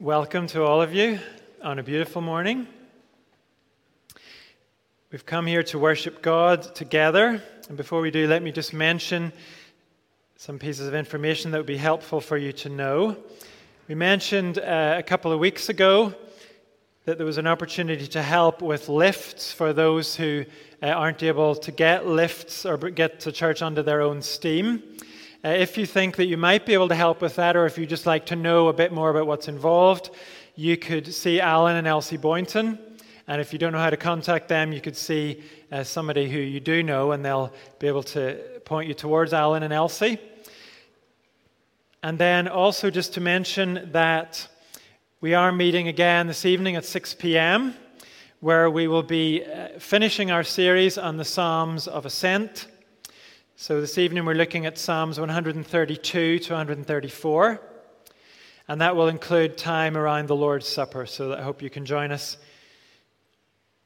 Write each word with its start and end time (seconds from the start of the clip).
Welcome 0.00 0.48
to 0.48 0.64
all 0.64 0.82
of 0.82 0.92
you 0.92 1.20
on 1.62 1.78
a 1.78 1.84
beautiful 1.84 2.20
morning. 2.20 2.66
We've 5.12 5.24
come 5.24 5.46
here 5.46 5.62
to 5.62 5.78
worship 5.78 6.20
God 6.20 6.74
together. 6.74 7.40
And 7.68 7.76
before 7.76 8.00
we 8.00 8.10
do, 8.10 8.26
let 8.26 8.42
me 8.42 8.50
just 8.50 8.72
mention 8.72 9.32
some 10.34 10.58
pieces 10.58 10.88
of 10.88 10.94
information 10.94 11.52
that 11.52 11.58
would 11.58 11.64
be 11.64 11.76
helpful 11.76 12.20
for 12.20 12.36
you 12.36 12.52
to 12.54 12.68
know. 12.68 13.16
We 13.86 13.94
mentioned 13.94 14.58
uh, 14.58 14.96
a 14.98 15.02
couple 15.04 15.30
of 15.30 15.38
weeks 15.38 15.68
ago 15.68 16.12
that 17.04 17.18
there 17.18 17.26
was 17.26 17.36
an 17.36 17.46
opportunity 17.46 18.06
to 18.06 18.22
help 18.22 18.62
with 18.62 18.88
lifts 18.88 19.52
for 19.52 19.74
those 19.74 20.16
who 20.16 20.44
uh, 20.82 20.86
aren't 20.86 21.22
able 21.22 21.54
to 21.54 21.70
get 21.70 22.06
lifts 22.06 22.64
or 22.64 22.78
get 22.78 23.20
to 23.20 23.30
church 23.30 23.60
under 23.60 23.82
their 23.82 24.00
own 24.00 24.22
steam. 24.22 24.82
Uh, 25.44 25.48
if 25.48 25.76
you 25.76 25.84
think 25.84 26.16
that 26.16 26.24
you 26.24 26.38
might 26.38 26.64
be 26.64 26.72
able 26.72 26.88
to 26.88 26.94
help 26.94 27.20
with 27.20 27.36
that, 27.36 27.56
or 27.56 27.66
if 27.66 27.76
you 27.76 27.84
just 27.84 28.06
like 28.06 28.24
to 28.24 28.36
know 28.36 28.68
a 28.68 28.72
bit 28.72 28.90
more 28.90 29.10
about 29.10 29.26
what's 29.26 29.48
involved, 29.48 30.08
you 30.56 30.78
could 30.78 31.12
see 31.12 31.40
Alan 31.40 31.76
and 31.76 31.86
Elsie 31.86 32.16
Boynton. 32.16 32.78
And 33.28 33.38
if 33.38 33.52
you 33.52 33.58
don't 33.58 33.72
know 33.72 33.78
how 33.78 33.90
to 33.90 33.98
contact 33.98 34.48
them, 34.48 34.72
you 34.72 34.80
could 34.80 34.96
see 34.96 35.42
uh, 35.70 35.84
somebody 35.84 36.30
who 36.30 36.38
you 36.38 36.60
do 36.60 36.82
know, 36.82 37.12
and 37.12 37.22
they'll 37.22 37.52
be 37.78 37.86
able 37.86 38.02
to 38.02 38.60
point 38.64 38.88
you 38.88 38.94
towards 38.94 39.34
Alan 39.34 39.62
and 39.62 39.74
Elsie. 39.74 40.18
And 42.02 42.18
then 42.18 42.48
also 42.48 42.88
just 42.88 43.12
to 43.14 43.20
mention 43.20 43.90
that 43.92 44.48
we 45.24 45.32
are 45.32 45.50
meeting 45.52 45.88
again 45.88 46.26
this 46.26 46.44
evening 46.44 46.76
at 46.76 46.84
6 46.84 47.14
p.m., 47.14 47.74
where 48.40 48.68
we 48.68 48.86
will 48.86 49.02
be 49.02 49.42
uh, 49.42 49.68
finishing 49.78 50.30
our 50.30 50.44
series 50.44 50.98
on 50.98 51.16
the 51.16 51.24
Psalms 51.24 51.88
of 51.88 52.04
Ascent. 52.04 52.66
So 53.56 53.80
this 53.80 53.96
evening 53.96 54.26
we're 54.26 54.34
looking 54.34 54.66
at 54.66 54.76
Psalms 54.76 55.18
132 55.18 56.38
to 56.40 56.52
134, 56.52 57.60
and 58.68 58.80
that 58.82 58.94
will 58.94 59.08
include 59.08 59.56
time 59.56 59.96
around 59.96 60.28
the 60.28 60.36
Lord's 60.36 60.68
Supper. 60.68 61.06
So 61.06 61.32
I 61.32 61.40
hope 61.40 61.62
you 61.62 61.70
can 61.70 61.86
join 61.86 62.12
us 62.12 62.36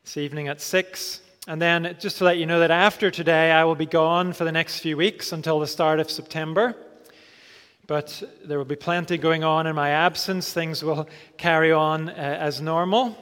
this 0.03 0.17
evening 0.17 0.49
at 0.49 0.61
6. 0.61 1.21
And 1.47 1.63
then 1.63 1.97
just 2.01 2.19
to 2.19 2.25
let 2.25 2.39
you 2.39 2.47
know 2.47 2.59
that 2.59 2.73
after 2.73 3.13
today 3.13 3.53
I 3.53 3.63
will 3.63 3.77
be 3.77 3.87
gone 3.87 4.33
for 4.33 4.43
the 4.43 4.51
next 4.51 4.81
few 4.81 4.97
weeks 4.97 5.31
until 5.31 5.61
the 5.61 5.69
start 5.69 6.01
of 6.01 6.11
September. 6.11 6.75
But 7.89 8.23
there 8.45 8.59
will 8.59 8.67
be 8.67 8.77
plenty 8.77 9.17
going 9.17 9.45
on 9.45 9.67
in 9.67 9.75
my 9.75 9.89
absence. 9.89 10.53
Things 10.53 10.85
will 10.85 11.09
carry 11.39 11.73
on 11.73 12.11
uh, 12.11 12.13
as 12.13 12.61
normal, 12.61 13.17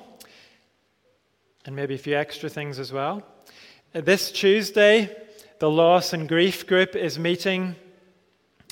and 1.64 1.76
maybe 1.76 1.94
a 1.94 1.98
few 1.98 2.16
extra 2.16 2.48
things 2.48 2.80
as 2.80 2.90
well. 2.90 3.22
Uh, 3.94 4.00
this 4.00 4.32
Tuesday, 4.32 5.16
the 5.60 5.70
Loss 5.70 6.14
and 6.14 6.28
Grief 6.28 6.66
group 6.66 6.96
is 6.96 7.16
meeting 7.16 7.76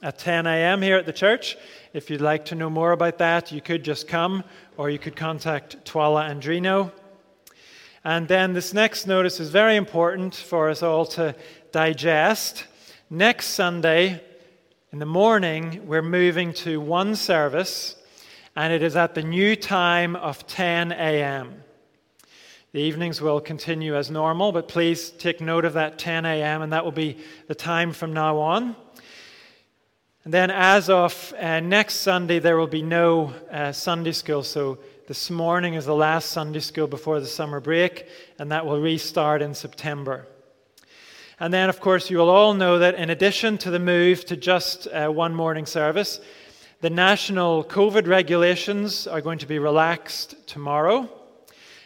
at 0.02 0.18
10 0.18 0.48
a.m. 0.48 0.82
here 0.82 0.96
at 0.96 1.06
the 1.06 1.12
church. 1.12 1.56
If 1.92 2.10
you'd 2.10 2.20
like 2.20 2.46
to 2.46 2.56
know 2.56 2.68
more 2.68 2.90
about 2.90 3.18
that, 3.18 3.52
you 3.52 3.60
could 3.60 3.84
just 3.84 4.08
come 4.08 4.42
or 4.76 4.90
you 4.90 4.98
could 4.98 5.14
contact 5.14 5.84
Twala 5.84 6.28
Andrino. 6.28 6.90
And 8.02 8.26
then 8.26 8.52
this 8.52 8.74
next 8.74 9.06
notice 9.06 9.38
is 9.38 9.50
very 9.50 9.76
important 9.76 10.34
for 10.34 10.70
us 10.70 10.82
all 10.82 11.06
to 11.06 11.36
digest. 11.70 12.64
Next 13.08 13.46
Sunday 13.50 14.20
in 14.94 15.00
the 15.00 15.04
morning, 15.04 15.88
we're 15.88 16.02
moving 16.02 16.52
to 16.52 16.80
one 16.80 17.16
service, 17.16 17.96
and 18.54 18.72
it 18.72 18.80
is 18.80 18.94
at 18.94 19.16
the 19.16 19.24
new 19.24 19.56
time 19.56 20.14
of 20.14 20.46
10 20.46 20.92
a.m. 20.92 21.64
The 22.70 22.78
evenings 22.78 23.20
will 23.20 23.40
continue 23.40 23.96
as 23.96 24.08
normal, 24.08 24.52
but 24.52 24.68
please 24.68 25.10
take 25.10 25.40
note 25.40 25.64
of 25.64 25.72
that 25.72 25.98
10 25.98 26.24
a.m., 26.24 26.62
and 26.62 26.72
that 26.72 26.84
will 26.84 26.92
be 26.92 27.18
the 27.48 27.56
time 27.56 27.92
from 27.92 28.12
now 28.12 28.38
on. 28.38 28.76
And 30.22 30.32
then, 30.32 30.52
as 30.52 30.88
of 30.88 31.34
uh, 31.40 31.58
next 31.58 31.94
Sunday, 31.94 32.38
there 32.38 32.56
will 32.56 32.68
be 32.68 32.82
no 32.82 33.34
uh, 33.50 33.72
Sunday 33.72 34.12
school. 34.12 34.44
So, 34.44 34.78
this 35.08 35.28
morning 35.28 35.74
is 35.74 35.86
the 35.86 35.96
last 35.96 36.30
Sunday 36.30 36.60
school 36.60 36.86
before 36.86 37.18
the 37.18 37.26
summer 37.26 37.58
break, 37.58 38.06
and 38.38 38.52
that 38.52 38.64
will 38.64 38.80
restart 38.80 39.42
in 39.42 39.54
September. 39.54 40.28
And 41.44 41.52
then, 41.52 41.68
of 41.68 41.78
course, 41.78 42.08
you 42.08 42.16
will 42.16 42.30
all 42.30 42.54
know 42.54 42.78
that 42.78 42.94
in 42.94 43.10
addition 43.10 43.58
to 43.58 43.70
the 43.70 43.78
move 43.78 44.24
to 44.24 44.34
just 44.34 44.86
uh, 44.86 45.08
one 45.10 45.34
morning 45.34 45.66
service, 45.66 46.18
the 46.80 46.88
national 46.88 47.64
COVID 47.64 48.06
regulations 48.06 49.06
are 49.06 49.20
going 49.20 49.38
to 49.40 49.46
be 49.46 49.58
relaxed 49.58 50.36
tomorrow. 50.46 51.06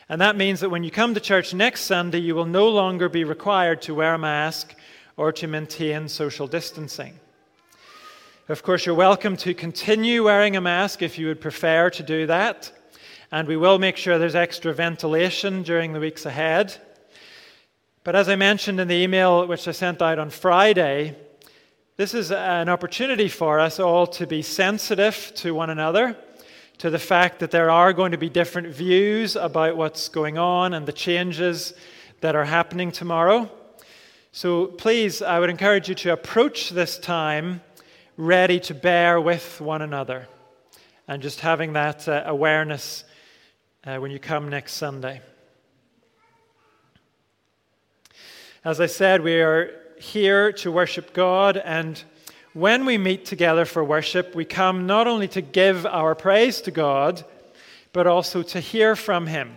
And 0.09 0.21
that 0.21 0.37
means 0.37 0.61
that 0.61 0.71
when 0.71 0.85
you 0.85 0.93
come 0.93 1.13
to 1.13 1.19
church 1.19 1.55
next 1.55 1.87
Sunday, 1.87 2.21
you 2.21 2.37
will 2.37 2.47
no 2.47 2.69
longer 2.69 3.09
be 3.09 3.25
required 3.25 3.83
to 3.83 3.97
wear 3.97 4.15
a 4.15 4.19
mask 4.19 4.77
or 5.17 5.33
to 5.33 5.49
maintain 5.49 6.09
social 6.09 6.47
distancing. 6.47 7.19
Of 8.49 8.63
course, 8.63 8.87
you're 8.87 8.95
welcome 8.95 9.37
to 9.39 9.55
continue 9.55 10.23
wearing 10.23 10.55
a 10.55 10.61
mask 10.61 11.03
if 11.03 11.19
you 11.19 11.27
would 11.27 11.41
prefer 11.41 11.91
to 11.91 12.03
do 12.05 12.29
that. 12.29 12.71
And 13.33 13.49
we 13.49 13.57
will 13.57 13.81
make 13.81 13.97
sure 13.97 14.21
there's 14.21 14.37
extra 14.37 14.73
ventilation 14.73 15.65
during 15.65 15.95
the 15.95 15.99
weeks 15.99 16.27
ahead. 16.27 16.77
But 18.09 18.17
as 18.17 18.31
I 18.31 18.37
mentioned 18.37 18.81
in 18.81 18.89
the 18.89 18.95
email 18.95 19.47
which 19.47 19.69
I 19.69 19.73
sent 19.73 20.01
out 20.01 20.19
on 20.19 20.31
Friday, 20.31 21.15
this 21.99 22.15
is 22.15 22.33
an 22.33 22.71
opportunity 22.71 23.29
for 23.29 23.61
us 23.61 23.79
all 23.79 24.07
to 24.07 24.27
be 24.27 24.41
sensitive 24.41 25.31
to 25.35 25.53
one 25.53 25.69
another 25.69 26.17
to 26.79 26.89
the 26.89 26.99
fact 26.99 27.39
that 27.41 27.51
there 27.51 27.71
are 27.71 27.93
going 27.93 28.13
to 28.13 28.17
be 28.17 28.31
different 28.31 28.69
views 28.69 29.37
about 29.37 29.77
what's 29.77 30.09
going 30.09 30.39
on 30.39 30.73
and 30.73 30.87
the 30.87 30.93
changes 30.95 31.75
that 32.23 32.35
are 32.35 32.47
happening 32.47 32.93
tomorrow. 32.93 33.51
So 34.33 34.69
please, 34.69 35.21
I 35.21 35.39
would 35.39 35.51
encourage 35.51 35.91
you 35.91 35.95
to 35.97 36.15
approach 36.15 36.71
this 36.71 36.97
time 36.97 37.61
ready 38.17 38.59
to 38.61 38.75
bear 38.75 39.21
with 39.21 39.61
one 39.61 39.83
another 39.83 40.29
and 41.07 41.23
just 41.23 41.41
having 41.41 41.75
that 41.75 42.09
uh, 42.09 42.23
awareness 42.25 43.05
uh, 43.85 43.99
when 43.99 44.11
you 44.11 44.19
come 44.19 44.49
next 44.49 44.77
Sunday. 44.77 45.21
As 48.69 48.83
I 48.83 48.87
said, 48.87 49.23
we 49.23 49.41
are 49.41 49.71
here 49.99 50.53
to 50.53 50.71
worship 50.71 51.15
God 51.15 51.57
and 51.57 52.05
when 52.53 52.85
we 52.85 52.99
meet 52.99 53.25
together 53.25 53.65
for 53.65 53.83
worship, 53.83 54.35
we 54.35 54.45
come 54.45 54.87
not 54.87 55.07
only 55.07 55.27
to 55.29 55.41
give 55.41 55.87
our 55.87 56.15
praise 56.15 56.61
to 56.61 56.71
God, 56.71 57.25
but 57.95 58.07
also 58.07 58.43
to 58.43 58.61
hear 58.61 58.95
from 58.95 59.27
Him 59.27 59.57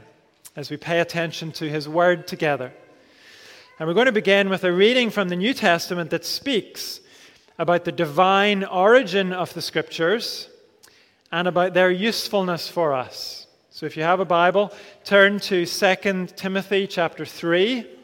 as 0.55 0.71
we 0.71 0.77
pay 0.77 1.01
attention 1.01 1.51
to 1.51 1.69
His 1.69 1.89
Word 1.89 2.25
together. 2.25 2.71
And 3.77 3.85
we're 3.85 3.95
going 3.95 4.05
to 4.05 4.13
begin 4.13 4.47
with 4.47 4.63
a 4.63 4.71
reading 4.71 5.09
from 5.09 5.27
the 5.27 5.35
New 5.35 5.53
Testament 5.53 6.09
that 6.11 6.23
speaks 6.23 7.01
about 7.59 7.83
the 7.83 7.91
divine 7.91 8.63
origin 8.63 9.33
of 9.33 9.53
the 9.53 9.61
Scriptures 9.61 10.47
and 11.33 11.49
about 11.49 11.73
their 11.73 11.91
usefulness 11.91 12.69
for 12.69 12.93
us. 12.93 13.45
So 13.71 13.85
if 13.85 13.97
you 13.97 14.03
have 14.03 14.21
a 14.21 14.25
Bible, 14.25 14.71
turn 15.03 15.41
to 15.41 15.65
2 15.65 16.27
Timothy 16.37 16.87
chapter 16.87 17.25
3. 17.25 17.97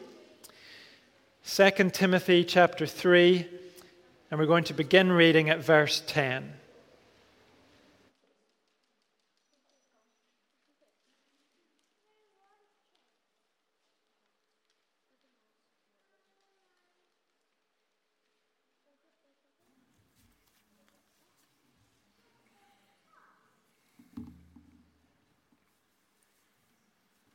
2 1.50 1.70
Timothy 1.94 2.44
chapter 2.44 2.84
3 2.84 3.48
and 4.30 4.38
we're 4.38 4.44
going 4.44 4.64
to 4.64 4.74
begin 4.74 5.10
reading 5.10 5.48
at 5.48 5.64
verse 5.64 6.02
10. 6.06 6.52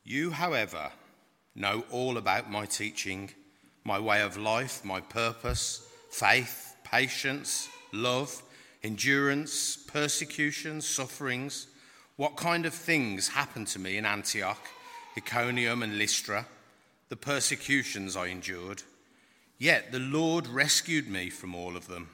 You, 0.04 0.30
however, 0.30 0.92
know 1.56 1.84
all 1.90 2.16
about 2.16 2.48
my 2.48 2.64
teaching, 2.64 3.30
my 3.84 3.98
way 3.98 4.22
of 4.22 4.36
life, 4.36 4.84
my 4.84 5.00
purpose, 5.00 5.86
faith 6.10 6.74
patience, 6.84 7.68
love, 7.92 8.40
endurance, 8.84 9.76
persecutions, 9.76 10.86
sufferings, 10.86 11.66
what 12.16 12.36
kind 12.36 12.64
of 12.66 12.72
things 12.72 13.28
happened 13.28 13.66
to 13.66 13.80
me 13.80 13.96
in 13.96 14.06
Antioch, 14.06 14.64
Iconium, 15.16 15.82
and 15.82 15.98
Lystra, 15.98 16.46
the 17.08 17.16
persecutions 17.16 18.16
I 18.16 18.26
endured. 18.26 18.84
Yet 19.58 19.90
the 19.90 19.98
Lord 19.98 20.46
rescued 20.46 21.08
me 21.08 21.30
from 21.30 21.54
all 21.54 21.76
of 21.76 21.88
them. 21.88 22.10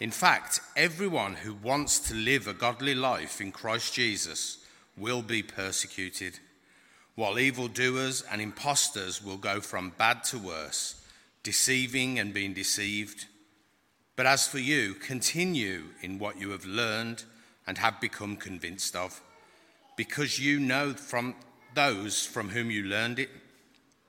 In 0.00 0.10
fact, 0.10 0.60
everyone 0.76 1.34
who 1.34 1.54
wants 1.54 1.98
to 2.00 2.14
live 2.14 2.46
a 2.46 2.52
godly 2.52 2.94
life 2.94 3.40
in 3.40 3.52
Christ 3.52 3.94
Jesus 3.94 4.58
will 4.96 5.22
be 5.22 5.42
persecuted, 5.42 6.38
while 7.20 7.38
evildoers 7.38 8.24
and 8.32 8.40
impostors 8.40 9.22
will 9.22 9.36
go 9.36 9.60
from 9.60 9.92
bad 9.98 10.24
to 10.24 10.38
worse 10.38 11.04
deceiving 11.42 12.18
and 12.18 12.32
being 12.32 12.54
deceived. 12.54 13.26
But 14.16 14.24
as 14.24 14.48
for 14.48 14.58
you, 14.58 14.94
continue 14.94 15.84
in 16.00 16.18
what 16.18 16.40
you 16.40 16.48
have 16.52 16.64
learned 16.64 17.24
and 17.66 17.76
have 17.76 18.00
become 18.00 18.36
convinced 18.36 18.96
of, 18.96 19.20
because 19.98 20.38
you 20.38 20.58
know 20.58 20.94
from 20.94 21.34
those 21.74 22.24
from 22.24 22.48
whom 22.48 22.70
you 22.70 22.84
learned 22.84 23.18
it, 23.18 23.28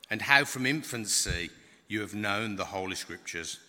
and 0.09 0.21
how 0.21 0.45
from 0.45 0.65
infancy 0.65 1.49
you 1.89 1.99
have 1.99 2.15
known 2.15 2.55
the 2.55 2.63
Holy 2.63 2.95
Scriptures, 2.95 3.59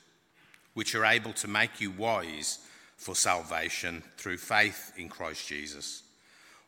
which 0.74 0.94
are 0.94 1.04
able 1.04 1.32
to 1.32 1.48
make 1.48 1.80
you 1.80 1.90
wise 1.90 2.60
for 2.96 3.16
salvation 3.16 4.04
through 4.16 4.38
faith 4.38 4.92
in 4.96 5.08
Christ 5.08 5.48
Jesus. 5.48 6.04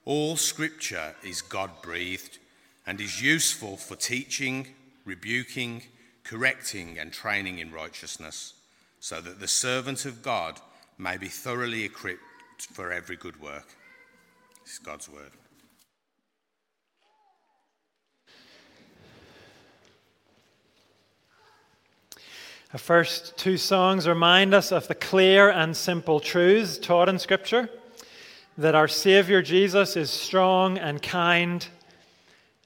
All 0.04 0.34
Scripture 0.34 1.14
is 1.22 1.40
God 1.40 1.70
breathed 1.80 2.40
and 2.86 3.00
is 3.00 3.22
useful 3.22 3.76
for 3.76 3.96
teaching, 3.96 4.68
rebuking, 5.04 5.82
correcting, 6.22 6.98
and 6.98 7.12
training 7.12 7.58
in 7.58 7.72
righteousness, 7.72 8.54
so 9.00 9.20
that 9.20 9.40
the 9.40 9.48
servant 9.48 10.04
of 10.04 10.22
God 10.22 10.60
may 10.98 11.16
be 11.16 11.28
thoroughly 11.28 11.84
equipped 11.84 12.20
for 12.72 12.92
every 12.92 13.16
good 13.16 13.40
work. 13.40 13.68
This 14.64 14.74
is 14.74 14.78
God's 14.78 15.08
word. 15.08 15.32
The 22.72 22.78
first 22.78 23.36
two 23.36 23.56
songs 23.56 24.08
remind 24.08 24.52
us 24.52 24.72
of 24.72 24.88
the 24.88 24.96
clear 24.96 25.48
and 25.48 25.76
simple 25.76 26.18
truths 26.18 26.76
taught 26.76 27.08
in 27.08 27.20
Scripture 27.20 27.70
that 28.58 28.74
our 28.74 28.88
Savior 28.88 29.42
Jesus 29.42 29.96
is 29.96 30.10
strong 30.10 30.76
and 30.78 31.00
kind, 31.00 31.64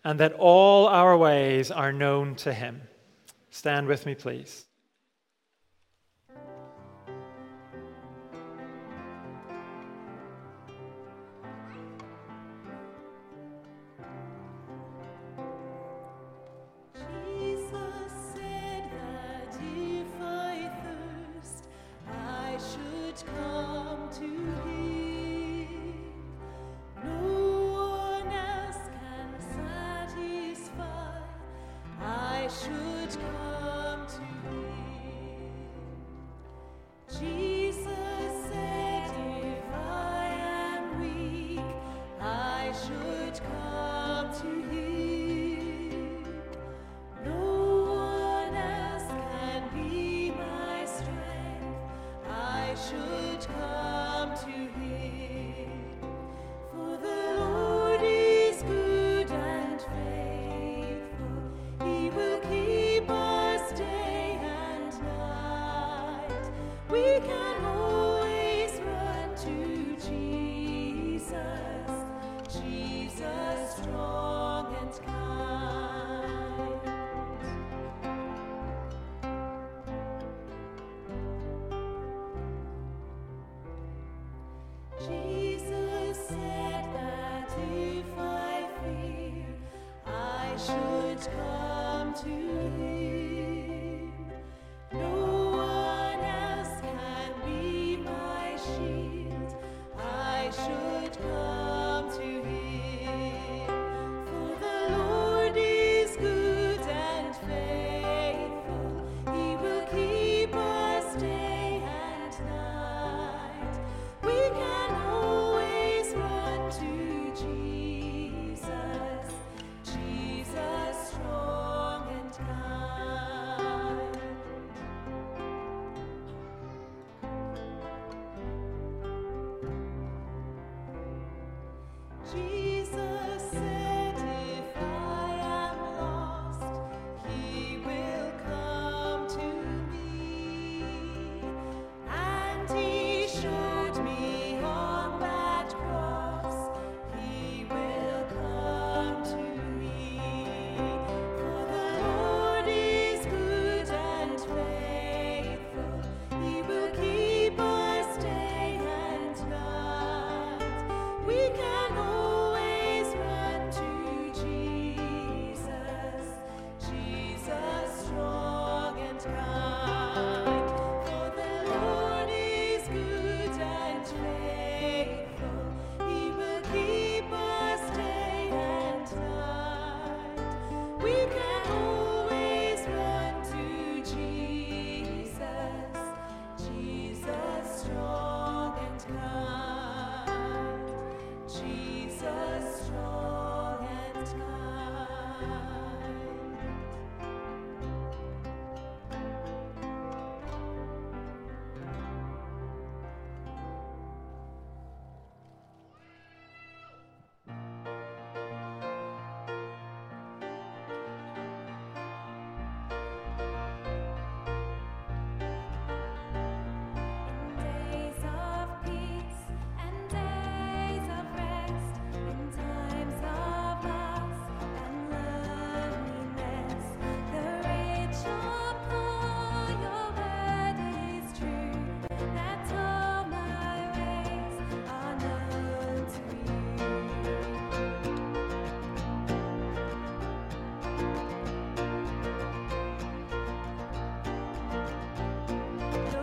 and 0.08 0.18
that 0.20 0.32
all 0.38 0.86
our 0.86 1.18
ways 1.18 1.70
are 1.70 1.92
known 1.92 2.34
to 2.34 2.50
Him. 2.50 2.80
Stand 3.50 3.86
with 3.86 4.06
me, 4.06 4.14
please. 4.14 4.64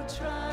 Your 0.07 0.44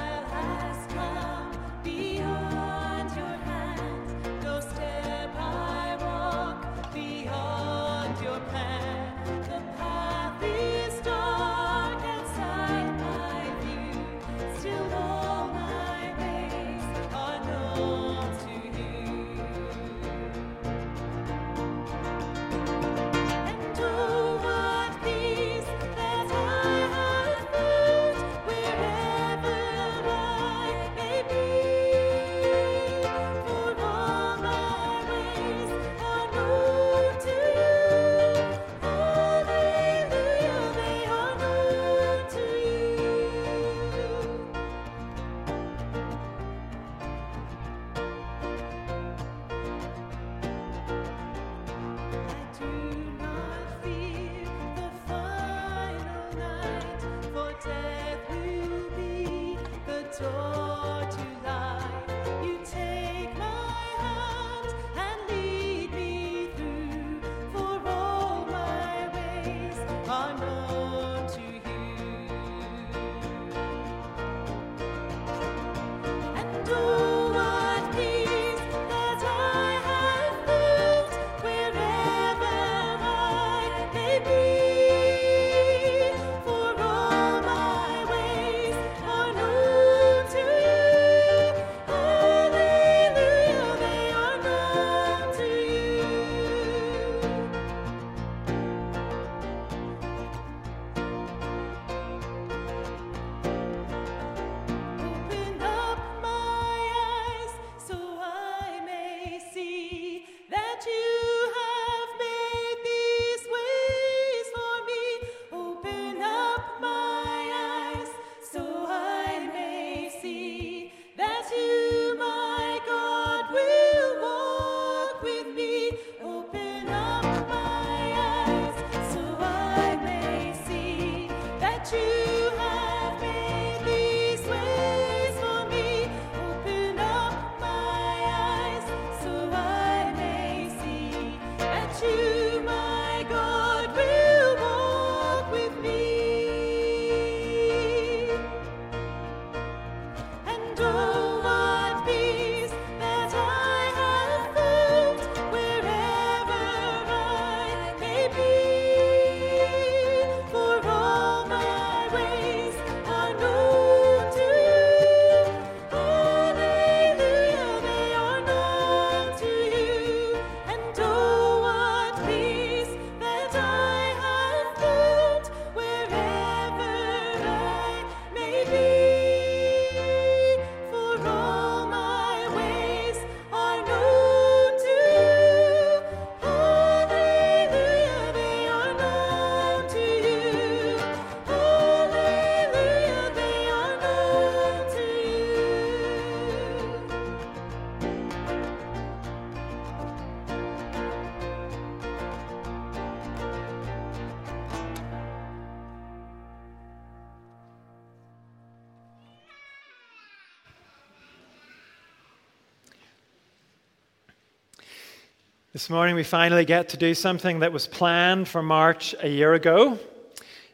This 215.82 215.90
morning, 215.90 216.14
we 216.14 216.22
finally 216.22 216.64
get 216.64 216.90
to 216.90 216.96
do 216.96 217.12
something 217.12 217.58
that 217.58 217.72
was 217.72 217.88
planned 217.88 218.46
for 218.46 218.62
March 218.62 219.16
a 219.18 219.28
year 219.28 219.54
ago. 219.54 219.98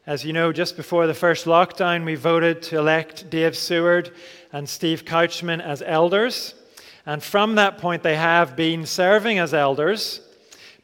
As 0.07 0.23
you 0.23 0.35
know, 0.35 0.53
just 0.53 0.77
before 0.77 1.07
the 1.07 1.15
first 1.15 1.47
lockdown, 1.47 2.05
we 2.05 2.15
voted 2.15 2.61
to 2.65 2.77
elect 2.77 3.31
Dave 3.31 3.57
Seward 3.57 4.13
and 4.53 4.69
Steve 4.69 5.07
Couchman 5.07 5.63
as 5.63 5.81
elders. 5.81 6.53
And 7.07 7.23
from 7.23 7.55
that 7.55 7.79
point, 7.79 8.03
they 8.03 8.17
have 8.17 8.55
been 8.55 8.85
serving 8.85 9.39
as 9.39 9.55
elders. 9.55 10.21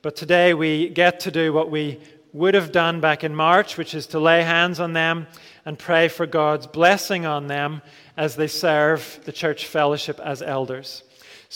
But 0.00 0.16
today, 0.16 0.54
we 0.54 0.88
get 0.88 1.20
to 1.20 1.30
do 1.30 1.52
what 1.52 1.70
we 1.70 2.00
would 2.32 2.54
have 2.54 2.72
done 2.72 3.02
back 3.02 3.24
in 3.24 3.36
March, 3.36 3.76
which 3.76 3.94
is 3.94 4.06
to 4.06 4.18
lay 4.18 4.42
hands 4.42 4.80
on 4.80 4.94
them 4.94 5.26
and 5.66 5.78
pray 5.78 6.08
for 6.08 6.24
God's 6.24 6.66
blessing 6.66 7.26
on 7.26 7.46
them 7.46 7.82
as 8.16 8.36
they 8.36 8.46
serve 8.46 9.20
the 9.26 9.32
church 9.32 9.66
fellowship 9.66 10.18
as 10.18 10.40
elders. 10.40 11.02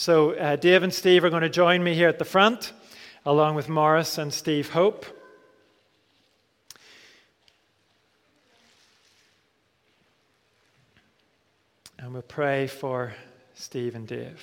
So, 0.01 0.31
uh, 0.31 0.55
Dave 0.55 0.83
and 0.83 0.93
Steve 0.93 1.25
are 1.25 1.29
going 1.29 1.41
to 1.41 1.49
join 1.49 1.83
me 1.83 1.93
here 1.93 2.07
at 2.07 2.19
the 2.19 2.23
front, 2.23 2.71
along 3.25 3.55
with 3.55 3.67
Morris 3.67 4.17
and 4.17 4.33
Steve 4.33 4.69
Hope. 4.69 5.05
And 11.97 12.13
we'll 12.13 12.21
pray 12.21 12.67
for 12.67 13.13
Steve 13.55 13.93
and 13.93 14.07
Dave. 14.07 14.41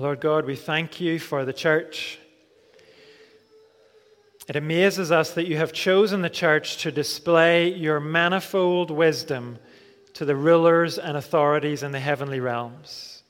Lord 0.00 0.20
God, 0.20 0.46
we 0.46 0.56
thank 0.56 0.98
you 0.98 1.18
for 1.18 1.44
the 1.44 1.52
church. 1.52 2.18
It 4.48 4.56
amazes 4.56 5.12
us 5.12 5.32
that 5.32 5.46
you 5.46 5.58
have 5.58 5.74
chosen 5.74 6.22
the 6.22 6.30
church 6.30 6.78
to 6.78 6.90
display 6.90 7.74
your 7.74 8.00
manifold 8.00 8.90
wisdom 8.90 9.58
to 10.14 10.24
the 10.24 10.34
rulers 10.34 10.98
and 10.98 11.18
authorities 11.18 11.82
in 11.82 11.92
the 11.92 12.00
heavenly 12.00 12.40
realms. 12.40 13.22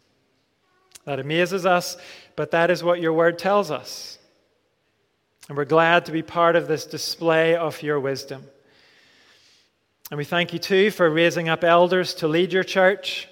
That 1.06 1.18
amazes 1.18 1.66
us, 1.66 1.96
but 2.36 2.52
that 2.52 2.70
is 2.70 2.84
what 2.84 3.00
your 3.00 3.14
word 3.14 3.36
tells 3.36 3.72
us. 3.72 4.20
And 5.48 5.58
we're 5.58 5.64
glad 5.64 6.06
to 6.06 6.12
be 6.12 6.22
part 6.22 6.54
of 6.54 6.68
this 6.68 6.86
display 6.86 7.56
of 7.56 7.82
your 7.82 7.98
wisdom. 7.98 8.44
And 10.12 10.18
we 10.18 10.24
thank 10.24 10.52
you 10.52 10.60
too 10.60 10.92
for 10.92 11.10
raising 11.10 11.48
up 11.48 11.64
elders 11.64 12.14
to 12.14 12.28
lead 12.28 12.52
your 12.52 12.62
church. 12.62 13.26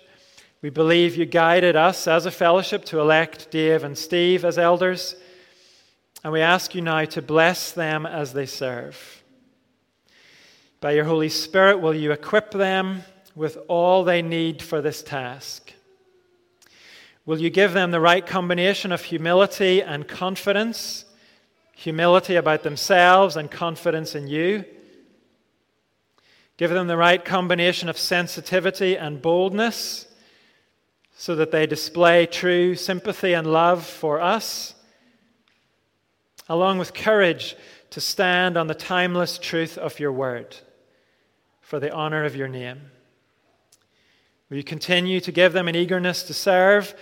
We 0.61 0.71
believe 0.71 1.15
you 1.15 1.25
guided 1.25 1.77
us 1.77 2.09
as 2.09 2.27
a 2.27 2.33
fellowship 2.33 2.85
to 2.87 2.99
elect 2.99 3.53
Dave 3.53 3.85
and 3.85 3.97
Steve 3.97 4.45
as 4.45 4.59
elders, 4.59 5.15
and 6.25 6.33
we 6.33 6.41
ask 6.41 6.75
you 6.75 6.81
now 6.81 7.05
to 7.05 7.23
bless 7.23 7.71
them 7.71 8.05
as 8.05 8.33
they 8.33 8.47
serve. 8.47 9.23
By 10.81 10.93
your 10.93 11.05
Holy 11.05 11.29
Spirit, 11.29 11.81
will 11.81 11.95
you 11.95 12.11
equip 12.11 12.51
them 12.51 13.05
with 13.37 13.57
all 13.69 14.03
they 14.03 14.21
need 14.21 14.61
for 14.61 14.81
this 14.81 15.01
task? 15.01 15.75
Will 17.25 17.39
you 17.39 17.51
give 17.51 17.73
them 17.73 17.93
the 17.93 18.01
right 18.01 18.27
combination 18.27 18.91
of 18.91 19.05
humility 19.05 19.81
and 19.81 20.09
confidence? 20.09 21.05
Humility 21.77 22.35
about 22.35 22.65
themselves 22.65 23.37
and 23.37 23.49
confidence 23.49 24.17
in 24.17 24.27
you. 24.27 24.65
Give 26.57 26.71
them 26.71 26.89
the 26.89 26.97
right 26.97 27.25
combination 27.25 27.89
of 27.89 27.97
sensitivity 27.97 28.99
and 28.99 29.23
boldness 29.23 30.07
so 31.21 31.35
that 31.35 31.51
they 31.51 31.67
display 31.67 32.25
true 32.27 32.77
sympathy 32.77 33.33
and 33.33 33.45
love 33.45 33.85
for 33.85 34.21
us, 34.21 34.77
along 36.49 36.79
with 36.79 36.95
courage 36.95 37.57
to 37.91 38.01
stand 38.01 38.57
on 38.57 38.69
the 38.69 38.75
timeless 38.75 39.37
truth 39.37 39.77
of 39.77 39.99
your 39.99 40.13
word 40.13 40.57
for 41.61 41.81
the 41.81 41.93
honor 41.93 42.25
of 42.25 42.37
your 42.37 42.47
name. 42.47 42.81
Will 44.49 44.59
you 44.59 44.63
continue 44.63 45.19
to 45.19 45.33
give 45.33 45.53
them 45.53 45.67
an 45.67 45.75
eagerness 45.75 46.23
to 46.23 46.33
serve? 46.33 46.95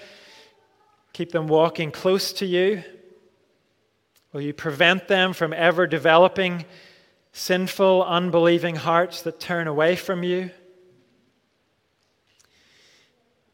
Keep 1.13 1.33
them 1.33 1.47
walking 1.47 1.91
close 1.91 2.33
to 2.33 2.47
you? 2.47 2.83
Will 4.33 4.41
you 4.41 4.55
prevent 4.55 5.09
them 5.09 5.35
from 5.35 5.53
ever 5.53 5.87
developing 5.87 6.65
sinful, 7.33 8.03
unbelieving 8.03 8.77
hearts 8.77 9.21
that 9.23 9.39
turn 9.39 9.67
away 9.69 9.95
from 9.95 10.23
you? 10.23 10.53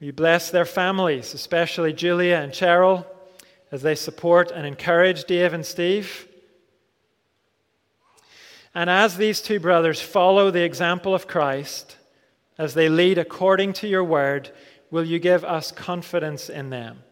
We 0.02 0.10
bless 0.10 0.50
their 0.50 0.64
families, 0.64 1.32
especially 1.32 1.92
Julia 1.92 2.34
and 2.34 2.50
Cheryl, 2.50 3.06
as 3.70 3.82
they 3.82 3.94
support 3.94 4.50
and 4.50 4.66
encourage 4.66 5.26
Dave 5.26 5.52
and 5.52 5.64
Steve. 5.64 6.26
And 8.74 8.90
as 8.90 9.16
these 9.16 9.40
two 9.40 9.60
brothers 9.60 10.00
follow 10.00 10.50
the 10.50 10.64
example 10.64 11.14
of 11.14 11.28
Christ, 11.28 11.98
as 12.58 12.74
they 12.74 12.88
lead 12.88 13.16
according 13.16 13.74
to 13.74 13.86
your 13.86 14.02
word, 14.02 14.50
will 14.90 15.04
you 15.04 15.20
give 15.20 15.44
us 15.44 15.70
confidence 15.70 16.50
in 16.50 16.70
them? 16.70 17.04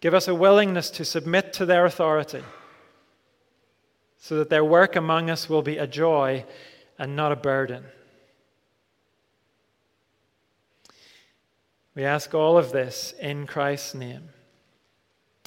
Give 0.00 0.12
us 0.12 0.26
a 0.26 0.34
willingness 0.34 0.90
to 0.90 1.04
submit 1.04 1.52
to 1.52 1.66
their 1.66 1.84
authority 1.84 2.42
so 4.18 4.38
that 4.38 4.50
their 4.50 4.64
work 4.64 4.96
among 4.96 5.30
us 5.30 5.48
will 5.48 5.62
be 5.62 5.78
a 5.78 5.86
joy 5.86 6.44
and 6.98 7.14
not 7.14 7.30
a 7.30 7.36
burden. 7.36 7.84
We 11.94 12.04
ask 12.04 12.34
all 12.34 12.56
of 12.56 12.72
this 12.72 13.14
in 13.20 13.46
Christ's 13.46 13.94
name 13.94 14.28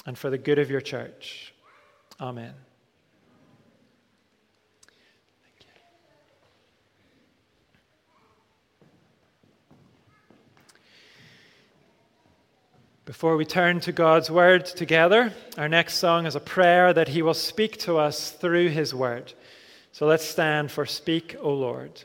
and 0.04 0.18
for 0.18 0.28
the 0.28 0.38
good 0.38 0.58
of 0.58 0.70
your 0.70 0.82
church. 0.82 1.54
Amen. 2.20 2.54
Before 13.06 13.36
we 13.36 13.44
turn 13.44 13.80
to 13.80 13.92
God's 13.92 14.30
Word 14.30 14.64
together, 14.64 15.32
our 15.58 15.68
next 15.68 15.94
song 15.94 16.26
is 16.26 16.36
a 16.36 16.40
prayer 16.40 16.92
that 16.92 17.08
He 17.08 17.20
will 17.20 17.34
speak 17.34 17.76
to 17.80 17.98
us 17.98 18.30
through 18.30 18.70
His 18.70 18.94
Word. 18.94 19.32
So 19.92 20.06
let's 20.06 20.24
stand 20.24 20.70
for 20.70 20.86
Speak, 20.86 21.36
O 21.40 21.52
Lord. 21.52 22.02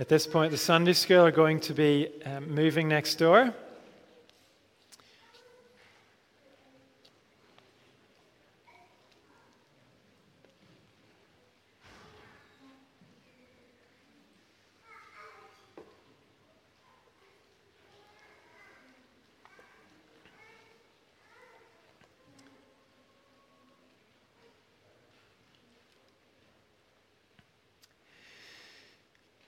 At 0.00 0.08
this 0.08 0.26
point, 0.26 0.50
the 0.50 0.58
Sunday 0.58 0.92
school 0.92 1.24
are 1.24 1.30
going 1.30 1.60
to 1.60 1.72
be 1.72 2.08
um, 2.24 2.52
moving 2.52 2.88
next 2.88 3.14
door. 3.14 3.54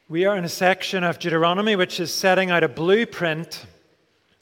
We 0.08 0.24
are 0.24 0.36
in 0.36 0.44
a 0.44 0.48
section 0.48 1.02
of 1.02 1.18
Deuteronomy 1.18 1.74
which 1.74 1.98
is 1.98 2.14
setting 2.14 2.52
out 2.52 2.62
a 2.62 2.68
blueprint 2.68 3.66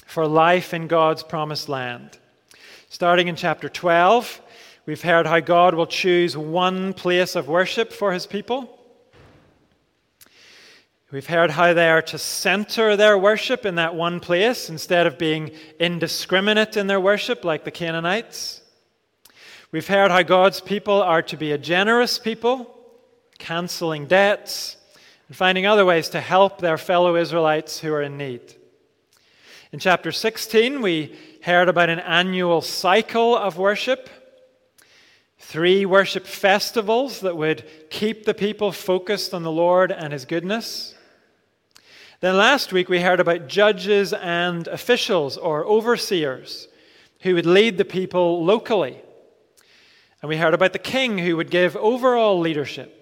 for 0.04 0.26
life 0.26 0.74
in 0.74 0.88
God's 0.88 1.22
promised 1.22 1.70
land. 1.70 2.18
Starting 2.90 3.28
in 3.28 3.34
chapter 3.34 3.70
12, 3.70 4.42
we've 4.84 5.00
heard 5.00 5.26
how 5.26 5.40
God 5.40 5.74
will 5.74 5.86
choose 5.86 6.36
one 6.36 6.92
place 6.92 7.34
of 7.34 7.48
worship 7.48 7.94
for 7.94 8.12
his 8.12 8.26
people. 8.26 8.78
We've 11.10 11.26
heard 11.26 11.50
how 11.50 11.72
they 11.72 11.88
are 11.88 12.02
to 12.02 12.18
center 12.18 12.94
their 12.94 13.16
worship 13.16 13.64
in 13.64 13.76
that 13.76 13.94
one 13.94 14.20
place 14.20 14.68
instead 14.68 15.06
of 15.06 15.16
being 15.16 15.50
indiscriminate 15.80 16.76
in 16.76 16.88
their 16.88 17.00
worship 17.00 17.42
like 17.42 17.64
the 17.64 17.70
Canaanites. 17.70 18.60
We've 19.72 19.88
heard 19.88 20.10
how 20.10 20.24
God's 20.24 20.60
people 20.60 21.00
are 21.00 21.22
to 21.22 21.38
be 21.38 21.52
a 21.52 21.58
generous 21.58 22.18
people, 22.18 22.70
canceling 23.38 24.04
debts 24.04 24.76
and 25.28 25.36
finding 25.36 25.66
other 25.66 25.84
ways 25.84 26.08
to 26.10 26.20
help 26.20 26.58
their 26.58 26.78
fellow 26.78 27.16
Israelites 27.16 27.80
who 27.80 27.92
are 27.92 28.02
in 28.02 28.16
need. 28.16 28.54
In 29.72 29.78
chapter 29.78 30.12
16, 30.12 30.82
we 30.82 31.16
heard 31.42 31.68
about 31.68 31.88
an 31.88 31.98
annual 31.98 32.60
cycle 32.60 33.36
of 33.36 33.58
worship, 33.58 34.08
three 35.38 35.84
worship 35.84 36.26
festivals 36.26 37.20
that 37.20 37.36
would 37.36 37.64
keep 37.90 38.24
the 38.24 38.34
people 38.34 38.70
focused 38.70 39.34
on 39.34 39.42
the 39.42 39.50
Lord 39.50 39.90
and 39.90 40.12
His 40.12 40.24
goodness. 40.24 40.94
Then 42.20 42.36
last 42.36 42.72
week, 42.72 42.88
we 42.88 43.00
heard 43.00 43.20
about 43.20 43.48
judges 43.48 44.12
and 44.12 44.68
officials 44.68 45.36
or 45.36 45.66
overseers 45.66 46.68
who 47.22 47.34
would 47.34 47.46
lead 47.46 47.76
the 47.76 47.84
people 47.84 48.44
locally. 48.44 49.00
And 50.22 50.28
we 50.28 50.36
heard 50.36 50.54
about 50.54 50.72
the 50.72 50.78
king 50.78 51.18
who 51.18 51.36
would 51.36 51.50
give 51.50 51.76
overall 51.76 52.38
leadership. 52.38 52.93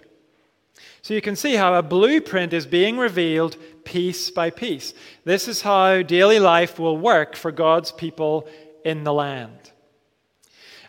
So 1.03 1.15
you 1.15 1.21
can 1.21 1.35
see 1.35 1.57
how 1.57 1.75
a 1.75 1.83
blueprint 1.83 2.53
is 2.53 2.65
being 2.65 2.97
revealed 2.97 3.57
piece 3.85 4.31
by 4.31 4.51
piece. 4.51 4.95
This 5.25 5.49
is 5.49 5.62
how 5.62 6.03
daily 6.03 6.38
life 6.38 6.79
will 6.79 6.97
work 6.97 7.35
for 7.35 7.51
God's 7.51 7.91
people 7.91 8.49
in 8.85 9.03
the 9.03 9.12
land. 9.12 9.73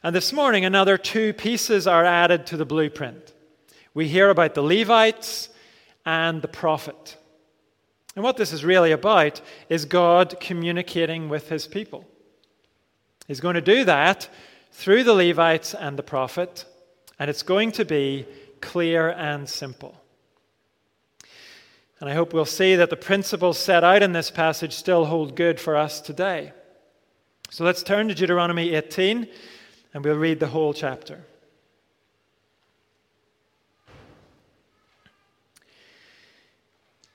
And 0.03 0.15
this 0.15 0.31
morning, 0.31 0.65
another 0.65 0.99
two 0.99 1.33
pieces 1.33 1.87
are 1.87 2.05
added 2.05 2.45
to 2.47 2.57
the 2.57 2.65
blueprint. 2.65 3.33
We 3.95 4.07
hear 4.07 4.29
about 4.29 4.53
the 4.53 4.61
Levites 4.61 5.49
and 6.05 6.43
the 6.43 6.47
prophet. 6.47 7.17
And 8.15 8.23
what 8.23 8.37
this 8.37 8.53
is 8.53 8.63
really 8.63 8.91
about 8.91 9.41
is 9.67 9.85
God 9.85 10.39
communicating 10.39 11.27
with 11.27 11.49
his 11.49 11.65
people. 11.65 12.05
He's 13.27 13.39
going 13.39 13.55
to 13.55 13.61
do 13.61 13.83
that 13.85 14.29
through 14.71 15.05
the 15.05 15.13
Levites 15.13 15.73
and 15.73 15.97
the 15.97 16.03
prophet, 16.03 16.65
and 17.17 17.31
it's 17.31 17.43
going 17.43 17.71
to 17.71 17.85
be 17.85 18.27
clear 18.61 19.09
and 19.09 19.49
simple. 19.49 20.02
And 22.03 22.11
I 22.11 22.15
hope 22.15 22.33
we'll 22.33 22.43
see 22.43 22.75
that 22.75 22.89
the 22.89 22.97
principles 22.97 23.57
set 23.57 23.81
out 23.81 24.03
in 24.03 24.11
this 24.11 24.29
passage 24.29 24.73
still 24.73 25.05
hold 25.05 25.37
good 25.37 25.57
for 25.57 25.77
us 25.77 26.01
today. 26.01 26.51
So 27.49 27.63
let's 27.63 27.81
turn 27.81 28.09
to 28.09 28.13
Deuteronomy 28.13 28.73
18 28.73 29.25
and 29.93 30.03
we'll 30.03 30.17
read 30.17 30.41
the 30.41 30.47
whole 30.47 30.73
chapter. 30.73 31.23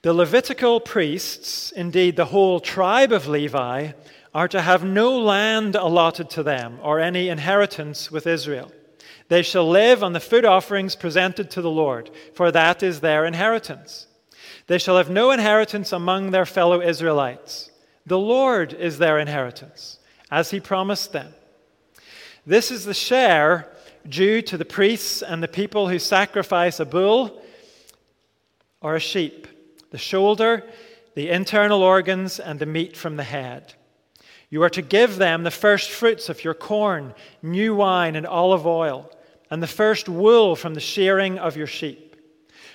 The 0.00 0.14
Levitical 0.14 0.80
priests, 0.80 1.70
indeed 1.70 2.16
the 2.16 2.24
whole 2.24 2.58
tribe 2.58 3.12
of 3.12 3.28
Levi, 3.28 3.92
are 4.32 4.48
to 4.48 4.62
have 4.62 4.84
no 4.84 5.18
land 5.18 5.74
allotted 5.74 6.30
to 6.30 6.42
them 6.42 6.78
or 6.82 6.98
any 6.98 7.28
inheritance 7.28 8.10
with 8.10 8.26
Israel. 8.26 8.72
They 9.28 9.42
shall 9.42 9.68
live 9.68 10.02
on 10.02 10.14
the 10.14 10.18
food 10.18 10.46
offerings 10.46 10.96
presented 10.96 11.50
to 11.50 11.60
the 11.60 11.70
Lord, 11.70 12.08
for 12.32 12.50
that 12.50 12.82
is 12.82 13.00
their 13.00 13.26
inheritance. 13.26 14.06
They 14.66 14.78
shall 14.78 14.96
have 14.96 15.10
no 15.10 15.30
inheritance 15.30 15.92
among 15.92 16.30
their 16.30 16.46
fellow 16.46 16.80
Israelites. 16.80 17.70
The 18.06 18.18
Lord 18.18 18.72
is 18.72 18.98
their 18.98 19.18
inheritance, 19.18 19.98
as 20.30 20.50
he 20.50 20.60
promised 20.60 21.12
them. 21.12 21.34
This 22.46 22.70
is 22.70 22.84
the 22.84 22.94
share 22.94 23.70
due 24.08 24.40
to 24.42 24.56
the 24.56 24.64
priests 24.64 25.22
and 25.22 25.42
the 25.42 25.48
people 25.48 25.88
who 25.88 25.98
sacrifice 25.98 26.80
a 26.80 26.86
bull 26.86 27.42
or 28.80 28.94
a 28.94 29.00
sheep, 29.00 29.46
the 29.90 29.98
shoulder, 29.98 30.64
the 31.14 31.28
internal 31.28 31.82
organs, 31.82 32.38
and 32.40 32.58
the 32.58 32.66
meat 32.66 32.96
from 32.96 33.16
the 33.16 33.24
head. 33.24 33.74
You 34.50 34.62
are 34.62 34.70
to 34.70 34.82
give 34.82 35.16
them 35.16 35.42
the 35.42 35.50
first 35.50 35.90
fruits 35.90 36.28
of 36.28 36.44
your 36.44 36.54
corn, 36.54 37.14
new 37.42 37.74
wine, 37.74 38.16
and 38.16 38.26
olive 38.26 38.66
oil, 38.66 39.10
and 39.50 39.62
the 39.62 39.66
first 39.66 40.08
wool 40.08 40.56
from 40.56 40.74
the 40.74 40.80
shearing 40.80 41.38
of 41.38 41.56
your 41.56 41.66
sheep. 41.66 42.07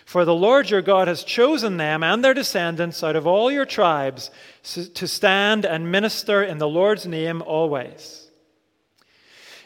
For 0.06 0.26
the 0.26 0.36
Lord 0.36 0.70
your 0.70 0.82
God 0.82 1.08
has 1.08 1.24
chosen 1.24 1.78
them 1.78 2.04
and 2.04 2.24
their 2.24 2.34
descendants 2.34 3.04
out 3.04 3.16
of 3.16 3.26
all 3.26 3.52
your 3.52 3.66
tribes 3.66 4.32
to 4.64 5.08
stand 5.08 5.66
and 5.66 5.92
minister 5.92 6.44
in 6.44 6.58
the 6.58 6.68
Lord's 6.68 7.08
name 7.08 7.42
always. 7.42 8.30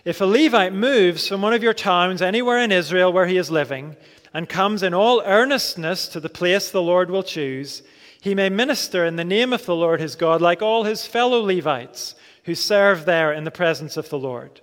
If 0.06 0.22
a 0.22 0.26
Levite 0.26 0.74
moves 0.74 1.28
from 1.28 1.42
one 1.42 1.54
of 1.54 1.64
your 1.64 1.74
towns 1.74 2.22
anywhere 2.22 2.60
in 2.60 2.72
Israel 2.72 3.12
where 3.12 3.26
he 3.26 3.38
is 3.38 3.52
living 3.52 3.98
and 4.34 4.48
comes 4.48 4.84
in 4.84 4.94
all 4.94 5.22
earnestness 5.26 6.08
to 6.10 6.20
the 6.20 6.30
place 6.30 6.70
the 6.70 6.82
Lord 6.82 7.10
will 7.10 7.24
choose, 7.24 7.84
he 8.22 8.36
may 8.36 8.50
minister 8.50 9.06
in 9.06 9.16
the 9.16 9.26
name 9.26 9.52
of 9.52 9.66
the 9.66 9.76
Lord 9.76 10.00
his 10.00 10.16
God 10.16 10.42
like 10.42 10.62
all 10.62 10.84
his 10.84 11.06
fellow 11.06 11.42
Levites 11.42 12.16
who 12.46 12.56
serve 12.56 13.06
there 13.06 13.34
in 13.34 13.44
the 13.44 13.52
presence 13.52 13.98
of 13.98 14.10
the 14.10 14.20
Lord. 14.20 14.62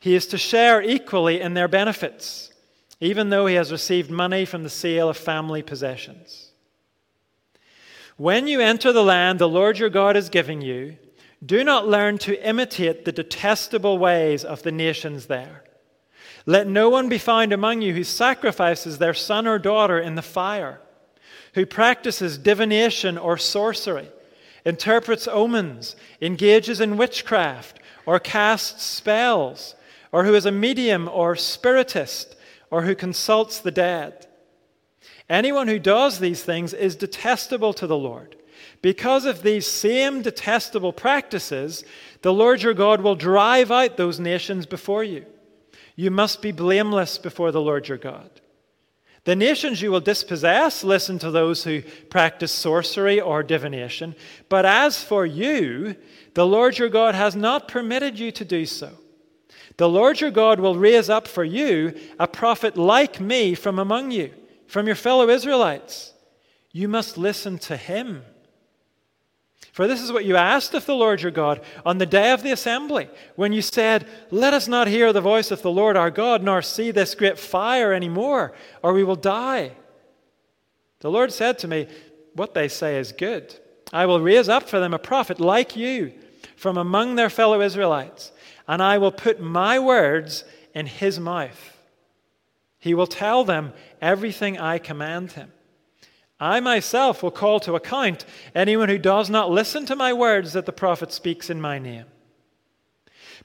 He 0.00 0.14
is 0.14 0.26
to 0.28 0.38
share 0.38 0.82
equally 0.82 1.40
in 1.40 1.54
their 1.54 1.68
benefits 1.68 2.51
even 3.02 3.30
though 3.30 3.46
he 3.46 3.56
has 3.56 3.72
received 3.72 4.12
money 4.12 4.44
from 4.44 4.62
the 4.62 4.70
sale 4.70 5.08
of 5.08 5.16
family 5.16 5.60
possessions. 5.60 6.52
When 8.16 8.46
you 8.46 8.60
enter 8.60 8.92
the 8.92 9.02
land 9.02 9.40
the 9.40 9.48
Lord 9.48 9.76
your 9.76 9.90
God 9.90 10.16
is 10.16 10.28
giving 10.28 10.60
you, 10.60 10.96
do 11.44 11.64
not 11.64 11.88
learn 11.88 12.18
to 12.18 12.48
imitate 12.48 13.04
the 13.04 13.10
detestable 13.10 13.98
ways 13.98 14.44
of 14.44 14.62
the 14.62 14.70
nations 14.70 15.26
there. 15.26 15.64
Let 16.46 16.68
no 16.68 16.88
one 16.90 17.08
be 17.08 17.18
found 17.18 17.52
among 17.52 17.82
you 17.82 17.92
who 17.92 18.04
sacrifices 18.04 18.98
their 18.98 19.14
son 19.14 19.48
or 19.48 19.58
daughter 19.58 19.98
in 19.98 20.14
the 20.14 20.22
fire, 20.22 20.80
who 21.54 21.66
practices 21.66 22.38
divination 22.38 23.18
or 23.18 23.36
sorcery, 23.36 24.10
interprets 24.64 25.26
omens, 25.26 25.96
engages 26.20 26.80
in 26.80 26.96
witchcraft, 26.96 27.80
or 28.06 28.20
casts 28.20 28.84
spells, 28.84 29.74
or 30.12 30.22
who 30.22 30.36
is 30.36 30.46
a 30.46 30.52
medium 30.52 31.08
or 31.08 31.34
spiritist 31.34 32.31
or 32.72 32.82
who 32.82 32.94
consults 32.96 33.60
the 33.60 33.70
dead. 33.70 34.26
Anyone 35.28 35.68
who 35.68 35.78
does 35.78 36.18
these 36.18 36.42
things 36.42 36.72
is 36.72 36.96
detestable 36.96 37.74
to 37.74 37.86
the 37.86 37.98
Lord. 37.98 38.34
Because 38.80 39.26
of 39.26 39.42
these 39.42 39.66
same 39.66 40.22
detestable 40.22 40.92
practices, 40.92 41.84
the 42.22 42.32
Lord 42.32 42.62
your 42.62 42.72
God 42.72 43.02
will 43.02 43.14
drive 43.14 43.70
out 43.70 43.96
those 43.98 44.18
nations 44.18 44.64
before 44.64 45.04
you. 45.04 45.26
You 45.96 46.10
must 46.10 46.40
be 46.40 46.50
blameless 46.50 47.18
before 47.18 47.52
the 47.52 47.60
Lord 47.60 47.88
your 47.88 47.98
God. 47.98 48.30
The 49.24 49.36
nations 49.36 49.82
you 49.82 49.92
will 49.92 50.00
dispossess 50.00 50.82
listen 50.82 51.18
to 51.18 51.30
those 51.30 51.64
who 51.64 51.82
practice 52.08 52.52
sorcery 52.52 53.20
or 53.20 53.42
divination. 53.42 54.16
But 54.48 54.64
as 54.64 55.04
for 55.04 55.26
you, 55.26 55.94
the 56.32 56.46
Lord 56.46 56.78
your 56.78 56.88
God 56.88 57.14
has 57.14 57.36
not 57.36 57.68
permitted 57.68 58.18
you 58.18 58.32
to 58.32 58.44
do 58.46 58.64
so. 58.64 58.92
The 59.76 59.88
Lord 59.88 60.20
your 60.20 60.30
God 60.30 60.60
will 60.60 60.76
raise 60.76 61.08
up 61.08 61.26
for 61.26 61.44
you 61.44 61.94
a 62.18 62.26
prophet 62.26 62.76
like 62.76 63.20
me 63.20 63.54
from 63.54 63.78
among 63.78 64.10
you, 64.10 64.32
from 64.66 64.86
your 64.86 64.96
fellow 64.96 65.28
Israelites. 65.28 66.12
You 66.72 66.88
must 66.88 67.18
listen 67.18 67.58
to 67.60 67.76
him. 67.76 68.22
For 69.72 69.86
this 69.86 70.02
is 70.02 70.12
what 70.12 70.26
you 70.26 70.36
asked 70.36 70.74
of 70.74 70.84
the 70.84 70.94
Lord 70.94 71.22
your 71.22 71.30
God 71.30 71.62
on 71.86 71.96
the 71.96 72.04
day 72.04 72.32
of 72.32 72.42
the 72.42 72.52
assembly, 72.52 73.08
when 73.36 73.54
you 73.54 73.62
said, 73.62 74.06
Let 74.30 74.52
us 74.52 74.68
not 74.68 74.86
hear 74.86 75.12
the 75.12 75.22
voice 75.22 75.50
of 75.50 75.62
the 75.62 75.70
Lord 75.70 75.96
our 75.96 76.10
God, 76.10 76.42
nor 76.42 76.60
see 76.60 76.90
this 76.90 77.14
great 77.14 77.38
fire 77.38 77.92
any 77.92 78.10
more, 78.10 78.52
or 78.82 78.92
we 78.92 79.04
will 79.04 79.16
die. 79.16 79.72
The 81.00 81.10
Lord 81.10 81.32
said 81.32 81.58
to 81.60 81.68
me, 81.68 81.88
What 82.34 82.52
they 82.52 82.68
say 82.68 82.98
is 82.98 83.12
good. 83.12 83.54
I 83.94 84.04
will 84.04 84.20
raise 84.20 84.48
up 84.48 84.68
for 84.68 84.78
them 84.78 84.92
a 84.92 84.98
prophet 84.98 85.40
like 85.40 85.74
you 85.74 86.12
from 86.56 86.76
among 86.76 87.14
their 87.14 87.30
fellow 87.30 87.62
Israelites 87.62 88.32
and 88.66 88.82
I 88.82 88.98
will 88.98 89.12
put 89.12 89.40
my 89.40 89.78
words 89.78 90.44
in 90.74 90.86
his 90.86 91.18
mouth. 91.18 91.78
He 92.78 92.94
will 92.94 93.06
tell 93.06 93.44
them 93.44 93.72
everything 94.00 94.58
I 94.58 94.78
command 94.78 95.32
him. 95.32 95.52
I 96.40 96.58
myself 96.58 97.22
will 97.22 97.30
call 97.30 97.60
to 97.60 97.76
account 97.76 98.24
anyone 98.54 98.88
who 98.88 98.98
does 98.98 99.30
not 99.30 99.50
listen 99.50 99.86
to 99.86 99.94
my 99.94 100.12
words 100.12 100.54
that 100.54 100.66
the 100.66 100.72
prophet 100.72 101.12
speaks 101.12 101.48
in 101.48 101.60
my 101.60 101.78
name. 101.78 102.06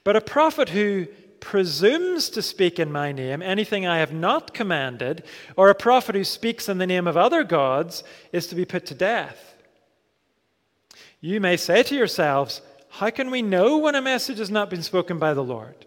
But 0.02 0.16
a 0.16 0.20
prophet 0.20 0.70
who 0.70 1.06
presumes 1.40 2.30
to 2.30 2.42
speak 2.42 2.80
in 2.80 2.90
my 2.90 3.12
name 3.12 3.40
anything 3.42 3.86
I 3.86 3.98
have 3.98 4.12
not 4.12 4.52
commanded, 4.52 5.22
or 5.56 5.70
a 5.70 5.74
prophet 5.74 6.16
who 6.16 6.24
speaks 6.24 6.68
in 6.68 6.78
the 6.78 6.86
name 6.86 7.06
of 7.06 7.16
other 7.16 7.44
gods, 7.44 8.02
is 8.32 8.48
to 8.48 8.56
be 8.56 8.64
put 8.64 8.86
to 8.86 8.94
death. 8.94 9.54
You 11.20 11.40
may 11.40 11.56
say 11.56 11.84
to 11.84 11.94
yourselves, 11.94 12.60
How 12.90 13.10
can 13.10 13.30
we 13.30 13.42
know 13.42 13.78
when 13.78 13.94
a 13.94 14.02
message 14.02 14.38
has 14.38 14.50
not 14.50 14.70
been 14.70 14.82
spoken 14.82 15.18
by 15.18 15.34
the 15.34 15.44
Lord? 15.44 15.86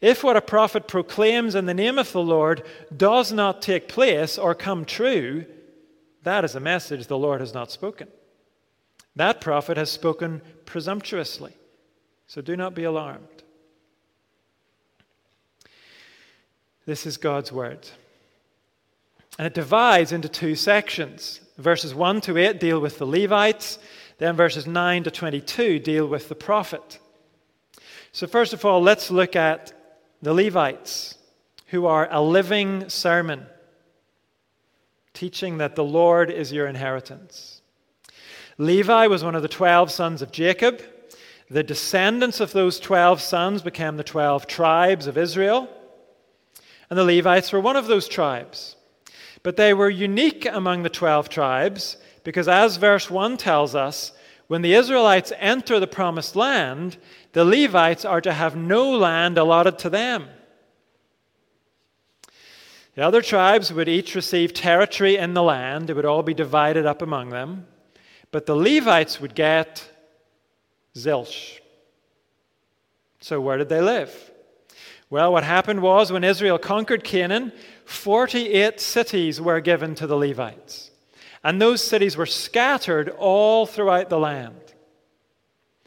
If 0.00 0.22
what 0.22 0.36
a 0.36 0.40
prophet 0.40 0.86
proclaims 0.86 1.54
in 1.54 1.66
the 1.66 1.74
name 1.74 1.98
of 1.98 2.12
the 2.12 2.22
Lord 2.22 2.64
does 2.96 3.32
not 3.32 3.62
take 3.62 3.88
place 3.88 4.38
or 4.38 4.54
come 4.54 4.84
true, 4.84 5.44
that 6.22 6.44
is 6.44 6.54
a 6.54 6.60
message 6.60 7.06
the 7.06 7.18
Lord 7.18 7.40
has 7.40 7.52
not 7.52 7.70
spoken. 7.70 8.08
That 9.16 9.40
prophet 9.40 9.76
has 9.76 9.90
spoken 9.90 10.42
presumptuously. 10.64 11.52
So 12.26 12.40
do 12.40 12.56
not 12.56 12.74
be 12.74 12.84
alarmed. 12.84 13.26
This 16.86 17.04
is 17.06 17.16
God's 17.16 17.50
word. 17.50 17.88
And 19.38 19.46
it 19.46 19.54
divides 19.54 20.12
into 20.12 20.28
two 20.28 20.54
sections. 20.54 21.40
Verses 21.58 21.94
1 21.94 22.20
to 22.22 22.36
8 22.38 22.60
deal 22.60 22.80
with 22.80 22.98
the 22.98 23.06
Levites, 23.06 23.78
then 24.18 24.36
verses 24.36 24.66
9 24.66 25.04
to 25.04 25.10
22 25.10 25.78
deal 25.78 26.06
with 26.06 26.28
the 26.28 26.34
prophet. 26.34 26.98
So, 28.12 28.26
first 28.26 28.52
of 28.52 28.64
all, 28.64 28.82
let's 28.82 29.10
look 29.10 29.36
at 29.36 29.72
the 30.20 30.34
Levites, 30.34 31.16
who 31.68 31.86
are 31.86 32.08
a 32.10 32.20
living 32.20 32.88
sermon, 32.88 33.46
teaching 35.14 35.58
that 35.58 35.76
the 35.76 35.84
Lord 35.84 36.30
is 36.30 36.52
your 36.52 36.66
inheritance. 36.66 37.62
Levi 38.58 39.06
was 39.06 39.22
one 39.22 39.36
of 39.36 39.42
the 39.42 39.48
12 39.48 39.90
sons 39.90 40.20
of 40.20 40.32
Jacob. 40.32 40.82
The 41.48 41.62
descendants 41.62 42.40
of 42.40 42.52
those 42.52 42.80
12 42.80 43.20
sons 43.20 43.62
became 43.62 43.96
the 43.96 44.04
12 44.04 44.48
tribes 44.48 45.06
of 45.06 45.16
Israel. 45.16 45.68
And 46.90 46.98
the 46.98 47.04
Levites 47.04 47.52
were 47.52 47.60
one 47.60 47.76
of 47.76 47.86
those 47.86 48.08
tribes. 48.08 48.74
But 49.44 49.56
they 49.56 49.72
were 49.72 49.88
unique 49.88 50.44
among 50.44 50.82
the 50.82 50.90
12 50.90 51.28
tribes 51.28 51.96
because, 52.28 52.46
as 52.46 52.76
verse 52.76 53.10
1 53.10 53.38
tells 53.38 53.74
us, 53.74 54.12
when 54.48 54.60
the 54.60 54.74
Israelites 54.74 55.32
enter 55.38 55.80
the 55.80 55.86
promised 55.86 56.36
land, 56.36 56.98
the 57.32 57.42
Levites 57.42 58.04
are 58.04 58.20
to 58.20 58.34
have 58.34 58.54
no 58.54 58.90
land 58.90 59.38
allotted 59.38 59.78
to 59.78 59.88
them. 59.88 60.28
The 62.96 63.00
other 63.00 63.22
tribes 63.22 63.72
would 63.72 63.88
each 63.88 64.14
receive 64.14 64.52
territory 64.52 65.16
in 65.16 65.32
the 65.32 65.42
land, 65.42 65.88
it 65.88 65.96
would 65.96 66.04
all 66.04 66.22
be 66.22 66.34
divided 66.34 66.84
up 66.84 67.00
among 67.00 67.30
them. 67.30 67.66
But 68.30 68.44
the 68.44 68.54
Levites 68.54 69.22
would 69.22 69.34
get 69.34 69.90
zilch. 70.94 71.60
So, 73.20 73.40
where 73.40 73.56
did 73.56 73.70
they 73.70 73.80
live? 73.80 74.30
Well, 75.08 75.32
what 75.32 75.44
happened 75.44 75.80
was 75.80 76.12
when 76.12 76.24
Israel 76.24 76.58
conquered 76.58 77.04
Canaan, 77.04 77.52
48 77.86 78.78
cities 78.78 79.40
were 79.40 79.62
given 79.62 79.94
to 79.94 80.06
the 80.06 80.18
Levites. 80.18 80.87
And 81.48 81.62
those 81.62 81.82
cities 81.82 82.14
were 82.14 82.26
scattered 82.26 83.08
all 83.08 83.64
throughout 83.64 84.10
the 84.10 84.18
land. 84.18 84.60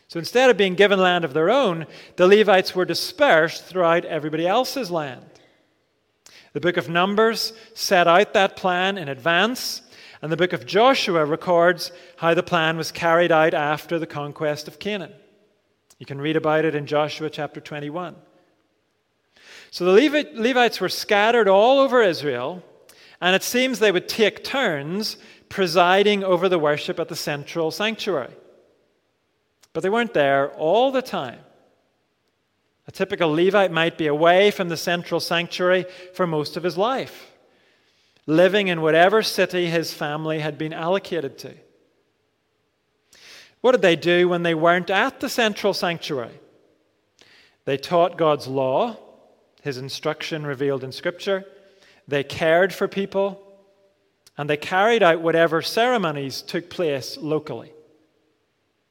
So 0.08 0.18
instead 0.18 0.50
of 0.50 0.58
being 0.58 0.74
given 0.74 0.98
land 0.98 1.24
of 1.24 1.36
their 1.36 1.52
own, 1.52 1.86
the 2.16 2.26
Levites 2.26 2.74
were 2.74 2.84
dispersed 2.84 3.66
throughout 3.66 4.04
everybody 4.04 4.48
else's 4.48 4.90
land. 4.90 5.24
The 6.54 6.62
book 6.62 6.78
of 6.78 6.90
Numbers 6.90 7.54
set 7.76 8.08
out 8.08 8.34
that 8.34 8.56
plan 8.56 8.98
in 8.98 9.08
advance, 9.08 9.84
and 10.24 10.32
the 10.32 10.36
book 10.36 10.52
of 10.52 10.66
Joshua 10.66 11.26
records 11.26 11.92
how 12.16 12.34
the 12.34 12.42
plan 12.42 12.76
was 12.76 12.92
carried 12.92 13.32
out 13.32 13.54
after 13.54 14.00
the 14.00 14.08
conquest 14.08 14.68
of 14.68 14.80
Canaan. 14.80 15.14
You 16.00 16.08
can 16.08 16.20
read 16.20 16.38
about 16.38 16.66
it 16.66 16.74
in 16.74 16.88
Joshua 16.88 17.30
chapter 17.30 17.62
21. 17.62 18.16
So 19.70 19.86
the 19.86 20.26
Levites 20.34 20.82
were 20.82 20.90
scattered 20.90 21.48
all 21.48 21.78
over 21.78 22.02
Israel, 22.02 22.64
and 23.22 23.36
it 23.36 23.44
seems 23.44 23.78
they 23.78 23.92
would 23.92 24.10
take 24.10 24.44
turns 24.44 25.18
presiding 25.52 26.24
over 26.24 26.50
the 26.50 26.58
worship 26.58 27.00
at 27.00 27.10
the 27.10 27.16
central 27.16 27.70
sanctuary. 27.70 28.34
But 29.74 29.84
they 29.84 29.90
weren't 29.90 30.14
there 30.14 30.50
all 30.52 30.92
the 30.92 31.02
time. 31.02 31.40
A 32.88 32.92
typical 32.92 33.30
Levite 33.32 33.72
might 33.72 33.98
be 33.98 34.08
away 34.08 34.50
from 34.50 34.70
the 34.70 34.78
central 34.78 35.20
sanctuary 35.20 35.86
for 36.14 36.26
most 36.26 36.58
of 36.58 36.64
his 36.64 36.78
life, 36.78 37.32
living 38.26 38.70
in 38.70 38.82
whatever 38.82 39.22
city 39.22 39.68
his 39.68 39.94
family 39.94 40.40
had 40.40 40.58
been 40.58 40.74
allocated 40.74 41.38
to. 41.40 41.54
What 43.60 43.74
did 43.74 43.82
they 43.82 43.96
do 43.96 44.28
when 44.28 44.44
they 44.44 44.56
weren't 44.56 44.90
at 44.90 45.20
the 45.20 45.30
central 45.30 45.74
sanctuary? 45.74 46.40
They 47.66 47.78
taught 47.78 48.18
God's 48.18 48.48
law, 48.48 48.98
his 49.62 49.78
instruction 49.78 50.46
revealed 50.46 50.84
in 50.84 50.92
Scripture. 50.92 51.46
They 52.08 52.24
cared 52.24 52.74
for 52.74 52.88
people, 52.88 53.51
and 54.38 54.50
they 54.50 54.58
carried 54.58 55.04
out 55.04 55.22
whatever 55.22 55.62
ceremonies 55.62 56.42
took 56.42 56.70
place 56.70 57.18
locally. 57.18 57.74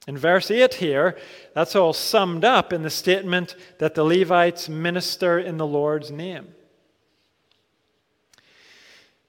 In 0.06 0.16
verse 0.16 0.50
8 0.50 0.74
here, 0.74 1.18
that's 1.54 1.76
all 1.76 1.92
summed 1.92 2.44
up 2.44 2.72
in 2.72 2.82
the 2.82 2.90
statement 2.90 3.54
that 3.78 3.94
the 3.94 4.04
Levites 4.04 4.68
minister 4.68 5.38
in 5.38 5.56
the 5.56 5.66
Lord's 5.66 6.10
name. 6.10 6.48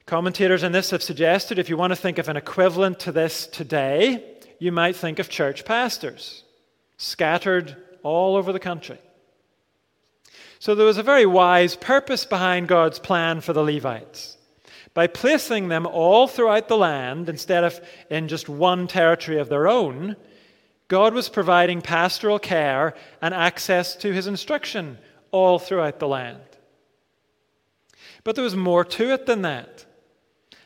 Commentators 0.05 0.63
on 0.63 0.71
this 0.71 0.89
have 0.89 1.03
suggested 1.03 1.59
if 1.59 1.69
you 1.69 1.77
want 1.77 1.91
to 1.91 1.95
think 1.95 2.17
of 2.17 2.27
an 2.27 2.37
equivalent 2.37 2.99
to 2.99 3.11
this 3.11 3.47
today, 3.47 4.23
you 4.59 4.71
might 4.71 4.95
think 4.95 5.19
of 5.19 5.29
church 5.29 5.65
pastors 5.65 6.43
scattered 6.97 7.75
all 8.03 8.35
over 8.35 8.53
the 8.53 8.59
country. 8.59 8.99
So 10.59 10.75
there 10.75 10.85
was 10.85 10.99
a 10.99 11.03
very 11.03 11.25
wise 11.25 11.75
purpose 11.75 12.25
behind 12.25 12.67
God's 12.67 12.99
plan 12.99 13.41
for 13.41 13.53
the 13.53 13.63
Levites. 13.63 14.37
By 14.93 15.07
placing 15.07 15.69
them 15.69 15.85
all 15.85 16.27
throughout 16.27 16.67
the 16.67 16.77
land 16.77 17.29
instead 17.29 17.63
of 17.63 17.79
in 18.09 18.27
just 18.27 18.49
one 18.49 18.87
territory 18.87 19.39
of 19.39 19.49
their 19.49 19.67
own, 19.67 20.17
God 20.87 21.13
was 21.13 21.29
providing 21.29 21.81
pastoral 21.81 22.39
care 22.39 22.93
and 23.21 23.33
access 23.33 23.95
to 23.97 24.11
his 24.11 24.27
instruction 24.27 24.97
all 25.31 25.59
throughout 25.59 25.99
the 25.99 26.07
land. 26.07 26.41
But 28.23 28.35
there 28.35 28.43
was 28.43 28.55
more 28.55 28.83
to 28.83 29.13
it 29.13 29.25
than 29.25 29.43
that. 29.43 29.85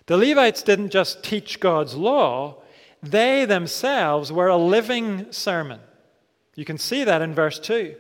The 0.08 0.18
Levites 0.18 0.64
didn't 0.64 0.90
just 0.90 1.24
teach 1.24 1.60
God's 1.60 1.96
law, 1.96 2.62
they 3.02 3.46
themselves 3.46 4.32
were 4.32 4.48
a 4.48 4.58
living 4.58 5.32
sermon. 5.32 5.80
You 6.56 6.66
can 6.66 6.78
see 6.78 7.04
that 7.04 7.22
in 7.22 7.36
verse 7.36 7.60
2. 7.60 7.96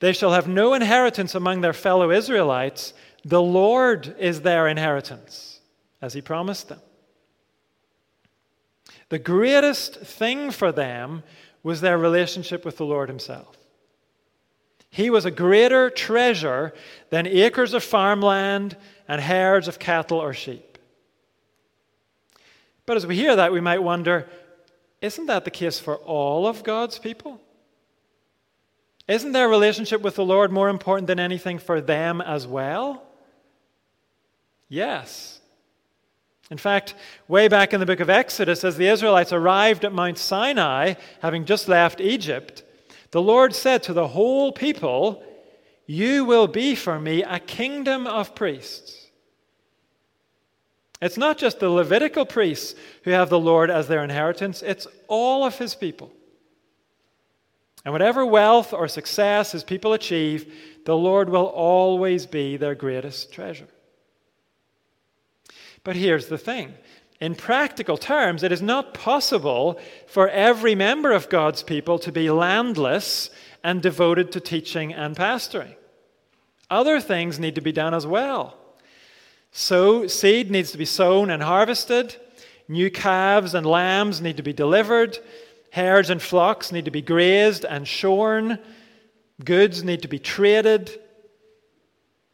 They 0.00 0.12
shall 0.12 0.32
have 0.32 0.48
no 0.48 0.74
inheritance 0.74 1.34
among 1.34 1.60
their 1.60 1.72
fellow 1.72 2.10
Israelites. 2.10 2.94
The 3.24 3.42
Lord 3.42 4.14
is 4.18 4.42
their 4.42 4.68
inheritance, 4.68 5.60
as 6.00 6.14
he 6.14 6.20
promised 6.20 6.68
them. 6.68 6.80
The 9.08 9.18
greatest 9.18 9.96
thing 9.96 10.50
for 10.50 10.70
them 10.70 11.22
was 11.62 11.80
their 11.80 11.98
relationship 11.98 12.64
with 12.64 12.76
the 12.76 12.84
Lord 12.84 13.08
Himself. 13.08 13.56
He 14.90 15.10
was 15.10 15.24
a 15.24 15.30
greater 15.30 15.90
treasure 15.90 16.72
than 17.10 17.26
acres 17.26 17.74
of 17.74 17.84
farmland 17.84 18.76
and 19.06 19.20
herds 19.20 19.68
of 19.68 19.78
cattle 19.78 20.18
or 20.18 20.32
sheep. 20.32 20.78
But 22.86 22.96
as 22.96 23.06
we 23.06 23.16
hear 23.16 23.36
that, 23.36 23.52
we 23.52 23.60
might 23.60 23.82
wonder 23.82 24.28
isn't 25.00 25.26
that 25.26 25.44
the 25.44 25.50
case 25.50 25.78
for 25.78 25.96
all 25.96 26.46
of 26.46 26.64
God's 26.64 26.98
people? 26.98 27.40
Isn't 29.06 29.32
their 29.32 29.48
relationship 29.48 30.00
with 30.00 30.16
the 30.16 30.24
Lord 30.24 30.50
more 30.50 30.68
important 30.68 31.06
than 31.06 31.20
anything 31.20 31.58
for 31.58 31.80
them 31.80 32.20
as 32.20 32.46
well? 32.46 33.07
Yes. 34.68 35.40
In 36.50 36.58
fact, 36.58 36.94
way 37.26 37.48
back 37.48 37.74
in 37.74 37.80
the 37.80 37.86
book 37.86 38.00
of 38.00 38.08
Exodus, 38.08 38.64
as 38.64 38.76
the 38.76 38.88
Israelites 38.88 39.32
arrived 39.32 39.84
at 39.84 39.92
Mount 39.92 40.18
Sinai, 40.18 40.94
having 41.20 41.44
just 41.44 41.68
left 41.68 42.00
Egypt, 42.00 42.62
the 43.10 43.22
Lord 43.22 43.54
said 43.54 43.82
to 43.84 43.92
the 43.92 44.08
whole 44.08 44.52
people, 44.52 45.22
You 45.86 46.24
will 46.24 46.46
be 46.46 46.74
for 46.74 46.98
me 46.98 47.22
a 47.22 47.38
kingdom 47.38 48.06
of 48.06 48.34
priests. 48.34 49.08
It's 51.00 51.16
not 51.16 51.38
just 51.38 51.60
the 51.60 51.70
Levitical 51.70 52.26
priests 52.26 52.74
who 53.04 53.12
have 53.12 53.28
the 53.30 53.38
Lord 53.38 53.70
as 53.70 53.86
their 53.86 54.02
inheritance, 54.02 54.62
it's 54.62 54.86
all 55.06 55.44
of 55.44 55.58
his 55.58 55.74
people. 55.74 56.10
And 57.84 57.92
whatever 57.92 58.26
wealth 58.26 58.72
or 58.72 58.88
success 58.88 59.52
his 59.52 59.64
people 59.64 59.92
achieve, 59.92 60.52
the 60.84 60.96
Lord 60.96 61.28
will 61.28 61.46
always 61.46 62.26
be 62.26 62.56
their 62.56 62.74
greatest 62.74 63.32
treasure. 63.32 63.68
But 65.88 65.96
here's 65.96 66.26
the 66.26 66.36
thing 66.36 66.74
in 67.18 67.34
practical 67.34 67.96
terms, 67.96 68.42
it 68.42 68.52
is 68.52 68.60
not 68.60 68.92
possible 68.92 69.80
for 70.06 70.28
every 70.28 70.74
member 70.74 71.12
of 71.12 71.30
God's 71.30 71.62
people 71.62 71.98
to 72.00 72.12
be 72.12 72.28
landless 72.28 73.30
and 73.64 73.80
devoted 73.80 74.30
to 74.32 74.40
teaching 74.40 74.92
and 74.92 75.16
pastoring. 75.16 75.74
Other 76.68 77.00
things 77.00 77.38
need 77.38 77.54
to 77.54 77.62
be 77.62 77.72
done 77.72 77.94
as 77.94 78.06
well. 78.06 78.58
So, 79.50 80.06
seed 80.06 80.50
needs 80.50 80.72
to 80.72 80.76
be 80.76 80.84
sown 80.84 81.30
and 81.30 81.42
harvested. 81.42 82.16
New 82.68 82.90
calves 82.90 83.54
and 83.54 83.64
lambs 83.64 84.20
need 84.20 84.36
to 84.36 84.42
be 84.42 84.52
delivered. 84.52 85.18
Herds 85.72 86.10
and 86.10 86.20
flocks 86.20 86.70
need 86.70 86.84
to 86.84 86.90
be 86.90 87.00
grazed 87.00 87.64
and 87.64 87.88
shorn. 87.88 88.58
Goods 89.42 89.82
need 89.82 90.02
to 90.02 90.08
be 90.08 90.18
traded. 90.18 91.00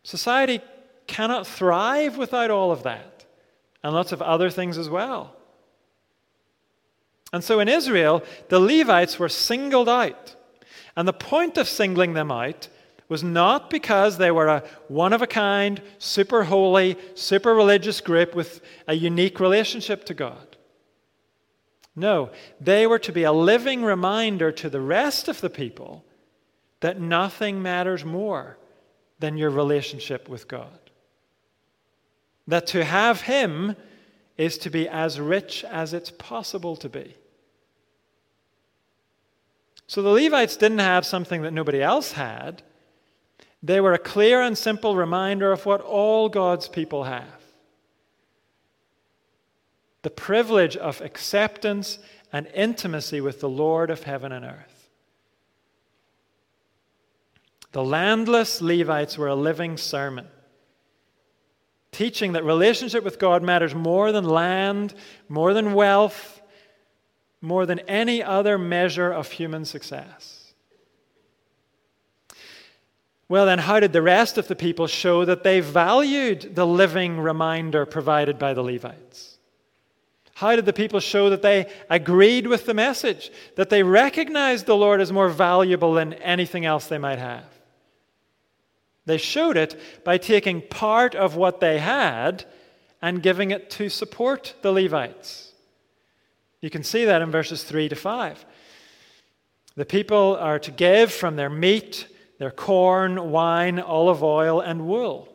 Society 0.02 0.60
cannot 1.06 1.46
thrive 1.46 2.16
without 2.16 2.50
all 2.50 2.72
of 2.72 2.82
that, 2.82 3.13
and 3.84 3.94
lots 3.94 4.10
of 4.10 4.22
other 4.22 4.50
things 4.50 4.78
as 4.78 4.88
well. 4.88 5.36
And 7.32 7.44
so 7.44 7.60
in 7.60 7.68
Israel, 7.68 8.24
the 8.48 8.58
Levites 8.58 9.18
were 9.18 9.28
singled 9.28 9.88
out. 9.88 10.34
And 10.96 11.06
the 11.06 11.12
point 11.12 11.58
of 11.58 11.68
singling 11.68 12.14
them 12.14 12.32
out 12.32 12.68
was 13.08 13.22
not 13.22 13.68
because 13.68 14.16
they 14.16 14.30
were 14.30 14.46
a 14.46 14.64
one 14.88 15.12
of 15.12 15.20
a 15.20 15.26
kind, 15.26 15.82
super 15.98 16.44
holy, 16.44 16.96
super 17.14 17.54
religious 17.54 18.00
group 18.00 18.34
with 18.34 18.62
a 18.88 18.94
unique 18.94 19.38
relationship 19.38 20.04
to 20.06 20.14
God. 20.14 20.56
No, 21.94 22.30
they 22.60 22.86
were 22.86 22.98
to 23.00 23.12
be 23.12 23.24
a 23.24 23.32
living 23.32 23.84
reminder 23.84 24.50
to 24.52 24.70
the 24.70 24.80
rest 24.80 25.28
of 25.28 25.40
the 25.40 25.50
people 25.50 26.04
that 26.80 27.00
nothing 27.00 27.60
matters 27.60 28.04
more 28.04 28.58
than 29.18 29.36
your 29.36 29.50
relationship 29.50 30.28
with 30.28 30.48
God. 30.48 30.83
That 32.46 32.66
to 32.68 32.84
have 32.84 33.22
Him 33.22 33.76
is 34.36 34.58
to 34.58 34.70
be 34.70 34.88
as 34.88 35.20
rich 35.20 35.64
as 35.64 35.92
it's 35.92 36.10
possible 36.10 36.76
to 36.76 36.88
be. 36.88 37.14
So 39.86 40.02
the 40.02 40.10
Levites 40.10 40.56
didn't 40.56 40.78
have 40.78 41.06
something 41.06 41.42
that 41.42 41.52
nobody 41.52 41.82
else 41.82 42.12
had. 42.12 42.62
They 43.62 43.80
were 43.80 43.94
a 43.94 43.98
clear 43.98 44.42
and 44.42 44.58
simple 44.58 44.96
reminder 44.96 45.52
of 45.52 45.66
what 45.66 45.80
all 45.80 46.28
God's 46.28 46.68
people 46.68 47.04
have 47.04 47.44
the 50.04 50.10
privilege 50.10 50.76
of 50.76 51.00
acceptance 51.00 51.98
and 52.30 52.46
intimacy 52.48 53.22
with 53.22 53.40
the 53.40 53.48
Lord 53.48 53.90
of 53.90 54.02
heaven 54.02 54.32
and 54.32 54.44
earth. 54.44 54.90
The 57.72 57.82
landless 57.82 58.60
Levites 58.60 59.16
were 59.16 59.28
a 59.28 59.34
living 59.34 59.78
sermon, 59.78 60.28
teaching 61.94 62.32
that 62.32 62.44
relationship 62.44 63.04
with 63.04 63.18
God 63.18 63.42
matters 63.42 63.74
more 63.74 64.12
than 64.12 64.24
land, 64.24 64.94
more 65.28 65.54
than 65.54 65.72
wealth, 65.72 66.42
more 67.40 67.64
than 67.64 67.78
any 67.80 68.22
other 68.22 68.58
measure 68.58 69.10
of 69.10 69.30
human 69.30 69.64
success. 69.64 70.52
Well, 73.28 73.46
then, 73.46 73.58
how 73.58 73.80
did 73.80 73.92
the 73.92 74.02
rest 74.02 74.36
of 74.36 74.48
the 74.48 74.56
people 74.56 74.86
show 74.86 75.24
that 75.24 75.44
they 75.44 75.60
valued 75.60 76.54
the 76.54 76.66
living 76.66 77.20
reminder 77.20 77.86
provided 77.86 78.38
by 78.38 78.52
the 78.52 78.62
Levites? 78.62 79.38
How 80.34 80.56
did 80.56 80.66
the 80.66 80.72
people 80.72 81.00
show 81.00 81.30
that 81.30 81.42
they 81.42 81.70
agreed 81.88 82.46
with 82.46 82.66
the 82.66 82.74
message, 82.74 83.30
that 83.56 83.70
they 83.70 83.82
recognized 83.82 84.66
the 84.66 84.76
Lord 84.76 85.00
as 85.00 85.12
more 85.12 85.28
valuable 85.28 85.94
than 85.94 86.14
anything 86.14 86.64
else 86.64 86.86
they 86.86 86.98
might 86.98 87.18
have? 87.18 87.53
They 89.06 89.18
showed 89.18 89.56
it 89.56 89.78
by 90.04 90.18
taking 90.18 90.62
part 90.62 91.14
of 91.14 91.36
what 91.36 91.60
they 91.60 91.78
had 91.78 92.44
and 93.02 93.22
giving 93.22 93.50
it 93.50 93.68
to 93.70 93.88
support 93.88 94.54
the 94.62 94.72
Levites. 94.72 95.52
You 96.60 96.70
can 96.70 96.82
see 96.82 97.04
that 97.04 97.20
in 97.20 97.30
verses 97.30 97.62
3 97.64 97.90
to 97.90 97.96
5. 97.96 98.46
The 99.76 99.84
people 99.84 100.36
are 100.36 100.58
to 100.60 100.70
give 100.70 101.12
from 101.12 101.36
their 101.36 101.50
meat, 101.50 102.08
their 102.38 102.50
corn, 102.50 103.30
wine, 103.30 103.78
olive 103.78 104.22
oil, 104.22 104.60
and 104.60 104.86
wool 104.86 105.28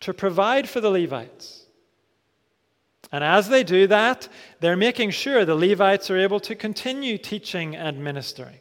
to 0.00 0.12
provide 0.12 0.68
for 0.68 0.80
the 0.80 0.90
Levites. 0.90 1.66
And 3.12 3.22
as 3.22 3.48
they 3.48 3.62
do 3.62 3.86
that, 3.86 4.28
they're 4.58 4.76
making 4.76 5.10
sure 5.10 5.44
the 5.44 5.54
Levites 5.54 6.10
are 6.10 6.18
able 6.18 6.40
to 6.40 6.56
continue 6.56 7.16
teaching 7.16 7.76
and 7.76 8.02
ministering. 8.02 8.58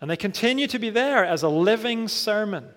And 0.00 0.10
they 0.10 0.16
continue 0.16 0.66
to 0.68 0.78
be 0.78 0.90
there 0.90 1.24
as 1.24 1.42
a 1.42 1.48
living 1.48 2.08
sermon. 2.08 2.68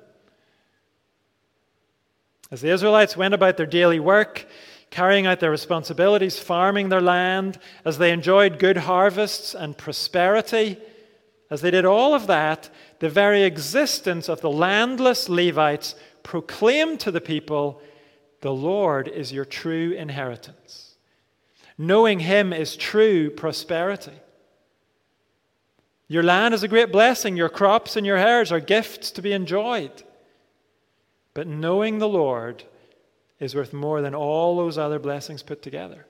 As 2.50 2.62
the 2.62 2.70
Israelites 2.70 3.16
went 3.16 3.34
about 3.34 3.58
their 3.58 3.66
daily 3.66 4.00
work, 4.00 4.48
carrying 4.90 5.26
out 5.26 5.40
their 5.40 5.52
responsibilities, 5.52 6.38
farming 6.38 6.90
their 6.90 7.02
land, 7.02 7.58
as 7.86 7.98
they 7.98 8.12
enjoyed 8.12 8.60
good 8.60 8.78
harvests 8.78 9.56
and 9.56 9.78
prosperity, 9.78 10.78
as 11.50 11.62
they 11.62 11.72
did 11.72 11.86
all 11.86 12.14
of 12.14 12.28
that, 12.28 12.70
the 13.00 13.10
very 13.10 13.44
existence 13.44 14.28
of 14.30 14.42
the 14.42 14.52
landless 14.52 15.30
Levites 15.30 15.96
proclaimed 16.24 17.00
to 17.02 17.12
the 17.12 17.22
people, 17.22 17.82
The 18.42 18.54
Lord 18.54 19.08
is 19.08 19.34
your 19.34 19.46
true 19.46 19.92
inheritance. 19.92 20.96
Knowing 21.78 22.20
Him 22.20 22.54
is 22.54 22.76
true 22.76 23.30
prosperity. 23.30 24.12
Your 26.12 26.24
land 26.24 26.54
is 26.54 26.62
a 26.62 26.68
great 26.68 26.92
blessing. 26.92 27.38
Your 27.38 27.48
crops 27.48 27.96
and 27.96 28.06
your 28.06 28.18
herds 28.18 28.52
are 28.52 28.60
gifts 28.60 29.12
to 29.12 29.22
be 29.22 29.32
enjoyed. 29.32 30.04
But 31.34 31.48
knowing 31.48 32.00
the 32.00 32.10
Lord 32.10 32.66
is 33.40 33.56
worth 33.56 33.72
more 33.72 34.02
than 34.02 34.14
all 34.14 34.58
those 34.58 34.78
other 34.78 35.00
blessings 35.00 35.42
put 35.42 35.62
together. 35.62 36.06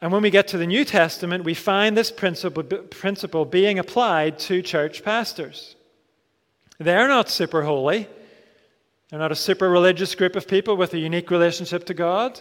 And 0.00 0.10
when 0.10 0.22
we 0.22 0.30
get 0.30 0.48
to 0.48 0.58
the 0.58 0.66
New 0.66 0.84
Testament, 0.84 1.44
we 1.44 1.54
find 1.54 1.96
this 1.96 2.10
principle, 2.10 2.64
principle 2.64 3.44
being 3.44 3.78
applied 3.78 4.40
to 4.40 4.60
church 4.60 5.04
pastors. 5.04 5.76
They're 6.78 7.06
not 7.06 7.30
super 7.30 7.62
holy, 7.62 8.08
they're 9.08 9.20
not 9.20 9.30
a 9.30 9.36
super 9.36 9.70
religious 9.70 10.16
group 10.16 10.34
of 10.34 10.48
people 10.48 10.76
with 10.76 10.94
a 10.94 10.98
unique 10.98 11.30
relationship 11.30 11.84
to 11.84 11.94
God, 11.94 12.40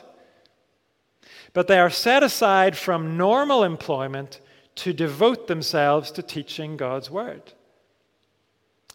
but 1.54 1.68
they 1.68 1.80
are 1.80 1.90
set 1.90 2.24
aside 2.24 2.76
from 2.78 3.18
normal 3.18 3.64
employment 3.64 4.42
to 4.76 4.92
devote 4.92 5.48
themselves 5.48 6.12
to 6.12 6.24
teaching 6.24 6.78
God's 6.78 7.10
Word. 7.10 7.54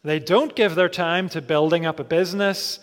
They 0.03 0.19
don't 0.19 0.55
give 0.55 0.75
their 0.75 0.89
time 0.89 1.29
to 1.31 1.43
building 1.43 1.87
up 1.87 2.01
a 2.01 2.05
business 2.05 2.81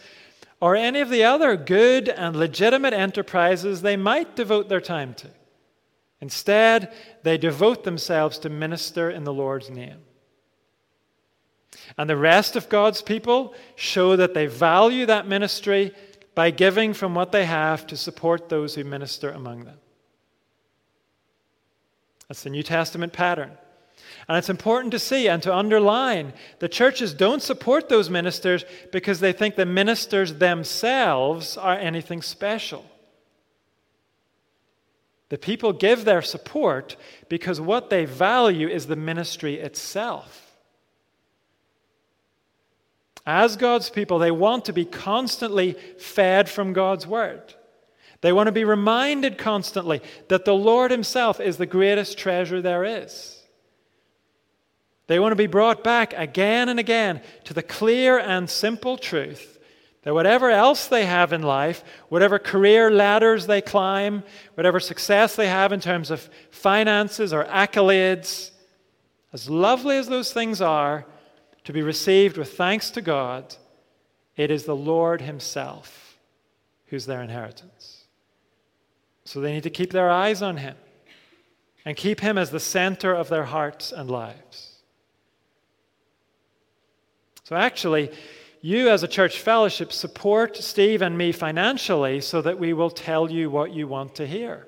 or 0.61 0.75
any 0.75 1.01
of 1.01 1.09
the 1.09 1.23
other 1.23 1.57
good 1.57 2.09
and 2.09 2.35
legitimate 2.35 2.93
enterprises 2.93 3.81
they 3.81 3.97
might 3.97 4.35
devote 4.35 4.69
their 4.69 4.81
time 4.81 5.13
to. 5.15 5.29
Instead, 6.21 6.93
they 7.23 7.37
devote 7.37 7.83
themselves 7.83 8.39
to 8.39 8.49
minister 8.49 9.09
in 9.09 9.25
the 9.25 9.33
Lord's 9.33 9.69
name. 9.69 9.99
And 11.97 12.09
the 12.09 12.17
rest 12.17 12.55
of 12.55 12.69
God's 12.69 13.01
people 13.01 13.53
show 13.75 14.15
that 14.15 14.33
they 14.33 14.47
value 14.47 15.05
that 15.05 15.27
ministry 15.27 15.93
by 16.35 16.51
giving 16.51 16.93
from 16.93 17.15
what 17.15 17.31
they 17.31 17.45
have 17.45 17.87
to 17.87 17.97
support 17.97 18.49
those 18.49 18.75
who 18.75 18.83
minister 18.83 19.31
among 19.31 19.63
them. 19.63 19.77
That's 22.27 22.43
the 22.43 22.49
New 22.49 22.63
Testament 22.63 23.13
pattern. 23.13 23.51
And 24.27 24.37
it's 24.37 24.49
important 24.49 24.91
to 24.91 24.99
see 24.99 25.27
and 25.29 25.41
to 25.43 25.55
underline 25.55 26.33
the 26.59 26.67
churches 26.67 27.13
don't 27.13 27.41
support 27.41 27.89
those 27.89 28.09
ministers 28.09 28.65
because 28.91 29.19
they 29.19 29.31
think 29.31 29.55
the 29.55 29.65
ministers 29.65 30.35
themselves 30.35 31.57
are 31.57 31.77
anything 31.77 32.21
special. 32.21 32.85
The 35.29 35.37
people 35.37 35.73
give 35.73 36.05
their 36.05 36.21
support 36.21 36.95
because 37.29 37.61
what 37.61 37.89
they 37.89 38.05
value 38.05 38.67
is 38.67 38.87
the 38.87 38.95
ministry 38.95 39.55
itself. 39.55 40.44
As 43.25 43.55
God's 43.55 43.89
people, 43.89 44.19
they 44.19 44.31
want 44.31 44.65
to 44.65 44.73
be 44.73 44.85
constantly 44.85 45.73
fed 45.97 46.47
from 46.47 46.73
God's 46.73 47.07
word. 47.07 47.55
They 48.21 48.31
want 48.31 48.47
to 48.47 48.51
be 48.51 48.63
reminded 48.63 49.37
constantly 49.37 50.01
that 50.29 50.45
the 50.45 50.53
Lord 50.53 50.91
Himself 50.91 51.39
is 51.39 51.57
the 51.57 51.65
greatest 51.65 52.17
treasure 52.17 52.61
there 52.61 52.83
is. 52.83 53.41
They 55.07 55.19
want 55.19 55.31
to 55.31 55.37
be 55.37 55.47
brought 55.47 55.83
back 55.83 56.13
again 56.15 56.69
and 56.69 56.79
again 56.79 57.21
to 57.43 57.53
the 57.53 57.63
clear 57.63 58.17
and 58.17 58.49
simple 58.49 58.97
truth 58.97 59.59
that 60.03 60.13
whatever 60.13 60.51
else 60.51 60.85
they 60.85 61.05
have 61.05 61.33
in 61.33 61.41
life, 61.41 61.83
whatever 62.09 62.37
career 62.37 62.91
ladders 62.91 63.47
they 63.47 63.61
climb, 63.61 64.23
whatever 64.53 64.79
success 64.79 65.35
they 65.35 65.47
have 65.47 65.73
in 65.73 65.79
terms 65.79 66.11
of 66.11 66.29
finances 66.51 67.33
or 67.33 67.43
accolades, 67.45 68.51
as 69.33 69.49
lovely 69.49 69.97
as 69.97 70.07
those 70.07 70.31
things 70.31 70.61
are, 70.61 71.05
to 71.65 71.73
be 71.73 71.81
received 71.81 72.37
with 72.37 72.53
thanks 72.53 72.89
to 72.91 73.01
God, 73.01 73.55
it 74.37 74.49
is 74.49 74.63
the 74.63 74.75
Lord 74.75 75.21
Himself 75.21 76.17
who's 76.87 77.05
their 77.05 77.21
inheritance. 77.21 78.03
So 79.25 79.41
they 79.41 79.53
need 79.53 79.63
to 79.63 79.69
keep 79.69 79.91
their 79.91 80.09
eyes 80.09 80.41
on 80.41 80.57
Him 80.57 80.75
and 81.83 81.97
keep 81.97 82.19
Him 82.19 82.37
as 82.37 82.51
the 82.51 82.59
center 82.59 83.13
of 83.13 83.29
their 83.29 83.45
hearts 83.45 83.91
and 83.91 84.09
lives. 84.09 84.71
So, 87.43 87.55
actually, 87.55 88.11
you 88.61 88.89
as 88.89 89.03
a 89.03 89.07
church 89.07 89.39
fellowship 89.39 89.91
support 89.93 90.57
Steve 90.57 91.03
and 91.03 91.15
me 91.15 91.31
financially 91.31 92.21
so 92.21 92.41
that 92.41 92.57
we 92.57 92.73
will 92.73 92.89
tell 92.89 93.31
you 93.31 93.49
what 93.51 93.71
you 93.71 93.87
want 93.87 94.15
to 94.15 94.25
hear. 94.25 94.67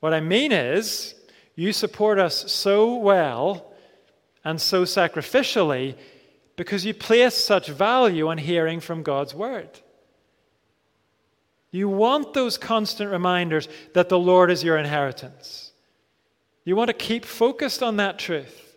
What 0.00 0.14
I 0.14 0.20
mean 0.20 0.52
is, 0.52 1.14
you 1.54 1.72
support 1.72 2.18
us 2.18 2.50
so 2.50 2.96
well 2.96 3.67
and 4.48 4.58
so 4.58 4.84
sacrificially 4.84 5.94
because 6.56 6.86
you 6.86 6.94
place 6.94 7.34
such 7.34 7.68
value 7.68 8.28
on 8.28 8.38
hearing 8.38 8.80
from 8.80 9.02
God's 9.02 9.34
word. 9.34 9.68
You 11.70 11.90
want 11.90 12.32
those 12.32 12.56
constant 12.56 13.10
reminders 13.10 13.68
that 13.92 14.08
the 14.08 14.18
Lord 14.18 14.50
is 14.50 14.64
your 14.64 14.78
inheritance. 14.78 15.72
You 16.64 16.76
want 16.76 16.88
to 16.88 16.94
keep 16.94 17.26
focused 17.26 17.82
on 17.82 17.98
that 17.98 18.18
truth. 18.18 18.74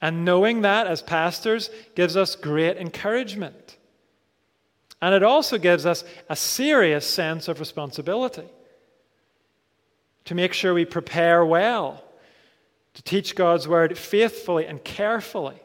And 0.00 0.24
knowing 0.24 0.60
that 0.60 0.86
as 0.86 1.02
pastors 1.02 1.68
gives 1.96 2.16
us 2.16 2.36
great 2.36 2.76
encouragement. 2.76 3.76
And 5.02 5.16
it 5.16 5.24
also 5.24 5.58
gives 5.58 5.84
us 5.84 6.04
a 6.28 6.36
serious 6.36 7.04
sense 7.04 7.48
of 7.48 7.58
responsibility 7.58 8.48
to 10.26 10.36
make 10.36 10.52
sure 10.52 10.72
we 10.72 10.84
prepare 10.84 11.44
well, 11.44 12.04
to 12.96 13.02
teach 13.02 13.34
God's 13.34 13.68
word 13.68 13.98
faithfully 13.98 14.64
and 14.64 14.82
carefully, 14.82 15.60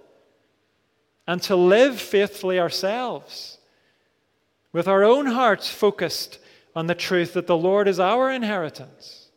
and 1.25 1.41
to 1.43 1.55
live 1.55 1.97
faithfully 1.97 2.59
ourselves, 2.59 3.57
with 4.73 4.85
our 4.85 5.05
own 5.05 5.27
hearts 5.27 5.69
focused 5.69 6.39
on 6.75 6.87
the 6.87 6.95
truth 6.95 7.33
that 7.33 7.47
the 7.47 7.55
Lord 7.55 7.87
is 7.87 8.01
our 8.01 8.29
inheritance. 8.29 9.29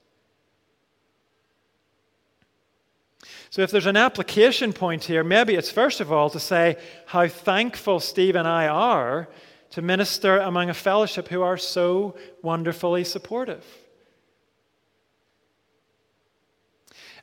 So, 3.49 3.62
if 3.62 3.70
there's 3.70 3.86
an 3.86 3.97
application 3.97 4.72
point 4.72 5.05
here, 5.05 5.22
maybe 5.22 5.55
it's 5.55 5.70
first 5.70 6.01
of 6.01 6.11
all 6.11 6.28
to 6.30 6.40
say 6.40 6.76
how 7.07 7.28
thankful 7.28 8.01
Steve 8.01 8.34
and 8.34 8.49
I 8.49 8.66
are 8.66 9.28
to 9.70 9.82
minister 9.82 10.38
among 10.38 10.68
a 10.68 10.74
fellowship 10.74 11.28
who 11.28 11.42
are 11.42 11.59
so 11.59 12.16
wonderfully 12.42 13.05
supportive. 13.05 13.64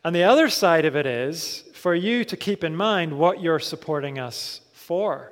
And 0.04 0.16
the 0.16 0.24
other 0.24 0.50
side 0.50 0.86
of 0.86 0.96
it 0.96 1.06
is 1.06 1.64
for 1.74 1.94
you 1.94 2.24
to 2.26 2.38
keep 2.38 2.64
in 2.64 2.76
mind 2.76 3.18
what 3.18 3.42
you're 3.42 3.60
supporting 3.60 4.18
us 4.20 4.62
for. 4.74 5.32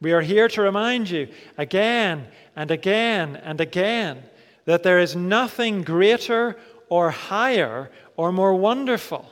We 0.00 0.12
are 0.12 0.22
here 0.22 0.48
to 0.48 0.62
remind 0.62 1.10
you 1.10 1.28
again 1.58 2.26
and 2.56 2.70
again 2.70 3.36
and 3.36 3.60
again 3.60 4.22
that 4.64 4.82
there 4.82 4.98
is 4.98 5.14
nothing 5.14 5.82
greater 5.82 6.56
or 6.88 7.10
higher 7.10 7.90
or 8.16 8.32
more 8.32 8.54
wonderful 8.54 9.30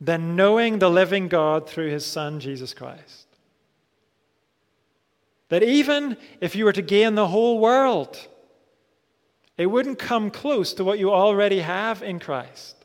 than 0.00 0.36
knowing 0.36 0.78
the 0.78 0.90
living 0.90 1.28
God 1.28 1.68
through 1.68 1.90
his 1.90 2.04
Son, 2.04 2.40
Jesus 2.40 2.74
Christ. 2.74 3.26
That 5.48 5.62
even 5.62 6.16
if 6.40 6.56
you 6.56 6.64
were 6.64 6.72
to 6.72 6.82
gain 6.82 7.14
the 7.14 7.28
whole 7.28 7.60
world, 7.60 8.28
it 9.58 9.66
wouldn't 9.66 9.98
come 9.98 10.30
close 10.30 10.74
to 10.74 10.84
what 10.84 10.98
you 10.98 11.12
already 11.12 11.60
have 11.60 12.02
in 12.02 12.18
Christ. 12.18 12.76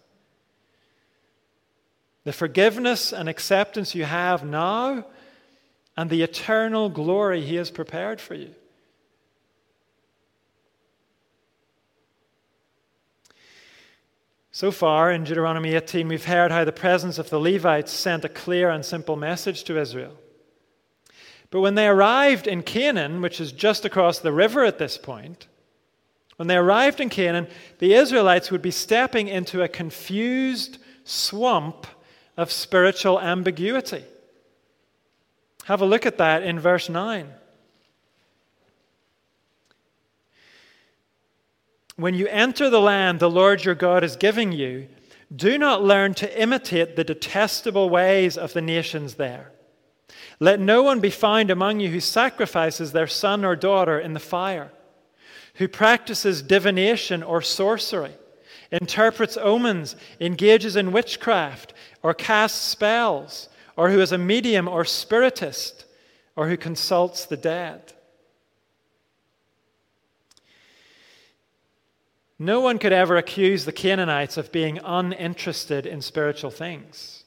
The 2.23 2.33
forgiveness 2.33 3.11
and 3.11 3.27
acceptance 3.27 3.95
you 3.95 4.05
have 4.05 4.45
now, 4.45 5.05
and 5.97 6.09
the 6.09 6.21
eternal 6.21 6.89
glory 6.89 7.41
He 7.41 7.55
has 7.55 7.71
prepared 7.71 8.21
for 8.21 8.35
you. 8.35 8.55
So 14.53 14.69
far 14.69 15.11
in 15.11 15.23
Deuteronomy 15.23 15.73
18, 15.73 16.07
we've 16.07 16.25
heard 16.25 16.51
how 16.51 16.65
the 16.65 16.71
presence 16.71 17.17
of 17.17 17.29
the 17.29 17.39
Levites 17.39 17.91
sent 17.91 18.25
a 18.25 18.29
clear 18.29 18.69
and 18.69 18.85
simple 18.85 19.15
message 19.15 19.63
to 19.63 19.79
Israel. 19.79 20.17
But 21.49 21.61
when 21.61 21.75
they 21.75 21.87
arrived 21.87 22.47
in 22.47 22.61
Canaan, 22.61 23.21
which 23.21 23.41
is 23.41 23.51
just 23.51 23.85
across 23.85 24.19
the 24.19 24.31
river 24.31 24.63
at 24.63 24.77
this 24.77 24.97
point, 24.97 25.47
when 26.41 26.47
they 26.47 26.57
arrived 26.57 26.99
in 26.99 27.09
Canaan, 27.09 27.47
the 27.77 27.93
Israelites 27.93 28.49
would 28.49 28.63
be 28.63 28.71
stepping 28.71 29.27
into 29.27 29.61
a 29.61 29.67
confused 29.67 30.79
swamp 31.03 31.85
of 32.35 32.51
spiritual 32.51 33.21
ambiguity. 33.21 34.03
Have 35.65 35.81
a 35.81 35.85
look 35.85 36.07
at 36.07 36.17
that 36.17 36.41
in 36.41 36.59
verse 36.59 36.89
9. 36.89 37.29
When 41.95 42.15
you 42.15 42.25
enter 42.25 42.71
the 42.71 42.81
land 42.81 43.19
the 43.19 43.29
Lord 43.29 43.63
your 43.63 43.75
God 43.75 44.03
is 44.03 44.15
giving 44.15 44.51
you, 44.51 44.87
do 45.35 45.59
not 45.59 45.83
learn 45.83 46.15
to 46.15 46.41
imitate 46.41 46.95
the 46.95 47.03
detestable 47.03 47.87
ways 47.87 48.35
of 48.35 48.53
the 48.53 48.63
nations 48.63 49.13
there. 49.13 49.51
Let 50.39 50.59
no 50.59 50.81
one 50.81 51.01
be 51.01 51.11
found 51.11 51.51
among 51.51 51.81
you 51.81 51.89
who 51.89 51.99
sacrifices 51.99 52.93
their 52.93 53.05
son 53.05 53.45
or 53.45 53.55
daughter 53.55 53.99
in 53.99 54.13
the 54.13 54.19
fire, 54.19 54.71
who 55.55 55.67
practices 55.67 56.41
divination 56.41 57.23
or 57.23 57.41
sorcery, 57.41 58.13
interprets 58.71 59.37
omens, 59.37 59.95
engages 60.19 60.75
in 60.75 60.91
witchcraft, 60.91 61.73
or 62.03 62.13
casts 62.13 62.59
spells, 62.59 63.49
or 63.75 63.89
who 63.89 63.99
is 63.99 64.11
a 64.11 64.17
medium 64.17 64.67
or 64.67 64.85
spiritist, 64.85 65.85
or 66.35 66.47
who 66.47 66.57
consults 66.57 67.25
the 67.25 67.37
dead. 67.37 67.93
No 72.39 72.59
one 72.59 72.79
could 72.79 72.93
ever 72.93 73.17
accuse 73.17 73.65
the 73.65 73.71
Canaanites 73.71 74.35
of 74.35 74.51
being 74.51 74.79
uninterested 74.83 75.85
in 75.85 76.01
spiritual 76.01 76.49
things. 76.49 77.23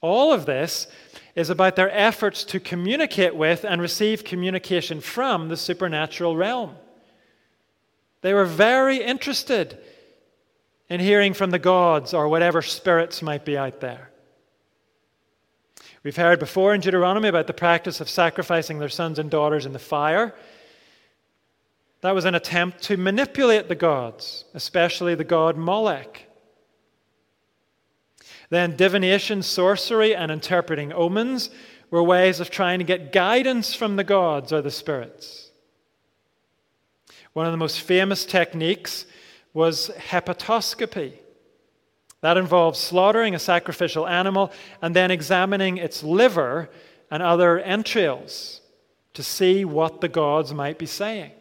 All 0.00 0.32
of 0.32 0.46
this 0.46 0.86
is 1.34 1.50
about 1.50 1.76
their 1.76 1.90
efforts 1.90 2.44
to 2.44 2.60
communicate 2.60 3.34
with 3.34 3.64
and 3.64 3.80
receive 3.80 4.24
communication 4.24 5.00
from 5.00 5.48
the 5.48 5.56
supernatural 5.56 6.36
realm. 6.36 6.74
They 8.22 8.34
were 8.34 8.44
very 8.44 9.02
interested 9.02 9.78
in 10.88 11.00
hearing 11.00 11.34
from 11.34 11.50
the 11.50 11.58
gods 11.58 12.12
or 12.12 12.28
whatever 12.28 12.62
spirits 12.62 13.22
might 13.22 13.44
be 13.44 13.56
out 13.56 13.80
there. 13.80 14.10
We've 16.02 16.16
heard 16.16 16.38
before 16.38 16.74
in 16.74 16.80
Deuteronomy 16.80 17.28
about 17.28 17.46
the 17.46 17.52
practice 17.52 18.00
of 18.00 18.08
sacrificing 18.08 18.78
their 18.78 18.88
sons 18.88 19.18
and 19.18 19.30
daughters 19.30 19.66
in 19.66 19.72
the 19.72 19.78
fire. 19.78 20.34
That 22.00 22.14
was 22.14 22.24
an 22.24 22.34
attempt 22.34 22.82
to 22.84 22.96
manipulate 22.96 23.68
the 23.68 23.74
gods, 23.74 24.44
especially 24.54 25.14
the 25.14 25.24
god 25.24 25.56
Molech. 25.56 26.29
Then, 28.50 28.76
divination, 28.76 29.42
sorcery, 29.42 30.14
and 30.14 30.30
interpreting 30.30 30.92
omens 30.92 31.50
were 31.90 32.02
ways 32.02 32.40
of 32.40 32.50
trying 32.50 32.80
to 32.80 32.84
get 32.84 33.12
guidance 33.12 33.74
from 33.74 33.96
the 33.96 34.04
gods 34.04 34.52
or 34.52 34.60
the 34.60 34.70
spirits. 34.70 35.50
One 37.32 37.46
of 37.46 37.52
the 37.52 37.58
most 37.58 37.80
famous 37.80 38.24
techniques 38.24 39.06
was 39.54 39.90
hepatoscopy. 39.96 41.14
That 42.22 42.36
involves 42.36 42.78
slaughtering 42.78 43.34
a 43.34 43.38
sacrificial 43.38 44.06
animal 44.06 44.52
and 44.82 44.94
then 44.94 45.10
examining 45.10 45.78
its 45.78 46.02
liver 46.02 46.68
and 47.10 47.22
other 47.22 47.58
entrails 47.60 48.60
to 49.14 49.22
see 49.22 49.64
what 49.64 50.00
the 50.00 50.08
gods 50.08 50.52
might 50.52 50.78
be 50.78 50.86
saying. 50.86 51.32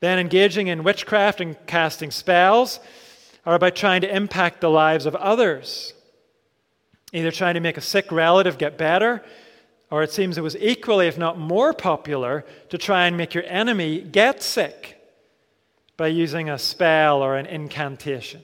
Then 0.00 0.18
engaging 0.18 0.68
in 0.68 0.84
witchcraft 0.84 1.40
and 1.40 1.56
casting 1.66 2.10
spells 2.10 2.78
are 3.46 3.54
about 3.54 3.76
trying 3.76 4.00
to 4.00 4.14
impact 4.14 4.60
the 4.60 4.68
lives 4.68 5.06
of 5.06 5.14
others, 5.14 5.94
either 7.12 7.30
trying 7.30 7.54
to 7.54 7.60
make 7.60 7.76
a 7.76 7.80
sick 7.80 8.10
relative 8.10 8.58
get 8.58 8.76
better, 8.76 9.24
or 9.90 10.02
it 10.02 10.10
seems 10.10 10.36
it 10.36 10.42
was 10.42 10.56
equally, 10.56 11.06
if 11.06 11.16
not 11.16 11.38
more 11.38 11.72
popular, 11.72 12.44
to 12.68 12.76
try 12.76 13.06
and 13.06 13.16
make 13.16 13.32
your 13.32 13.44
enemy 13.44 14.00
get 14.00 14.42
sick 14.42 15.00
by 15.96 16.08
using 16.08 16.50
a 16.50 16.58
spell 16.58 17.22
or 17.22 17.36
an 17.36 17.46
incantation. 17.46 18.42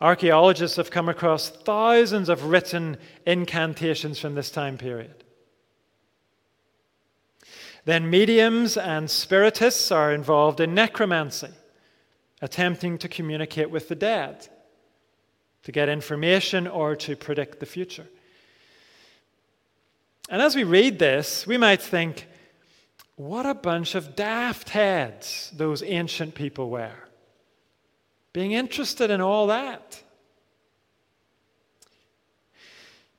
Archaeologists 0.00 0.78
have 0.78 0.90
come 0.90 1.08
across 1.08 1.50
thousands 1.50 2.28
of 2.28 2.46
written 2.46 2.96
incantations 3.26 4.18
from 4.18 4.34
this 4.34 4.50
time 4.50 4.78
period. 4.78 5.22
Then 7.84 8.08
mediums 8.08 8.76
and 8.76 9.10
spiritists 9.10 9.92
are 9.92 10.12
involved 10.12 10.60
in 10.60 10.74
necromancy, 10.74 11.50
attempting 12.42 12.98
to 12.98 13.08
communicate 13.08 13.70
with 13.70 13.88
the 13.88 13.94
dead, 13.94 14.48
to 15.62 15.72
get 15.72 15.88
information 15.88 16.66
or 16.66 16.96
to 16.96 17.16
predict 17.16 17.60
the 17.60 17.66
future. 17.66 18.06
And 20.28 20.42
as 20.42 20.56
we 20.56 20.64
read 20.64 20.98
this, 20.98 21.46
we 21.46 21.56
might 21.56 21.80
think, 21.80 22.26
what 23.16 23.46
a 23.46 23.54
bunch 23.54 23.94
of 23.94 24.16
daft 24.16 24.70
heads 24.70 25.52
those 25.54 25.82
ancient 25.82 26.34
people 26.34 26.68
were, 26.68 27.08
being 28.32 28.52
interested 28.52 29.10
in 29.10 29.20
all 29.20 29.46
that. 29.46 30.02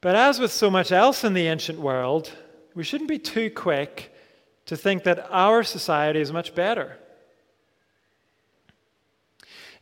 But 0.02 0.16
as 0.18 0.38
with 0.38 0.52
so 0.52 0.70
much 0.70 0.92
else 0.92 1.24
in 1.24 1.34
the 1.34 1.48
ancient 1.48 1.80
world, 1.80 2.30
we 2.76 2.84
shouldn't 2.84 3.08
be 3.08 3.20
too 3.20 3.50
quick 3.50 4.14
to 4.66 4.76
think 4.76 5.04
that 5.04 5.28
our 5.32 5.64
society 5.64 6.20
is 6.20 6.34
much 6.34 6.54
better. 6.54 6.98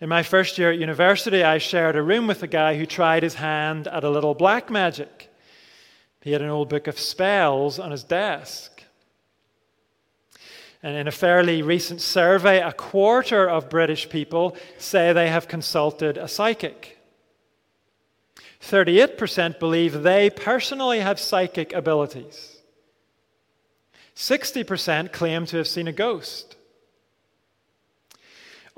In 0.02 0.10
my 0.10 0.24
first 0.24 0.58
year 0.58 0.72
at 0.72 0.80
university, 0.80 1.44
I 1.44 1.60
shared 1.60 1.96
a 1.96 2.02
room 2.02 2.26
with 2.26 2.42
a 2.42 2.48
guy 2.48 2.76
who 2.76 2.88
tried 2.88 3.22
his 3.22 3.36
hand 3.36 3.88
at 3.88 4.04
a 4.04 4.10
little 4.10 4.34
black 4.34 4.72
magic. 4.72 5.32
He 6.22 6.32
had 6.32 6.42
an 6.42 6.50
old 6.50 6.70
book 6.70 6.88
of 6.88 7.00
spells 7.00 7.78
on 7.78 7.92
his 7.92 8.04
desk. 8.04 8.84
And 10.82 10.96
in 10.96 11.08
a 11.08 11.12
fairly 11.12 11.62
recent 11.62 12.02
survey, 12.02 12.62
a 12.62 12.74
quarter 12.74 13.48
of 13.48 13.70
British 13.70 14.10
people 14.10 14.58
say 14.80 15.14
they 15.14 15.30
have 15.30 15.48
consulted 15.48 16.18
a 16.18 16.28
psychic. 16.28 16.98
38% 18.60 19.60
believe 19.60 20.02
they 20.02 20.32
personally 20.32 21.02
have 21.02 21.20
psychic 21.20 21.74
abilities. 21.74 22.58
60% 24.16 25.12
claim 25.12 25.46
to 25.46 25.58
have 25.58 25.68
seen 25.68 25.88
a 25.88 25.92
ghost. 25.92 26.56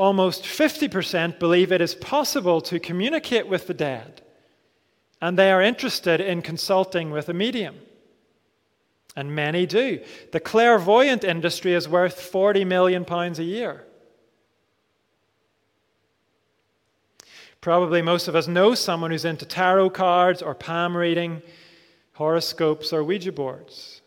Almost 0.03 0.43
50% 0.43 1.39
believe 1.39 1.71
it 1.71 1.79
is 1.79 1.95
possible 1.95 2.59
to 2.59 2.77
communicate 2.77 3.47
with 3.47 3.67
the 3.67 3.73
dead, 3.73 4.21
and 5.21 5.39
they 5.39 5.49
are 5.49 5.61
interested 5.61 6.19
in 6.19 6.41
consulting 6.41 7.09
with 7.09 7.29
a 7.29 7.33
medium. 7.33 7.77
And 9.15 9.33
many 9.33 9.65
do. 9.65 10.03
The 10.33 10.41
clairvoyant 10.41 11.23
industry 11.23 11.73
is 11.73 11.87
worth 11.87 12.19
40 12.19 12.65
million 12.65 13.05
pounds 13.05 13.39
a 13.39 13.45
year. 13.45 13.85
Probably 17.61 18.01
most 18.01 18.27
of 18.27 18.35
us 18.35 18.45
know 18.45 18.75
someone 18.75 19.11
who's 19.11 19.23
into 19.23 19.45
tarot 19.45 19.91
cards 19.91 20.41
or 20.41 20.53
palm 20.53 20.97
reading, 20.97 21.41
horoscopes, 22.11 22.91
or 22.91 23.05
Ouija 23.05 23.31
boards. 23.31 24.01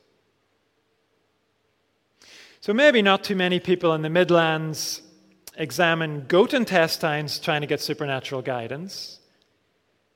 So 2.61 2.75
maybe 2.75 3.01
not 3.01 3.25
too 3.25 3.35
many 3.35 3.61
people 3.61 3.95
in 3.95 4.03
the 4.03 4.11
Midlands 4.11 5.01
examine 5.57 6.27
goat 6.27 6.55
intestines 6.55 7.39
trying 7.39 7.63
to 7.63 7.67
get 7.67 7.81
supernatural 7.81 8.43
guidance. 8.43 9.21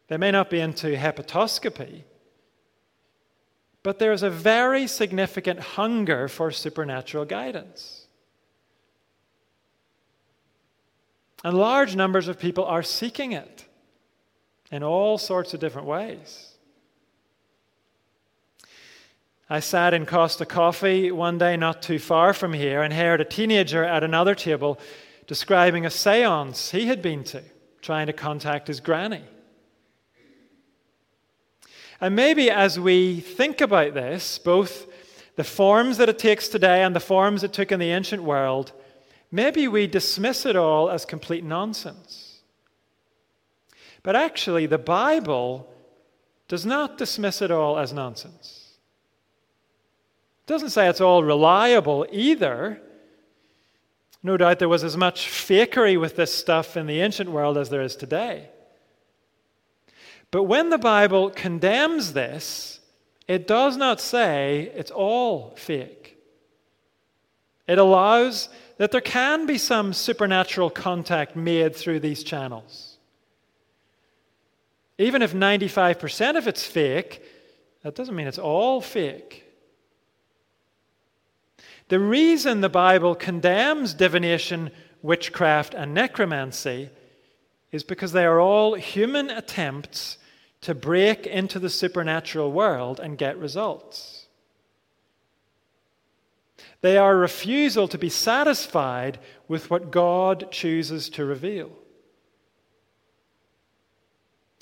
They 0.08 0.16
may 0.16 0.30
not 0.30 0.50
be 0.50 0.60
into 0.60 0.88
hepatoscopy. 0.88 2.02
But 3.82 3.98
there 3.98 4.12
is 4.12 4.22
a 4.22 4.30
very 4.30 4.86
significant 4.86 5.60
hunger 5.60 6.28
for 6.28 6.50
supernatural 6.50 7.24
guidance. 7.24 8.06
And 11.42 11.56
large 11.56 11.96
numbers 11.96 12.28
of 12.28 12.38
people 12.38 12.64
are 12.64 12.82
seeking 12.82 13.32
it 13.32 13.64
in 14.70 14.82
all 14.82 15.16
sorts 15.16 15.54
of 15.54 15.60
different 15.60 15.88
ways. 15.88 16.54
I 19.48 19.60
sat 19.60 19.94
in 19.94 20.06
Costa 20.06 20.44
Coffee 20.44 21.10
one 21.10 21.38
day 21.38 21.56
not 21.56 21.82
too 21.82 21.98
far 21.98 22.32
from 22.34 22.52
here 22.52 22.82
and 22.82 22.92
heard 22.92 23.20
a 23.20 23.24
teenager 23.24 23.82
at 23.82 24.04
another 24.04 24.34
table 24.34 24.78
describing 25.30 25.86
a 25.86 25.90
seance 25.90 26.72
he 26.72 26.86
had 26.86 27.00
been 27.00 27.22
to, 27.22 27.40
trying 27.82 28.08
to 28.08 28.12
contact 28.12 28.66
his 28.66 28.80
granny. 28.80 29.22
And 32.00 32.16
maybe 32.16 32.50
as 32.50 32.80
we 32.80 33.20
think 33.20 33.60
about 33.60 33.94
this, 33.94 34.38
both 34.38 34.88
the 35.36 35.44
forms 35.44 35.98
that 35.98 36.08
it 36.08 36.18
takes 36.18 36.48
today 36.48 36.82
and 36.82 36.96
the 36.96 36.98
forms 36.98 37.44
it 37.44 37.52
took 37.52 37.70
in 37.70 37.78
the 37.78 37.92
ancient 37.92 38.24
world, 38.24 38.72
maybe 39.30 39.68
we 39.68 39.86
dismiss 39.86 40.46
it 40.46 40.56
all 40.56 40.90
as 40.90 41.04
complete 41.04 41.44
nonsense. 41.44 42.40
But 44.02 44.16
actually, 44.16 44.66
the 44.66 44.78
Bible 44.78 45.72
does 46.48 46.66
not 46.66 46.98
dismiss 46.98 47.40
it 47.40 47.52
all 47.52 47.78
as 47.78 47.92
nonsense. 47.92 48.72
It 50.42 50.48
doesn't 50.48 50.70
say 50.70 50.88
it's 50.88 51.00
all 51.00 51.22
reliable 51.22 52.04
either. 52.10 52.82
No 54.22 54.36
doubt 54.36 54.58
there 54.58 54.68
was 54.68 54.84
as 54.84 54.96
much 54.96 55.28
fakery 55.28 55.98
with 55.98 56.16
this 56.16 56.34
stuff 56.34 56.76
in 56.76 56.86
the 56.86 57.00
ancient 57.00 57.30
world 57.30 57.56
as 57.56 57.70
there 57.70 57.82
is 57.82 57.96
today. 57.96 58.48
But 60.30 60.44
when 60.44 60.70
the 60.70 60.78
Bible 60.78 61.30
condemns 61.30 62.12
this, 62.12 62.80
it 63.26 63.46
does 63.46 63.76
not 63.76 64.00
say 64.00 64.70
it's 64.74 64.90
all 64.90 65.54
fake. 65.56 66.18
It 67.66 67.78
allows 67.78 68.48
that 68.78 68.90
there 68.90 69.00
can 69.00 69.46
be 69.46 69.58
some 69.58 69.92
supernatural 69.92 70.70
contact 70.70 71.36
made 71.36 71.74
through 71.74 72.00
these 72.00 72.24
channels. 72.24 72.98
Even 74.98 75.22
if 75.22 75.32
95% 75.32 76.36
of 76.36 76.46
it's 76.46 76.66
fake, 76.66 77.22
that 77.82 77.94
doesn't 77.94 78.14
mean 78.14 78.26
it's 78.26 78.38
all 78.38 78.80
fake. 78.80 79.49
The 81.90 82.00
reason 82.00 82.60
the 82.60 82.68
Bible 82.68 83.16
condemns 83.16 83.94
divination, 83.94 84.70
witchcraft, 85.02 85.74
and 85.74 85.92
necromancy 85.92 86.88
is 87.72 87.82
because 87.82 88.12
they 88.12 88.24
are 88.24 88.40
all 88.40 88.74
human 88.74 89.28
attempts 89.28 90.16
to 90.60 90.72
break 90.72 91.26
into 91.26 91.58
the 91.58 91.68
supernatural 91.68 92.52
world 92.52 93.00
and 93.00 93.18
get 93.18 93.36
results. 93.36 94.28
They 96.80 96.96
are 96.96 97.12
a 97.12 97.16
refusal 97.16 97.88
to 97.88 97.98
be 97.98 98.08
satisfied 98.08 99.18
with 99.48 99.68
what 99.68 99.90
God 99.90 100.52
chooses 100.52 101.08
to 101.10 101.24
reveal. 101.24 101.72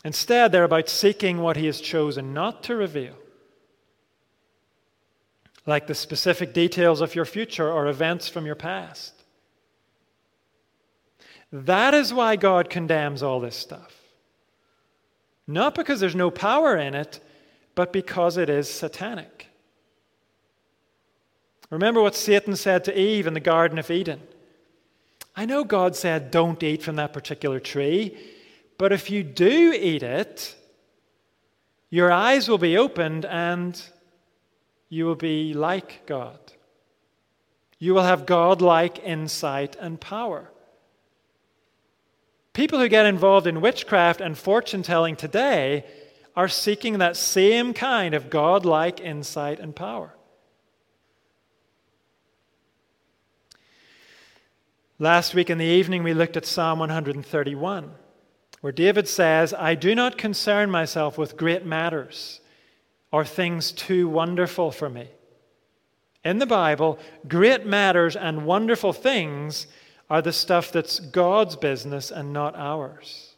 Instead, 0.03 0.51
they're 0.51 0.65
about 0.65 0.89
seeking 0.89 1.39
what 1.39 1.59
He 1.59 1.67
has 1.67 1.83
chosen 1.83 2.33
not 2.33 2.63
to 2.65 2.75
reveal, 2.75 3.17
like 5.69 5.87
the 5.87 5.95
specific 5.95 6.55
details 6.55 7.03
of 7.03 7.15
your 7.15 7.27
future 7.27 7.71
or 7.71 7.89
events 7.89 8.27
from 8.27 8.47
your 8.47 8.55
past. 8.55 9.13
That 11.53 11.93
is 11.93 12.13
why 12.13 12.37
God 12.37 12.71
condemns 12.71 13.23
all 13.23 13.39
this 13.39 13.55
stuff. 13.55 13.95
Not 15.47 15.75
because 15.75 16.01
there's 16.01 16.15
no 16.15 16.31
power 16.31 16.77
in 16.77 16.95
it, 16.95 17.21
but 17.75 17.93
because 17.93 18.39
it 18.39 18.49
is 18.49 18.69
satanic. 18.69 19.49
Remember 21.71 22.01
what 22.01 22.15
Satan 22.15 22.57
said 22.57 22.85
to 22.85 22.99
Eve 22.99 23.27
in 23.27 23.35
the 23.35 23.41
Garden 23.41 23.79
of 23.79 23.91
Eden. 23.91 24.23
I 25.37 25.45
know 25.45 25.65
God 25.65 25.95
said, 25.95 26.31
don't 26.31 26.63
eat 26.63 26.83
from 26.83 26.97
that 26.97 27.13
particular 27.13 27.61
tree, 27.61 28.17
but 28.79 28.91
if 28.91 29.11
you 29.11 29.23
do 29.23 29.75
eat 29.79 30.03
it, 30.03 30.57
your 31.91 32.11
eyes 32.11 32.49
will 32.49 32.59
be 32.59 32.79
opened 32.79 33.27
and 33.27 33.81
you 34.89 35.05
will 35.05 35.15
be 35.15 35.55
like 35.55 36.07
God. 36.07 36.39
You 37.79 37.95
will 37.95 38.03
have 38.03 38.27
God 38.27 38.61
like 38.61 38.99
insight 39.05 39.77
and 39.79 40.01
power. 40.01 40.51
People 42.53 42.81
who 42.81 42.89
get 42.89 43.07
involved 43.07 43.47
in 43.47 43.61
witchcraft 43.61 44.21
and 44.21 44.37
fortune 44.37 44.83
telling 44.83 45.15
today 45.15 45.85
are 46.35 46.49
seeking 46.49 46.99
that 46.99 47.17
same 47.17 47.73
kind 47.73 48.15
of 48.15 48.31
God-like 48.31 49.01
insight 49.01 49.61
and 49.61 49.75
power. 49.77 50.15
Last 54.99 55.35
week 55.35 55.51
in 55.51 55.59
the 55.59 55.65
evening, 55.65 56.03
we 56.03 56.15
looked 56.15 56.37
at 56.37 56.47
Psalm 56.47 56.81
131, 56.81 57.93
where 58.61 58.73
David 58.73 59.07
says, 59.07 59.55
I 59.55 59.77
do 59.77 59.95
not 59.95 60.19
concern 60.19 60.71
myself 60.71 61.17
with 61.17 61.37
great 61.37 61.65
matters 61.65 62.41
or 63.11 63.25
things 63.25 63.73
too 63.73 64.09
wonderful 64.09 64.71
for 64.71 64.89
me. 64.89 65.09
In 66.25 66.39
the 66.39 66.47
Bible, 66.47 66.99
great 67.27 67.65
matters 67.65 68.17
and 68.17 68.45
wonderful 68.45 68.93
things 68.93 69.67
are 70.11 70.23
the 70.23 70.33
stuff 70.33 70.73
that's 70.73 71.01
God's 71.01 71.57
business 71.57 72.11
and 72.11 72.33
not 72.33 72.57
ours. 72.57 73.35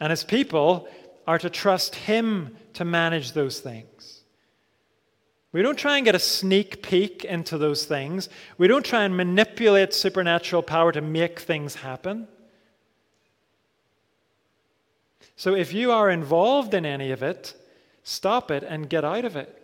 And 0.00 0.12
as 0.12 0.24
people 0.24 0.88
are 1.26 1.38
to 1.38 1.50
trust 1.50 1.94
Him 1.94 2.56
to 2.74 2.84
manage 2.84 3.32
those 3.32 3.60
things. 3.60 4.22
We 5.52 5.62
don't 5.62 5.78
try 5.78 5.96
and 5.96 6.04
get 6.04 6.16
a 6.16 6.20
sneak 6.20 6.82
peek 6.82 7.24
into 7.24 7.58
those 7.58 7.84
things. 7.84 8.28
We 8.58 8.66
don't 8.66 8.84
try 8.84 9.04
and 9.04 9.16
manipulate 9.16 9.94
supernatural 9.94 10.62
power 10.62 10.90
to 10.92 11.00
make 11.00 11.38
things 11.38 11.76
happen. 11.76 12.26
So 15.36 15.54
if 15.54 15.72
you 15.72 15.90
are 15.90 16.10
involved 16.10 16.74
in 16.74 16.86
any 16.86 17.10
of 17.10 17.22
it, 17.22 17.54
stop 18.02 18.50
it 18.50 18.62
and 18.62 18.88
get 18.88 19.04
out 19.04 19.24
of 19.24 19.36
it. 19.36 19.60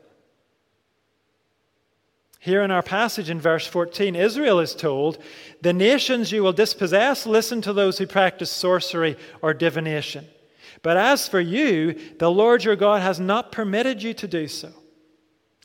Here 2.41 2.63
in 2.63 2.71
our 2.71 2.83
passage 2.83 3.29
in 3.29 3.39
verse 3.39 3.67
14, 3.67 4.17
Israel 4.17 4.61
is 4.61 4.75
told, 4.75 5.19
The 5.61 5.75
nations 5.75 6.33
you 6.33 6.43
will 6.43 6.55
dispossess, 6.55 7.27
listen 7.27 7.61
to 7.61 7.75
those 7.75 7.99
who 7.99 8.07
practice 8.07 8.51
sorcery 8.51 9.19
or 9.43 9.53
divination. 9.53 10.27
But 10.83 10.97
as 10.97 11.29
for 11.29 11.41
you, 11.41 11.99
the 12.19 12.31
Lord 12.31 12.65
your 12.65 12.77
God 12.77 13.03
has 13.03 13.21
not 13.21 13.53
permitted 13.53 14.03
you 14.03 14.15
to 14.15 14.27
do 14.27 14.49
so. 14.49 14.73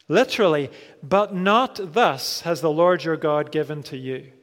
Literally, 0.10 0.70
but 1.02 1.34
not 1.34 1.94
thus 1.94 2.42
has 2.42 2.60
the 2.60 2.70
Lord 2.70 3.06
your 3.06 3.18
God 3.18 3.52
given 3.52 3.82
to 3.84 3.98
you. 3.98 4.34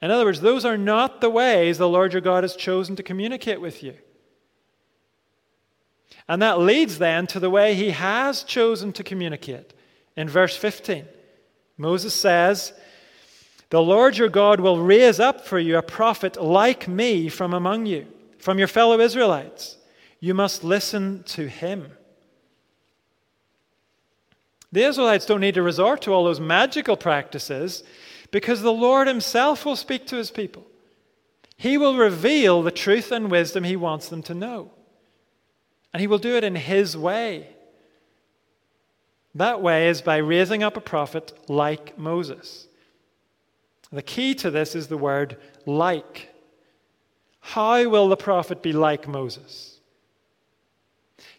In 0.00 0.10
other 0.10 0.24
words, 0.24 0.40
those 0.40 0.64
are 0.64 0.78
not 0.78 1.20
the 1.20 1.30
ways 1.30 1.78
the 1.78 1.88
Lord 1.88 2.12
your 2.12 2.22
God 2.22 2.44
has 2.44 2.54
chosen 2.54 2.94
to 2.96 3.02
communicate 3.02 3.60
with 3.60 3.82
you. 3.82 3.94
And 6.28 6.42
that 6.42 6.60
leads 6.60 6.98
then 6.98 7.26
to 7.28 7.40
the 7.40 7.50
way 7.50 7.74
he 7.74 7.90
has 7.90 8.44
chosen 8.44 8.92
to 8.92 9.02
communicate. 9.02 9.72
In 10.16 10.28
verse 10.28 10.56
15, 10.56 11.06
Moses 11.78 12.14
says, 12.14 12.72
The 13.70 13.82
Lord 13.82 14.18
your 14.18 14.28
God 14.28 14.60
will 14.60 14.78
raise 14.78 15.18
up 15.18 15.46
for 15.46 15.58
you 15.58 15.78
a 15.78 15.82
prophet 15.82 16.40
like 16.40 16.86
me 16.86 17.28
from 17.28 17.54
among 17.54 17.86
you, 17.86 18.06
from 18.38 18.58
your 18.58 18.68
fellow 18.68 19.00
Israelites. 19.00 19.78
You 20.20 20.34
must 20.34 20.62
listen 20.62 21.22
to 21.28 21.48
him. 21.48 21.92
The 24.70 24.84
Israelites 24.84 25.24
don't 25.24 25.40
need 25.40 25.54
to 25.54 25.62
resort 25.62 26.02
to 26.02 26.12
all 26.12 26.24
those 26.24 26.40
magical 26.40 26.96
practices 26.96 27.84
because 28.30 28.62
the 28.62 28.72
Lord 28.72 29.08
Himself 29.08 29.64
will 29.64 29.76
speak 29.76 30.06
to 30.06 30.16
His 30.16 30.30
people. 30.30 30.66
He 31.56 31.76
will 31.76 31.96
reveal 31.96 32.62
the 32.62 32.70
truth 32.70 33.10
and 33.10 33.30
wisdom 33.30 33.64
He 33.64 33.76
wants 33.76 34.08
them 34.08 34.22
to 34.24 34.34
know. 34.34 34.70
And 35.92 36.00
He 36.00 36.06
will 36.06 36.18
do 36.18 36.36
it 36.36 36.44
in 36.44 36.54
His 36.54 36.96
way. 36.96 37.48
That 39.34 39.62
way 39.62 39.88
is 39.88 40.02
by 40.02 40.16
raising 40.16 40.62
up 40.62 40.76
a 40.76 40.80
prophet 40.80 41.32
like 41.48 41.98
Moses. 41.98 42.66
The 43.90 44.02
key 44.02 44.34
to 44.36 44.50
this 44.50 44.74
is 44.74 44.88
the 44.88 44.98
word 44.98 45.36
like. 45.64 46.34
How 47.40 47.88
will 47.88 48.08
the 48.08 48.16
prophet 48.16 48.62
be 48.62 48.72
like 48.72 49.08
Moses? 49.08 49.80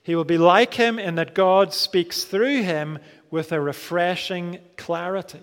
He 0.01 0.15
will 0.15 0.23
be 0.23 0.37
like 0.37 0.73
him 0.73 0.97
in 0.97 1.15
that 1.15 1.35
God 1.35 1.73
speaks 1.73 2.23
through 2.23 2.63
him 2.63 2.99
with 3.29 3.51
a 3.51 3.61
refreshing 3.61 4.59
clarity. 4.75 5.41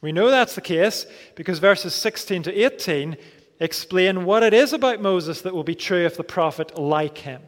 We 0.00 0.12
know 0.12 0.30
that's 0.30 0.54
the 0.54 0.60
case 0.60 1.06
because 1.34 1.58
verses 1.58 1.94
16 1.94 2.44
to 2.44 2.54
18 2.54 3.16
explain 3.60 4.24
what 4.24 4.42
it 4.42 4.54
is 4.54 4.72
about 4.72 5.02
Moses 5.02 5.40
that 5.42 5.54
will 5.54 5.64
be 5.64 5.74
true 5.74 6.06
of 6.06 6.16
the 6.16 6.24
prophet 6.24 6.78
like 6.78 7.18
him. 7.18 7.42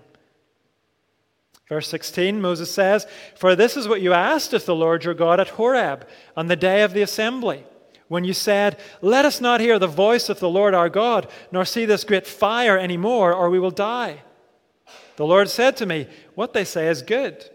Verse 1.69 1.87
16, 1.87 2.41
Moses 2.41 2.69
says, 2.69 3.07
For 3.37 3.55
this 3.55 3.77
is 3.77 3.87
what 3.87 4.01
you 4.01 4.13
asked 4.13 4.53
of 4.53 4.67
the 4.67 4.75
Lord 4.75 5.05
your 5.05 5.15
God 5.15 5.39
at 5.39 5.51
Horeb 5.51 6.09
on 6.37 6.49
the 6.49 6.57
day 6.57 6.83
of 6.83 6.93
the 6.93 7.03
assembly, 7.03 7.65
when 8.09 8.25
you 8.25 8.33
said, 8.33 8.77
Let 9.01 9.25
us 9.25 9.41
not 9.41 9.61
hear 9.61 9.79
the 9.79 9.87
voice 9.87 10.29
of 10.29 10.41
the 10.41 10.49
Lord 10.49 10.75
our 10.75 10.89
God, 10.89 11.31
nor 11.53 11.65
see 11.65 11.85
this 11.85 12.03
great 12.03 12.27
fire 12.27 12.77
any 12.77 12.97
more, 12.97 13.33
or 13.33 13.51
we 13.51 13.61
will 13.61 13.71
die. 13.71 14.23
The 15.15 15.27
Lord 15.27 15.49
said 15.49 15.77
to 15.77 15.87
me, 15.87 16.09
What 16.35 16.55
they 16.55 16.65
say 16.65 16.89
is 16.89 17.03
good. 17.03 17.49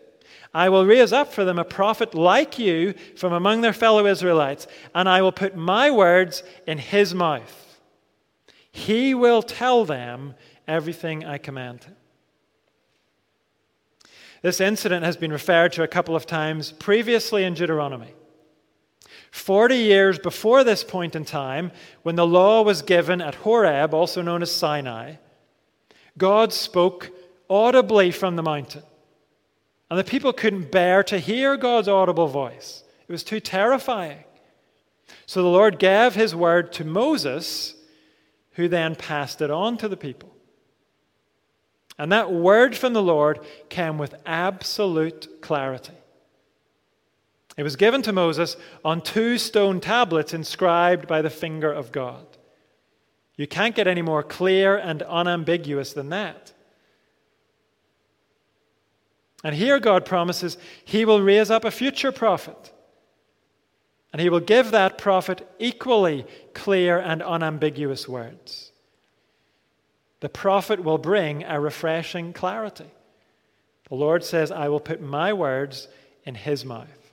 I 0.55 0.69
will 0.69 0.85
raise 0.85 1.11
up 1.11 1.33
for 1.33 1.43
them 1.43 1.59
a 1.59 1.65
prophet 1.65 2.15
like 2.15 2.57
you 2.57 2.93
from 3.17 3.33
among 3.33 3.59
their 3.59 3.73
fellow 3.73 4.05
Israelites, 4.07 4.67
and 4.95 5.09
I 5.09 5.21
will 5.21 5.33
put 5.33 5.57
my 5.57 5.91
words 5.91 6.43
in 6.65 6.77
his 6.77 7.13
mouth. 7.13 7.77
He 8.71 9.13
will 9.13 9.43
tell 9.43 9.83
them 9.83 10.33
everything 10.65 11.25
I 11.25 11.39
command. 11.39 11.93
This 14.43 14.61
incident 14.61 15.03
has 15.03 15.17
been 15.17 15.33
referred 15.33 15.73
to 15.73 15.83
a 15.83 15.89
couple 15.89 16.15
of 16.15 16.25
times 16.25 16.71
previously 16.71 17.43
in 17.43 17.53
Deuteronomy. 17.53 18.13
Forty 19.31 19.75
years 19.75 20.17
before 20.17 20.63
this 20.63 20.85
point 20.85 21.17
in 21.17 21.25
time, 21.25 21.73
when 22.03 22.15
the 22.15 22.25
law 22.25 22.61
was 22.61 22.81
given 22.81 23.19
at 23.19 23.35
Horeb, 23.35 23.93
also 23.93 24.21
known 24.21 24.41
as 24.41 24.51
Sinai, 24.53 25.15
God 26.17 26.53
spoke 26.53 27.11
audibly 27.49 28.09
from 28.11 28.37
the 28.37 28.43
mountain. 28.43 28.83
And 29.89 29.99
the 29.99 30.03
people 30.03 30.33
couldn't 30.33 30.71
bear 30.71 31.03
to 31.03 31.19
hear 31.19 31.57
God's 31.57 31.87
audible 31.87 32.27
voice, 32.27 32.83
it 33.07 33.11
was 33.11 33.23
too 33.23 33.39
terrifying. 33.39 34.23
So 35.27 35.41
the 35.41 35.49
Lord 35.49 35.79
gave 35.79 36.15
his 36.15 36.35
word 36.35 36.71
to 36.73 36.83
Moses, 36.83 37.75
who 38.53 38.67
then 38.67 38.95
passed 38.95 39.41
it 39.41 39.51
on 39.51 39.77
to 39.77 39.87
the 39.87 39.97
people. 39.97 40.35
And 41.97 42.11
that 42.11 42.31
word 42.31 42.75
from 42.75 42.93
the 42.93 43.01
Lord 43.01 43.39
came 43.69 43.97
with 43.97 44.15
absolute 44.25 45.41
clarity. 45.41 45.93
It 47.57 47.63
was 47.63 47.75
given 47.75 48.01
to 48.01 48.11
Moses 48.11 48.57
on 48.83 49.01
two 49.01 49.37
stone 49.37 49.79
tablets 49.79 50.33
inscribed 50.33 51.07
by 51.07 51.21
the 51.21 51.29
finger 51.29 51.71
of 51.71 51.91
God. 51.91 52.25
You 53.37 53.47
can't 53.47 53.75
get 53.75 53.87
any 53.87 54.01
more 54.01 54.23
clear 54.23 54.77
and 54.77 55.01
unambiguous 55.03 55.93
than 55.93 56.09
that. 56.09 56.53
And 59.45 59.53
here 59.53 59.79
God 59.79 60.05
promises 60.05 60.57
he 60.83 61.05
will 61.05 61.21
raise 61.21 61.51
up 61.51 61.65
a 61.65 61.69
future 61.69 62.11
prophet. 62.11 62.73
And 64.11 64.19
he 64.19 64.27
will 64.27 64.39
give 64.39 64.71
that 64.71 64.97
prophet 64.97 65.47
equally 65.59 66.25
clear 66.55 66.97
and 66.97 67.21
unambiguous 67.21 68.07
words 68.07 68.71
the 70.21 70.29
prophet 70.29 70.83
will 70.83 70.97
bring 70.97 71.43
a 71.43 71.59
refreshing 71.59 72.33
clarity. 72.33 72.89
The 73.89 73.95
Lord 73.95 74.23
says, 74.23 74.49
I 74.49 74.69
will 74.69 74.79
put 74.79 74.99
my 74.99 75.33
words 75.33 75.87
in 76.23 76.33
his 76.33 76.65
mouth. 76.65 77.11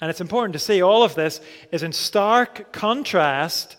And 0.00 0.08
it's 0.08 0.20
important 0.20 0.52
to 0.52 0.60
see 0.60 0.82
all 0.82 1.02
of 1.02 1.16
this 1.16 1.40
is 1.72 1.82
in 1.82 1.92
stark 1.92 2.72
contrast 2.72 3.74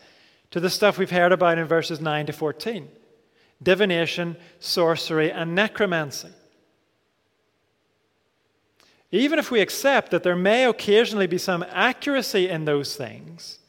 to 0.51 0.59
the 0.59 0.69
stuff 0.69 0.97
we've 0.97 1.09
heard 1.09 1.31
about 1.31 1.57
in 1.57 1.65
verses 1.67 2.01
9 2.01 2.25
to 2.25 2.33
14 2.33 2.89
divination, 3.61 4.37
sorcery, 4.59 5.31
and 5.31 5.55
necromancy. 5.55 6.29
Even 9.11 9.39
if 9.39 9.51
we 9.51 9.61
accept 9.61 10.11
that 10.11 10.23
there 10.23 10.35
may 10.35 10.65
occasionally 10.65 11.27
be 11.27 11.37
some 11.37 11.63
accuracy 11.69 12.49
in 12.49 12.65
those 12.65 12.95
things, 12.95 13.59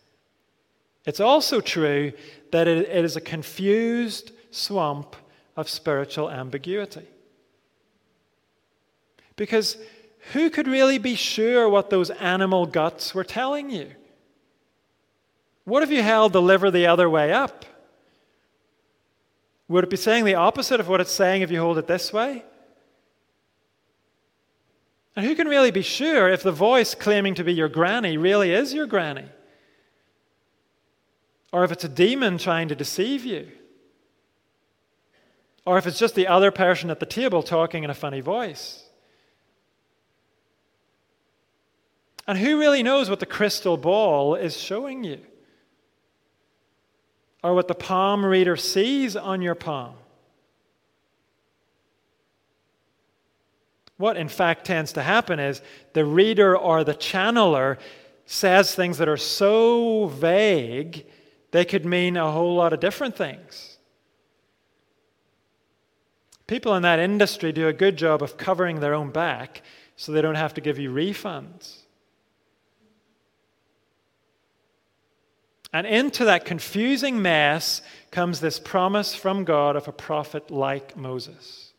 it's 1.05 1.21
also 1.21 1.61
true 1.61 2.13
that 2.51 2.67
it 2.67 2.89
is 3.05 3.17
a 3.17 3.21
confused 3.21 4.33
swamp 4.51 5.15
of 5.57 5.69
spiritual 5.69 6.31
ambiguity. 6.31 7.07
Because 9.37 9.77
who 10.33 10.51
could 10.51 10.67
really 10.67 10.99
be 10.99 11.15
sure 11.15 11.69
what 11.69 11.91
those 11.91 12.11
animal 12.11 12.67
guts 12.67 13.15
were 13.15 13.25
telling 13.25 13.71
you? 13.71 13.93
What 15.65 15.83
if 15.83 15.91
you 15.91 16.03
held 16.03 16.33
the 16.33 16.43
liver 16.43 16.71
the 16.71 16.87
other 16.87 17.09
way 17.09 17.33
up? 17.33 17.65
Would 19.69 19.85
it 19.85 19.91
be 19.91 19.97
saying 19.97 20.25
the 20.25 20.35
opposite 20.35 20.81
of 20.81 20.89
what 20.89 21.01
it's 21.01 21.11
saying 21.11 21.43
if 21.43 21.51
you 21.51 21.61
hold 21.61 21.79
it 21.79 21.87
this 21.87 22.13
way? 22.13 22.45
And 25.17 25.25
who 25.25 25.35
can 25.35 25.49
really 25.49 25.71
be 25.71 25.83
sure 25.83 26.29
if 26.29 26.43
the 26.43 26.53
voice 26.53 26.95
claiming 26.95 27.35
to 27.37 27.45
be 27.45 27.55
your 27.55 27.69
granny 27.69 28.17
really 28.17 28.53
is 28.53 28.75
your 28.75 28.87
granny? 28.87 29.27
or 31.57 31.65
if 31.65 31.73
it's 31.73 31.85
a 31.85 31.89
demon 31.89 32.37
trying 32.37 32.69
to 32.69 32.75
deceive 32.75 33.25
you, 33.25 33.51
or 35.65 35.79
if 35.79 35.87
it's 35.87 35.99
just 35.99 36.15
the 36.15 36.27
other 36.27 36.51
person 36.51 36.91
at 36.91 37.01
the 37.01 37.07
table 37.07 37.43
talking 37.43 37.83
in 37.83 37.89
a 37.89 37.95
funny 37.95 38.21
voice. 38.21 38.85
And 42.29 42.37
who 42.37 42.59
really 42.59 42.83
knows 42.83 43.09
what 43.09 43.21
the 43.21 43.27
crystal 43.27 43.79
ball 43.79 44.35
is 44.35 44.55
showing 44.55 45.03
you? 45.03 45.21
Or 47.47 47.55
what 47.55 47.69
the 47.69 47.77
palm 47.77 48.27
reader 48.27 48.57
sees 48.57 49.15
on 49.15 49.41
your 49.41 49.55
palm? 49.55 49.95
What, 53.99 54.17
in 54.17 54.29
fact, 54.29 54.65
tends 54.65 54.95
to 54.95 55.03
happen 55.05 55.39
is 55.39 55.63
the 55.93 56.05
reader 56.05 56.59
or 56.59 56.83
the 56.83 56.93
channeler 56.93 57.79
says 58.25 58.75
things 58.75 58.99
that 58.99 59.09
are 59.09 59.17
so 59.17 60.07
vague 60.07 61.07
they 61.53 61.65
could 61.65 61.87
mean 61.87 62.17
a 62.17 62.33
whole 62.33 62.57
lot 62.57 62.73
of 62.73 62.81
different 62.81 63.17
things. 63.17 63.79
People 66.49 66.75
in 66.75 66.83
that 66.83 66.99
industry 66.99 67.53
do 67.53 67.69
a 67.69 67.73
good 67.73 67.97
job 67.97 68.25
of 68.25 68.37
covering 68.37 68.81
their 68.81 68.93
own 68.93 69.11
back 69.11 69.63
so 69.95 70.11
they 70.11 70.21
don't 70.21 70.35
have 70.35 70.55
to 70.55 70.61
give 70.61 70.81
you 70.81 70.91
refunds. 70.91 71.86
And 75.77 75.87
into 75.87 76.25
that 76.25 76.47
confusing 76.47 77.21
mess 77.21 77.83
comes 78.11 78.41
this 78.41 78.59
promise 78.59 79.15
from 79.15 79.45
God 79.45 79.77
of 79.77 79.87
a 79.87 79.93
prophet 79.93 80.51
like 80.51 80.97
Moses. 80.97 81.75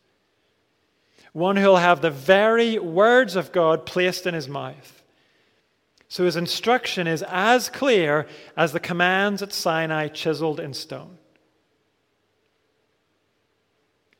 One 1.33 1.55
who'll 1.55 1.77
have 1.77 2.01
the 2.01 2.11
very 2.11 2.77
words 2.77 3.35
of 3.35 3.51
God 3.51 3.87
placed 3.87 4.27
in 4.27 4.35
his 4.35 4.47
mouth. 4.47 5.01
So 6.09 6.25
his 6.25 6.35
instruction 6.35 7.07
is 7.07 7.23
as 7.27 7.69
clear 7.69 8.27
as 8.55 8.71
the 8.71 8.79
commands 8.79 9.41
at 9.41 9.51
Sinai 9.51 10.09
chiseled 10.09 10.59
in 10.59 10.75
stone. 10.75 11.17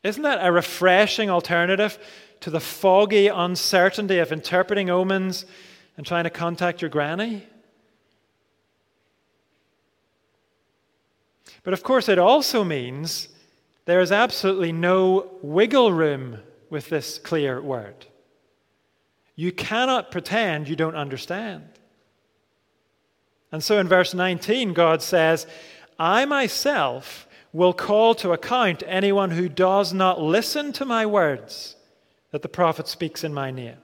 Isn't 0.02 0.24
that 0.24 0.44
a 0.44 0.50
refreshing 0.50 1.30
alternative 1.30 2.00
to 2.40 2.50
the 2.50 2.58
foggy 2.58 3.28
uncertainty 3.28 4.18
of 4.18 4.32
interpreting 4.32 4.90
omens 4.90 5.46
and 5.96 6.04
trying 6.04 6.24
to 6.24 6.30
contact 6.30 6.82
your 6.82 6.90
granny? 6.90 7.46
But 11.62 11.72
of 11.72 11.82
course, 11.82 12.08
it 12.08 12.18
also 12.18 12.64
means 12.64 13.28
there 13.84 14.00
is 14.00 14.12
absolutely 14.12 14.72
no 14.72 15.30
wiggle 15.42 15.92
room 15.92 16.38
with 16.70 16.88
this 16.88 17.18
clear 17.18 17.60
word. 17.60 18.06
You 19.34 19.52
cannot 19.52 20.10
pretend 20.10 20.68
you 20.68 20.76
don't 20.76 20.96
understand. 20.96 21.64
And 23.50 23.62
so 23.62 23.78
in 23.78 23.88
verse 23.88 24.12
19, 24.12 24.72
God 24.74 25.02
says, 25.02 25.46
I 25.98 26.24
myself 26.24 27.26
will 27.52 27.72
call 27.72 28.14
to 28.16 28.32
account 28.32 28.82
anyone 28.86 29.30
who 29.30 29.48
does 29.48 29.92
not 29.92 30.20
listen 30.20 30.72
to 30.74 30.84
my 30.84 31.06
words 31.06 31.76
that 32.30 32.42
the 32.42 32.48
prophet 32.48 32.88
speaks 32.88 33.24
in 33.24 33.32
my 33.32 33.50
name. 33.50 33.78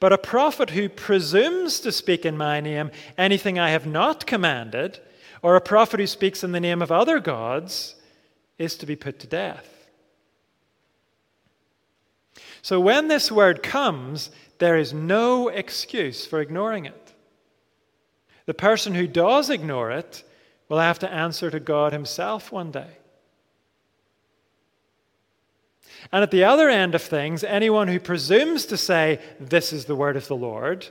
But 0.00 0.12
a 0.12 0.18
prophet 0.18 0.70
who 0.70 0.88
presumes 0.88 1.80
to 1.80 1.92
speak 1.92 2.24
in 2.24 2.36
my 2.36 2.60
name 2.60 2.90
anything 3.18 3.58
I 3.58 3.70
have 3.70 3.86
not 3.86 4.26
commanded, 4.26 5.00
or 5.44 5.56
a 5.56 5.60
prophet 5.60 6.00
who 6.00 6.06
speaks 6.06 6.42
in 6.42 6.52
the 6.52 6.58
name 6.58 6.80
of 6.80 6.90
other 6.90 7.20
gods, 7.20 7.96
is 8.56 8.76
to 8.76 8.86
be 8.86 8.96
put 8.96 9.18
to 9.18 9.26
death. 9.26 9.68
So 12.62 12.80
when 12.80 13.08
this 13.08 13.30
word 13.30 13.62
comes, 13.62 14.30
there 14.56 14.78
is 14.78 14.94
no 14.94 15.48
excuse 15.48 16.24
for 16.24 16.40
ignoring 16.40 16.86
it. 16.86 17.12
The 18.46 18.54
person 18.54 18.94
who 18.94 19.06
does 19.06 19.50
ignore 19.50 19.90
it 19.90 20.24
will 20.70 20.78
have 20.78 21.00
to 21.00 21.12
answer 21.12 21.50
to 21.50 21.60
God 21.60 21.92
Himself 21.92 22.50
one 22.50 22.70
day. 22.70 22.96
And 26.10 26.22
at 26.22 26.30
the 26.30 26.44
other 26.44 26.70
end 26.70 26.94
of 26.94 27.02
things, 27.02 27.44
anyone 27.44 27.88
who 27.88 28.00
presumes 28.00 28.64
to 28.66 28.78
say, 28.78 29.20
This 29.38 29.74
is 29.74 29.84
the 29.84 29.96
word 29.96 30.16
of 30.16 30.26
the 30.26 30.36
Lord, 30.36 30.86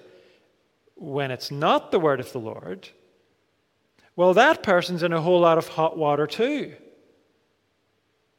when 0.93 1.31
it's 1.31 1.49
not 1.49 1.89
the 1.89 1.99
word 1.99 2.19
of 2.19 2.31
the 2.33 2.39
Lord, 2.39 2.89
well, 4.15 4.33
that 4.35 4.63
person's 4.63 5.03
in 5.03 5.13
a 5.13 5.21
whole 5.21 5.39
lot 5.39 5.57
of 5.57 5.67
hot 5.67 5.97
water 5.97 6.27
too. 6.27 6.73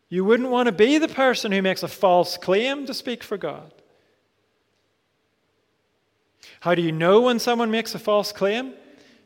You 0.09 0.25
wouldn't 0.25 0.51
want 0.51 0.66
to 0.66 0.72
be 0.72 0.99
the 0.99 1.09
person 1.09 1.51
who 1.51 1.62
makes 1.62 1.83
a 1.83 1.89
false 1.89 2.37
claim 2.37 2.87
to 2.87 2.95
speak 2.95 3.25
for 3.25 3.37
God. 3.37 3.72
How 6.61 6.75
do 6.75 6.83
you 6.83 6.93
know 6.93 7.22
when 7.22 7.39
someone 7.39 7.70
makes 7.70 7.95
a 7.95 7.99
false 7.99 8.31
claim? 8.31 8.75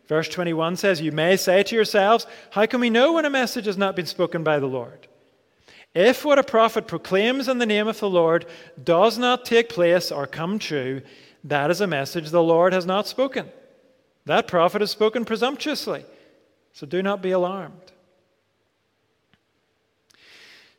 Verse 0.06 0.28
21 0.28 0.76
says, 0.76 1.00
You 1.00 1.12
may 1.12 1.36
say 1.36 1.62
to 1.62 1.76
yourselves, 1.76 2.26
How 2.50 2.64
can 2.66 2.80
we 2.80 2.90
know 2.90 3.12
when 3.12 3.26
a 3.26 3.30
message 3.30 3.66
has 3.66 3.76
not 3.76 3.94
been 3.94 4.06
spoken 4.06 4.42
by 4.42 4.58
the 4.58 4.66
Lord? 4.66 5.06
If 5.94 6.24
what 6.24 6.38
a 6.38 6.42
prophet 6.44 6.86
proclaims 6.86 7.48
in 7.48 7.58
the 7.58 7.66
name 7.66 7.86
of 7.86 8.00
the 8.00 8.08
Lord 8.08 8.46
does 8.82 9.18
not 9.18 9.44
take 9.44 9.68
place 9.68 10.10
or 10.10 10.26
come 10.26 10.58
true, 10.58 11.02
that 11.44 11.70
is 11.70 11.80
a 11.80 11.86
message 11.86 12.30
the 12.30 12.42
Lord 12.42 12.72
has 12.72 12.86
not 12.86 13.06
spoken. 13.06 13.48
That 14.24 14.48
prophet 14.48 14.80
has 14.80 14.90
spoken 14.90 15.24
presumptuously. 15.24 16.04
So 16.72 16.86
do 16.86 17.02
not 17.02 17.22
be 17.22 17.30
alarmed. 17.30 17.92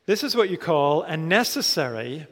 This 0.06 0.24
is 0.24 0.36
what 0.36 0.50
you 0.50 0.58
call 0.58 1.04
a 1.04 1.16
necessary 1.16 2.26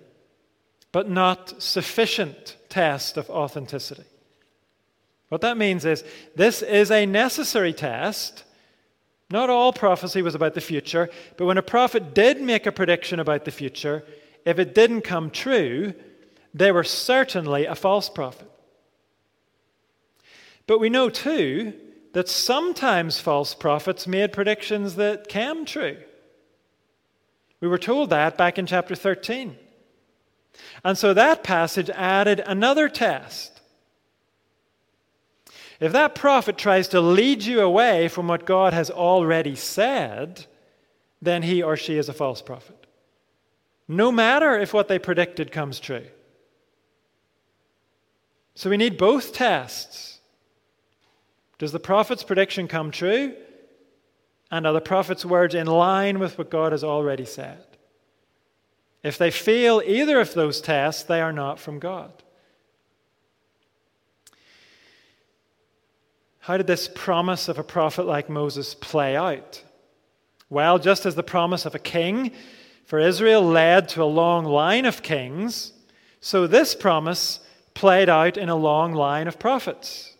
but 0.91 1.09
not 1.09 1.61
sufficient 1.61 2.57
test 2.69 3.17
of 3.17 3.29
authenticity. 3.29 4.05
What 5.29 5.41
that 5.41 5.57
means 5.57 5.85
is 5.85 6.03
this 6.35 6.61
is 6.61 6.89
a 6.89 7.05
necessary 7.05 7.73
test. 7.73 8.43
Not 9.29 9.49
all 9.49 9.73
prophecy 9.73 10.21
was 10.21 10.35
about 10.35 10.53
the 10.53 10.61
future, 10.61 11.09
but 11.35 11.45
when 11.45 11.57
a 11.57 11.61
prophet 11.61 12.15
did 12.15 12.41
make 12.41 12.65
a 12.65 12.71
prediction 12.71 13.19
about 13.19 13.45
the 13.45 13.51
future, 13.51 14.03
if 14.45 14.57
it 14.57 14.73
didn't 14.73 15.01
come 15.01 15.29
true, 15.29 15.93
they 16.53 16.71
were 16.71 16.83
certainly 16.83 17.65
a 17.65 17.75
false 17.75 18.09
prophet. 18.09 18.49
But 20.65 20.79
we 20.79 20.89
know 20.89 21.09
too 21.09 21.73
that 22.17 22.27
sometimes 22.27 23.19
false 23.19 23.53
prophets 23.53 24.07
made 24.07 24.33
predictions 24.33 24.95
that 24.95 25.27
came 25.27 25.65
true. 25.65 25.97
We 27.61 27.67
were 27.67 27.77
told 27.77 28.09
that 28.09 28.35
back 28.35 28.57
in 28.57 28.65
chapter 28.65 28.95
13. 28.95 29.55
And 30.83 30.97
so 30.97 31.13
that 31.13 31.43
passage 31.43 31.91
added 31.91 32.39
another 32.39 32.89
test. 32.89 33.61
If 35.79 35.91
that 35.91 36.15
prophet 36.15 36.57
tries 36.57 36.87
to 36.87 37.01
lead 37.01 37.43
you 37.43 37.61
away 37.61 38.07
from 38.07 38.27
what 38.27 38.47
God 38.47 38.73
has 38.73 38.89
already 38.89 39.55
said, 39.55 40.47
then 41.21 41.43
he 41.43 41.61
or 41.61 41.77
she 41.77 41.99
is 41.99 42.09
a 42.09 42.13
false 42.13 42.41
prophet. 42.41 42.87
No 43.87 44.11
matter 44.11 44.57
if 44.57 44.73
what 44.73 44.87
they 44.87 44.97
predicted 44.97 45.51
comes 45.51 45.79
true. 45.79 46.07
So 48.55 48.71
we 48.71 48.77
need 48.77 48.97
both 48.97 49.33
tests. 49.33 50.16
Does 51.57 51.71
the 51.71 51.79
prophet's 51.79 52.23
prediction 52.23 52.67
come 52.67 52.91
true? 52.91 53.33
And 54.51 54.65
are 54.65 54.73
the 54.73 54.81
prophet's 54.81 55.25
words 55.25 55.55
in 55.55 55.67
line 55.67 56.19
with 56.19 56.37
what 56.37 56.49
God 56.49 56.71
has 56.71 56.83
already 56.83 57.25
said? 57.25 57.63
If 59.03 59.17
they 59.17 59.31
fail 59.31 59.81
either 59.85 60.19
of 60.19 60.33
those 60.33 60.61
tests, 60.61 61.03
they 61.03 61.21
are 61.21 61.33
not 61.33 61.59
from 61.59 61.79
God. 61.79 62.11
How 66.39 66.55
did 66.55 66.67
this 66.67 66.89
promise 66.93 67.49
of 67.49 67.59
a 67.59 67.63
prophet 67.63 68.03
like 68.03 68.29
Moses 68.29 68.73
play 68.73 69.17
out? 69.17 69.63
Well, 70.49 70.79
just 70.79 71.05
as 71.05 71.15
the 71.15 71.23
promise 71.23 71.65
of 71.65 71.75
a 71.75 71.79
king 71.79 72.31
for 72.85 72.99
Israel 72.99 73.43
led 73.43 73.89
to 73.89 74.03
a 74.03 74.05
long 74.05 74.45
line 74.45 74.85
of 74.85 75.03
kings, 75.03 75.73
so 76.21 76.47
this 76.47 76.73
promise 76.73 77.41
played 77.73 78.07
out 78.07 78.37
in 78.37 78.47
a 78.47 78.55
long 78.55 78.93
line 78.93 79.27
of 79.27 79.39
prophets. 79.39 80.16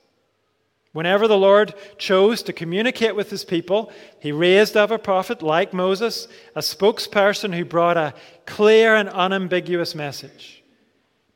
Whenever 0.98 1.28
the 1.28 1.38
Lord 1.38 1.76
chose 2.00 2.42
to 2.42 2.52
communicate 2.52 3.16
with 3.16 3.30
his 3.30 3.46
people, 3.46 3.92
he 4.20 4.32
raised 4.32 4.76
up 4.76 4.90
a 4.90 4.98
prophet 4.98 5.44
like 5.44 5.72
Moses, 5.72 6.28
a 6.56 6.60
spokesperson 6.60 7.54
who 7.54 7.64
brought 7.66 7.98
a 7.98 8.16
clear 8.48 8.96
and 8.96 9.08
unambiguous 9.10 9.94
message, 9.94 10.64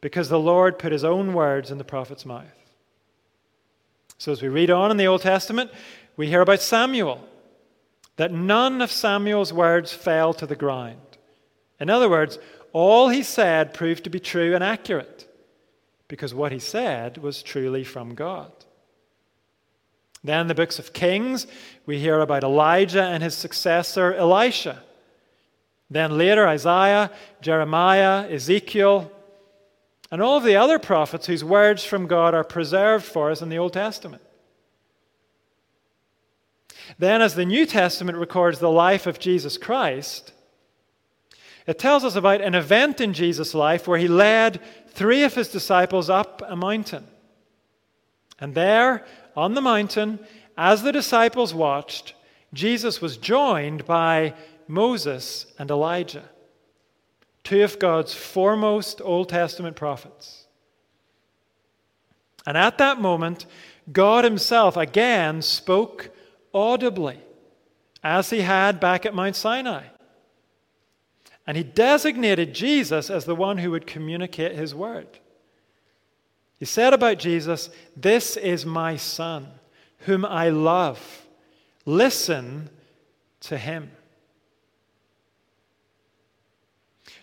because 0.01 0.29
the 0.29 0.39
Lord 0.39 0.79
put 0.79 0.91
his 0.91 1.03
own 1.03 1.35
words 1.35 1.69
in 1.69 1.77
the 1.77 1.83
prophet's 1.83 2.25
mouth. 2.25 2.47
So, 4.17 4.31
as 4.31 4.41
we 4.41 4.47
read 4.47 4.71
on 4.71 4.89
in 4.89 4.97
the 4.97 5.05
Old 5.05 5.21
Testament, 5.21 5.69
we 6.17 6.25
hear 6.25 6.41
about 6.41 6.61
Samuel, 6.61 7.23
that 8.15 8.33
none 8.33 8.81
of 8.81 8.91
Samuel's 8.91 9.53
words 9.53 9.93
fell 9.93 10.33
to 10.33 10.47
the 10.47 10.55
ground. 10.55 11.19
In 11.79 11.87
other 11.87 12.09
words, 12.09 12.39
all 12.73 13.09
he 13.09 13.21
said 13.21 13.75
proved 13.75 14.05
to 14.05 14.09
be 14.09 14.19
true 14.19 14.55
and 14.55 14.63
accurate, 14.63 15.31
because 16.07 16.33
what 16.33 16.51
he 16.51 16.57
said 16.57 17.19
was 17.19 17.43
truly 17.43 17.83
from 17.83 18.15
God. 18.15 18.51
Then, 20.23 20.47
the 20.47 20.55
books 20.55 20.77
of 20.77 20.93
Kings, 20.93 21.47
we 21.85 21.99
hear 21.99 22.19
about 22.19 22.43
Elijah 22.43 23.03
and 23.03 23.23
his 23.23 23.35
successor, 23.35 24.13
Elisha. 24.13 24.83
Then, 25.89 26.17
later, 26.17 26.47
Isaiah, 26.47 27.11
Jeremiah, 27.41 28.29
Ezekiel, 28.29 29.11
and 30.11 30.21
all 30.21 30.37
of 30.37 30.43
the 30.43 30.57
other 30.57 30.77
prophets 30.77 31.25
whose 31.27 31.43
words 31.43 31.83
from 31.83 32.05
God 32.05 32.33
are 32.33 32.43
preserved 32.43 33.05
for 33.05 33.31
us 33.31 33.41
in 33.41 33.49
the 33.49 33.57
Old 33.57 33.73
Testament. 33.73 34.21
Then, 36.99 37.21
as 37.21 37.35
the 37.35 37.45
New 37.45 37.65
Testament 37.65 38.17
records 38.17 38.59
the 38.59 38.69
life 38.69 39.07
of 39.07 39.19
Jesus 39.19 39.57
Christ, 39.57 40.33
it 41.65 41.79
tells 41.79 42.03
us 42.03 42.15
about 42.15 42.41
an 42.41 42.55
event 42.55 42.99
in 42.99 43.13
Jesus' 43.13 43.53
life 43.53 43.87
where 43.87 43.99
he 43.99 44.07
led 44.07 44.59
three 44.89 45.23
of 45.23 45.33
his 45.33 45.47
disciples 45.47 46.09
up 46.09 46.41
a 46.47 46.55
mountain. 46.55 47.07
And 48.39 48.55
there, 48.55 49.05
on 49.35 49.53
the 49.53 49.61
mountain, 49.61 50.19
as 50.57 50.83
the 50.83 50.91
disciples 50.91 51.53
watched, 51.53 52.13
Jesus 52.53 53.01
was 53.01 53.17
joined 53.17 53.85
by 53.85 54.33
Moses 54.67 55.45
and 55.57 55.69
Elijah, 55.71 56.23
two 57.43 57.63
of 57.63 57.79
God's 57.79 58.13
foremost 58.13 59.01
Old 59.01 59.29
Testament 59.29 59.75
prophets. 59.75 60.45
And 62.45 62.57
at 62.57 62.77
that 62.79 62.99
moment, 62.99 63.45
God 63.91 64.23
Himself 64.23 64.77
again 64.77 65.41
spoke 65.41 66.09
audibly, 66.53 67.19
as 68.03 68.29
He 68.29 68.41
had 68.41 68.79
back 68.79 69.05
at 69.05 69.15
Mount 69.15 69.35
Sinai. 69.35 69.83
And 71.47 71.57
He 71.57 71.63
designated 71.63 72.53
Jesus 72.53 73.09
as 73.09 73.25
the 73.25 73.35
one 73.35 73.59
who 73.59 73.71
would 73.71 73.87
communicate 73.87 74.55
His 74.55 74.75
word. 74.75 75.19
He 76.61 76.65
said 76.65 76.93
about 76.93 77.17
Jesus, 77.17 77.71
This 77.97 78.37
is 78.37 78.67
my 78.67 78.95
Son, 78.95 79.47
whom 80.01 80.23
I 80.23 80.49
love. 80.49 81.25
Listen 81.87 82.69
to 83.39 83.57
him. 83.57 83.89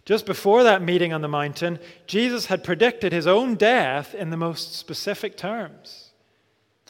Just 0.05 0.27
before 0.27 0.65
that 0.65 0.83
meeting 0.83 1.13
on 1.13 1.21
the 1.21 1.29
mountain, 1.29 1.79
Jesus 2.09 2.47
had 2.47 2.65
predicted 2.65 3.13
his 3.13 3.29
own 3.29 3.55
death 3.55 4.13
in 4.13 4.31
the 4.31 4.37
most 4.37 4.75
specific 4.75 5.37
terms. 5.37 6.11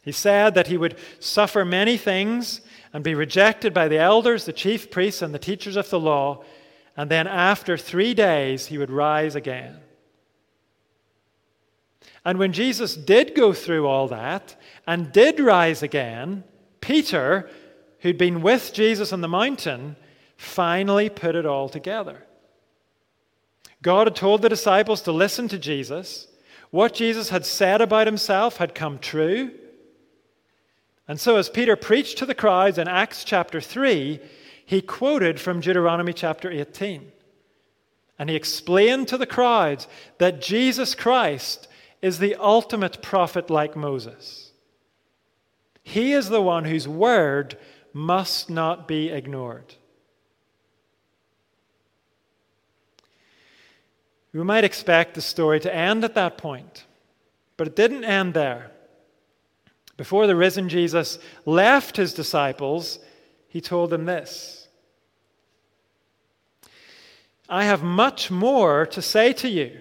He 0.03 0.13
said 0.13 0.55
that 0.55 0.69
he 0.69 0.79
would 0.79 0.97
suffer 1.21 1.67
many 1.67 1.99
things 1.99 2.63
and 2.95 3.05
be 3.05 3.15
rejected 3.15 3.75
by 3.75 3.89
the 3.89 3.99
elders, 3.99 4.47
the 4.47 4.55
chief 4.55 4.91
priests, 4.91 5.21
and 5.21 5.35
the 5.35 5.39
teachers 5.39 5.77
of 5.77 5.91
the 5.91 6.01
law, 6.01 6.43
and 6.97 7.11
then 7.11 7.27
after 7.27 7.77
three 7.77 8.15
days 8.15 8.69
he 8.69 8.79
would 8.79 8.91
rise 8.91 9.35
again. 9.35 9.81
And 12.29 12.39
when 12.39 12.53
Jesus 12.53 12.95
did 12.95 13.35
go 13.35 13.55
through 13.55 13.87
all 13.87 14.09
that 14.09 14.55
and 14.87 15.11
did 15.11 15.41
rise 15.41 15.83
again, 15.83 16.45
Peter, 16.79 17.49
who'd 18.01 18.19
been 18.19 18.43
with 18.43 18.75
Jesus 18.75 19.15
on 19.15 19.23
the 19.23 19.29
mountain, 19.29 19.97
finally 20.37 21.09
put 21.09 21.35
it 21.35 21.47
all 21.47 21.71
together. 21.71 22.27
God 23.81 24.09
had 24.09 24.15
told 24.15 24.43
the 24.43 24.51
disciples 24.51 25.01
to 25.03 25.11
listen 25.11 25.49
to 25.49 25.59
Jesus. 25.59 26.29
What 26.71 26.93
Jesus 26.93 27.31
had 27.31 27.47
said 27.47 27.81
about 27.81 28.07
himself 28.07 28.59
had 28.59 28.75
come 28.75 28.99
true. 28.99 29.51
And 31.09 31.19
so, 31.19 31.37
as 31.37 31.49
Peter 31.49 31.77
preached 31.77 32.19
to 32.19 32.27
the 32.27 32.35
crowds 32.35 32.77
in 32.77 32.89
Acts 32.89 33.25
chapter 33.25 33.59
3, 33.59 34.21
he 34.67 34.83
quoted 34.83 35.41
from 35.41 35.61
Deuteronomy 35.61 36.13
chapter 36.13 36.51
18. 36.51 37.11
And 38.19 38.29
he 38.29 38.37
explained 38.37 39.09
to 39.09 39.17
the 39.17 39.25
crowds 39.25 39.89
that 40.19 40.43
Jesus 40.43 40.95
Christ 40.95 41.68
is 42.01 42.19
the 42.19 42.37
ultimate 42.37 43.03
prophet 43.03 43.51
like 43.51 43.77
Moses. 43.77 44.53
He 45.83 46.13
is 46.13 46.29
the 46.29 46.43
one 46.43 46.65
whose 46.65 46.87
word 46.87 47.57
must 47.93 48.51
not 48.51 48.87
be 48.87 49.09
ignored. 49.09 49.75
We 54.33 54.45
might 54.45 54.65
expect 54.65 55.15
the 55.15 55.23
story 55.23 55.59
to 55.61 55.75
end 55.75 56.05
at 56.05 56.15
that 56.15 56.39
point, 56.39 56.85
but 57.57 57.67
it 57.67 57.77
didn't 57.77 58.05
end 58.05 58.35
there. 58.35 58.71
Before 59.97 60.27
the 60.27 60.37
risen 60.37 60.69
Jesus 60.69 61.19
left 61.45 61.97
his 61.97 62.15
disciples, 62.15 63.01
he 63.49 63.61
told 63.61 63.91
them 63.91 64.05
this 64.05 64.69
I 67.49 67.65
have 67.65 67.83
much 67.83 68.31
more 68.31 68.85
to 68.87 69.01
say 69.01 69.33
to 69.35 69.49
you, 69.49 69.81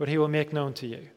what 0.00 0.08
He 0.08 0.16
will 0.16 0.28
make 0.28 0.50
known 0.50 0.72
to 0.72 0.86
you. 0.86 1.08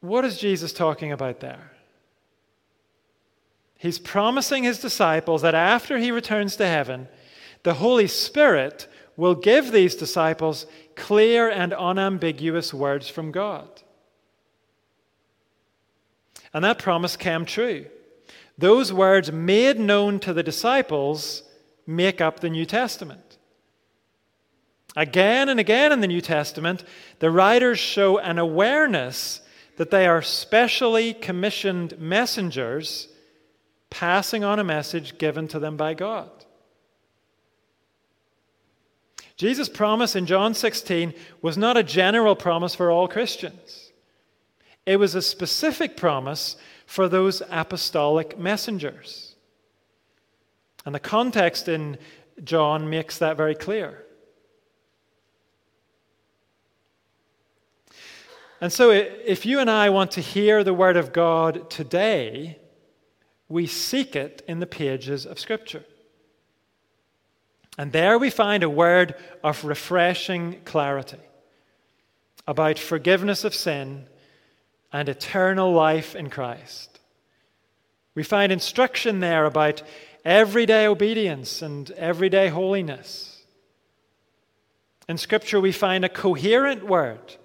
What 0.00 0.24
is 0.24 0.38
Jesus 0.38 0.72
talking 0.72 1.12
about 1.12 1.40
there? 1.40 1.72
He's 3.76 3.98
promising 3.98 4.64
his 4.64 4.78
disciples 4.78 5.42
that 5.42 5.54
after 5.54 5.98
he 5.98 6.10
returns 6.10 6.56
to 6.56 6.66
heaven, 6.66 7.08
the 7.64 7.74
Holy 7.74 8.06
Spirit 8.06 8.88
will 9.18 9.34
give 9.34 9.72
these 9.72 9.94
disciples 9.94 10.64
clear 10.94 11.50
and 11.50 11.74
unambiguous 11.74 12.72
words 12.72 13.10
from 13.10 13.30
God. 13.30 13.82
And 16.54 16.64
that 16.64 16.78
promise 16.78 17.14
came 17.14 17.44
true. 17.44 17.84
Those 18.56 18.90
words 18.90 19.30
made 19.30 19.78
known 19.78 20.18
to 20.20 20.32
the 20.32 20.42
disciples 20.42 21.42
make 21.86 22.22
up 22.22 22.40
the 22.40 22.48
New 22.48 22.64
Testament. 22.64 23.25
Again 24.96 25.50
and 25.50 25.60
again 25.60 25.92
in 25.92 26.00
the 26.00 26.06
New 26.06 26.22
Testament, 26.22 26.82
the 27.18 27.30
writers 27.30 27.78
show 27.78 28.18
an 28.18 28.38
awareness 28.38 29.42
that 29.76 29.90
they 29.90 30.06
are 30.06 30.22
specially 30.22 31.12
commissioned 31.12 31.98
messengers 31.98 33.08
passing 33.90 34.42
on 34.42 34.58
a 34.58 34.64
message 34.64 35.18
given 35.18 35.48
to 35.48 35.58
them 35.58 35.76
by 35.76 35.92
God. 35.92 36.30
Jesus' 39.36 39.68
promise 39.68 40.16
in 40.16 40.24
John 40.24 40.54
16 40.54 41.12
was 41.42 41.58
not 41.58 41.76
a 41.76 41.82
general 41.82 42.34
promise 42.34 42.74
for 42.74 42.90
all 42.90 43.06
Christians. 43.06 43.90
It 44.86 44.96
was 44.96 45.14
a 45.14 45.20
specific 45.20 45.98
promise 45.98 46.56
for 46.86 47.06
those 47.06 47.42
apostolic 47.50 48.38
messengers. 48.38 49.34
And 50.86 50.94
the 50.94 51.00
context 51.00 51.68
in 51.68 51.98
John 52.42 52.88
makes 52.88 53.18
that 53.18 53.36
very 53.36 53.54
clear. 53.54 54.05
And 58.60 58.72
so, 58.72 58.90
if 58.90 59.44
you 59.44 59.60
and 59.60 59.70
I 59.70 59.90
want 59.90 60.12
to 60.12 60.20
hear 60.20 60.64
the 60.64 60.72
Word 60.72 60.96
of 60.96 61.12
God 61.12 61.68
today, 61.68 62.58
we 63.48 63.66
seek 63.66 64.16
it 64.16 64.42
in 64.48 64.60
the 64.60 64.66
pages 64.66 65.26
of 65.26 65.38
Scripture. 65.38 65.84
And 67.78 67.92
there 67.92 68.18
we 68.18 68.30
find 68.30 68.62
a 68.62 68.70
word 68.70 69.14
of 69.44 69.64
refreshing 69.64 70.60
clarity 70.64 71.18
about 72.46 72.78
forgiveness 72.78 73.44
of 73.44 73.54
sin 73.54 74.06
and 74.92 75.08
eternal 75.08 75.72
life 75.72 76.16
in 76.16 76.30
Christ. 76.30 77.00
We 78.14 78.22
find 78.22 78.50
instruction 78.50 79.20
there 79.20 79.44
about 79.44 79.82
everyday 80.24 80.86
obedience 80.86 81.60
and 81.60 81.90
everyday 81.92 82.48
holiness. 82.48 83.42
In 85.06 85.18
Scripture, 85.18 85.60
we 85.60 85.72
find 85.72 86.04
a 86.04 86.08
coherent 86.08 86.84
word 86.86 87.36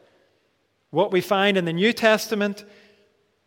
what 0.91 1.11
we 1.11 1.21
find 1.21 1.57
in 1.57 1.65
the 1.65 1.73
New 1.73 1.93
Testament 1.93 2.63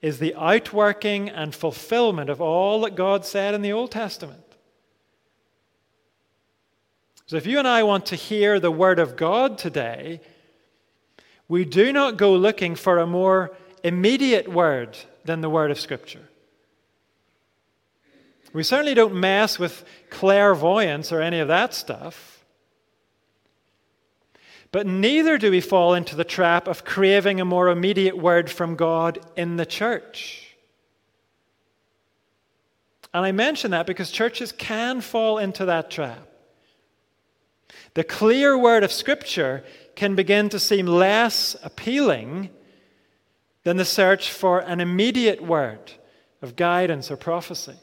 is 0.03 0.19
the 0.19 0.35
outworking 0.35 1.31
and 1.31 1.55
fulfillment 1.55 2.29
of 2.29 2.41
all 2.41 2.81
that 2.83 2.95
God 2.95 3.25
said 3.25 3.55
in 3.55 3.63
the 3.63 3.73
Old 3.73 3.91
Testament. 3.91 4.41
So, 7.27 7.37
if 7.37 7.47
you 7.47 7.59
and 7.59 7.69
I 7.69 7.85
want 7.85 8.07
to 8.07 8.17
hear 8.17 8.61
the 8.61 8.71
Word 8.71 8.99
of 8.99 9.17
God 9.17 9.57
today, 9.57 10.21
we 11.49 11.65
do 11.65 11.93
not 11.93 12.19
go 12.19 12.35
looking 12.35 12.75
for 12.75 12.99
a 12.99 13.07
more 13.07 13.57
immediate 13.83 14.49
word 14.49 14.97
than 15.25 15.41
the 15.41 15.49
Word 15.49 15.71
of 15.71 15.81
Scripture. 15.81 16.29
We 18.53 18.63
certainly 18.63 18.95
don't 18.95 19.15
mess 19.15 19.59
with 19.59 19.85
clairvoyance 20.11 21.13
or 21.13 21.21
any 21.21 21.41
of 21.41 21.49
that 21.49 21.75
stuff. 21.75 22.34
But 24.75 24.89
neither 24.89 25.39
do 25.39 25.53
we 25.53 25.61
fall 25.61 25.95
into 25.95 26.17
the 26.17 26.25
trap 26.25 26.67
of 26.67 26.85
craving 26.85 27.41
a 27.41 27.45
more 27.45 27.69
immediate 27.69 28.19
word 28.19 28.51
from 28.51 28.75
God 28.75 29.21
in 29.37 29.55
the 29.55 29.65
church. 29.65 30.57
And 33.15 33.25
I 33.25 33.31
mention 33.31 33.71
that 33.71 33.87
because 33.87 34.11
churches 34.11 34.51
can 34.51 35.01
fall 35.01 35.39
into 35.39 35.67
that 35.67 35.93
trap. 35.93 36.27
The 37.95 38.03
clear 38.03 38.59
word 38.59 38.83
of 38.83 38.91
Scripture 38.91 39.63
can 39.95 40.17
begin 40.17 40.49
to 40.49 40.59
seem 40.59 40.89
less 40.89 41.55
appealing 41.63 42.51
than 43.63 43.77
the 43.77 43.85
search 43.85 44.33
for 44.33 44.59
an 44.59 44.81
immediate 44.81 45.41
word 45.41 45.93
of 46.43 46.57
guidance 46.57 47.13
or 47.13 47.17
prophecy. 47.17 47.79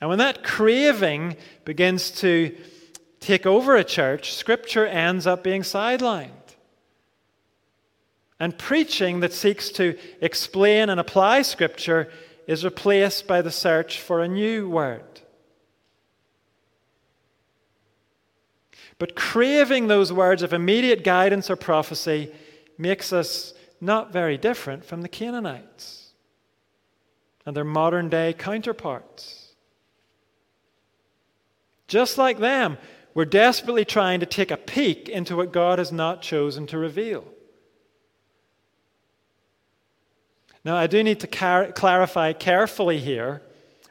And 0.00 0.10
when 0.10 0.18
that 0.18 0.42
craving 0.42 1.36
begins 1.64 2.10
to 2.22 2.52
take 3.20 3.46
over 3.46 3.76
a 3.76 3.84
church, 3.84 4.34
Scripture 4.34 4.86
ends 4.86 5.26
up 5.26 5.44
being 5.44 5.62
sidelined. 5.62 6.30
And 8.38 8.56
preaching 8.58 9.20
that 9.20 9.34
seeks 9.34 9.68
to 9.72 9.98
explain 10.20 10.88
and 10.88 10.98
apply 10.98 11.42
Scripture 11.42 12.10
is 12.46 12.64
replaced 12.64 13.26
by 13.26 13.42
the 13.42 13.50
search 13.50 14.00
for 14.00 14.22
a 14.22 14.28
new 14.28 14.68
word. 14.68 15.04
But 18.98 19.14
craving 19.14 19.86
those 19.86 20.12
words 20.12 20.42
of 20.42 20.52
immediate 20.52 21.04
guidance 21.04 21.50
or 21.50 21.56
prophecy 21.56 22.32
makes 22.76 23.12
us 23.12 23.54
not 23.80 24.12
very 24.12 24.36
different 24.36 24.84
from 24.84 25.02
the 25.02 25.08
Canaanites 25.08 26.12
and 27.46 27.56
their 27.56 27.64
modern 27.64 28.08
day 28.08 28.32
counterparts. 28.32 29.52
Just 31.88 32.18
like 32.18 32.38
them, 32.38 32.78
we're 33.20 33.26
desperately 33.26 33.84
trying 33.84 34.18
to 34.20 34.24
take 34.24 34.50
a 34.50 34.56
peek 34.56 35.06
into 35.06 35.36
what 35.36 35.52
God 35.52 35.78
has 35.78 35.92
not 35.92 36.22
chosen 36.22 36.66
to 36.68 36.78
reveal. 36.78 37.22
Now, 40.64 40.76
I 40.76 40.86
do 40.86 41.02
need 41.02 41.20
to 41.20 41.26
car- 41.26 41.70
clarify 41.70 42.32
carefully 42.32 42.98
here 42.98 43.42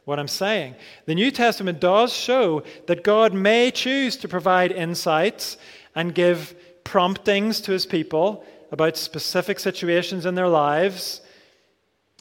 what 0.05 0.17
I'm 0.17 0.27
saying. 0.27 0.73
The 1.05 1.13
New 1.13 1.29
Testament 1.29 1.79
does 1.79 2.11
show 2.11 2.63
that 2.87 3.03
God 3.03 3.35
may 3.35 3.69
choose 3.69 4.17
to 4.17 4.27
provide 4.27 4.71
insights 4.71 5.57
and 5.93 6.15
give 6.15 6.55
promptings 6.83 7.61
to 7.61 7.71
his 7.71 7.85
people 7.85 8.43
about 8.71 8.97
specific 8.97 9.59
situations 9.59 10.25
in 10.25 10.33
their 10.33 10.49
lives, 10.49 11.21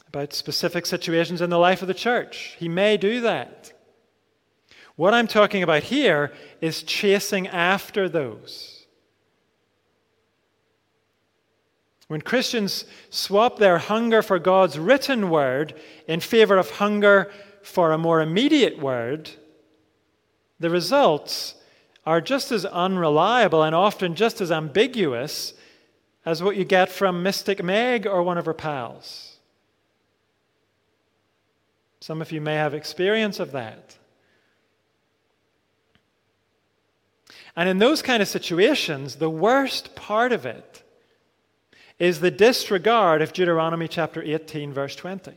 about 0.09 0.33
specific 0.33 0.85
situations 0.85 1.41
in 1.41 1.49
the 1.49 1.57
life 1.57 1.81
of 1.81 1.87
the 1.87 1.95
church. 1.95 2.55
He 2.59 2.69
may 2.69 2.97
do 2.97 3.21
that. 3.21 3.73
What 4.99 5.13
I'm 5.13 5.27
talking 5.27 5.63
about 5.63 5.83
here 5.83 6.33
is 6.59 6.83
chasing 6.83 7.47
after 7.47 8.09
those. 8.09 8.85
When 12.09 12.19
Christians 12.19 12.83
swap 13.09 13.59
their 13.59 13.77
hunger 13.77 14.21
for 14.21 14.39
God's 14.39 14.77
written 14.77 15.29
word 15.29 15.73
in 16.05 16.19
favor 16.19 16.57
of 16.57 16.69
hunger 16.71 17.31
for 17.61 17.93
a 17.93 17.97
more 17.97 18.19
immediate 18.19 18.77
word, 18.77 19.29
the 20.59 20.69
results 20.69 21.55
are 22.05 22.19
just 22.19 22.51
as 22.51 22.65
unreliable 22.65 23.63
and 23.63 23.73
often 23.73 24.15
just 24.15 24.41
as 24.41 24.51
ambiguous 24.51 25.53
as 26.25 26.43
what 26.43 26.57
you 26.57 26.65
get 26.65 26.89
from 26.89 27.23
Mystic 27.23 27.63
Meg 27.63 28.05
or 28.05 28.21
one 28.21 28.37
of 28.37 28.45
her 28.45 28.53
pals. 28.53 29.37
Some 32.01 32.21
of 32.21 32.33
you 32.33 32.41
may 32.41 32.55
have 32.55 32.73
experience 32.73 33.39
of 33.39 33.53
that. 33.53 33.98
And 37.59 37.67
in 37.67 37.77
those 37.77 38.01
kind 38.01 38.21
of 38.21 38.29
situations, 38.29 39.15
the 39.15 39.29
worst 39.29 39.93
part 39.93 40.31
of 40.31 40.45
it 40.45 40.81
is 41.99 42.21
the 42.21 42.31
disregard 42.31 43.21
of 43.21 43.33
Deuteronomy 43.33 43.89
chapter 43.89 44.23
18, 44.23 44.71
verse 44.71 44.95
20. 44.95 45.33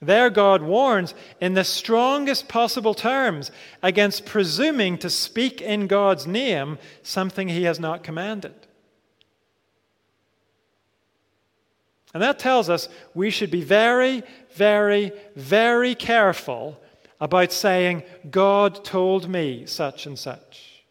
There, 0.00 0.30
God 0.30 0.62
warns 0.62 1.12
in 1.38 1.52
the 1.52 1.64
strongest 1.64 2.48
possible 2.48 2.94
terms 2.94 3.50
against 3.82 4.24
presuming 4.24 4.96
to 4.96 5.10
speak 5.10 5.60
in 5.60 5.86
God's 5.86 6.26
name 6.26 6.78
something 7.02 7.48
he 7.48 7.64
has 7.64 7.78
not 7.78 8.02
commanded. 8.02 8.54
And 12.14 12.22
that 12.22 12.38
tells 12.38 12.70
us 12.70 12.88
we 13.12 13.28
should 13.28 13.50
be 13.50 13.60
very, 13.60 14.22
very, 14.54 15.12
very 15.36 15.94
careful 15.94 16.80
about 17.20 17.52
saying, 17.52 18.02
God 18.30 18.84
told 18.84 19.28
me 19.28 19.66
such 19.66 20.06
and 20.06 20.18
such. 20.18 20.84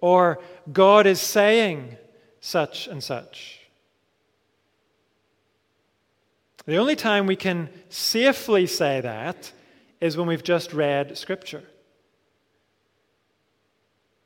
Or, 0.00 0.40
God 0.72 1.06
is 1.06 1.20
saying 1.20 1.96
such 2.40 2.86
and 2.86 3.02
such. 3.02 3.60
The 6.64 6.76
only 6.76 6.96
time 6.96 7.26
we 7.26 7.36
can 7.36 7.68
safely 7.88 8.66
say 8.66 9.00
that 9.00 9.52
is 10.00 10.16
when 10.16 10.28
we've 10.28 10.44
just 10.44 10.72
read 10.72 11.18
Scripture. 11.18 11.64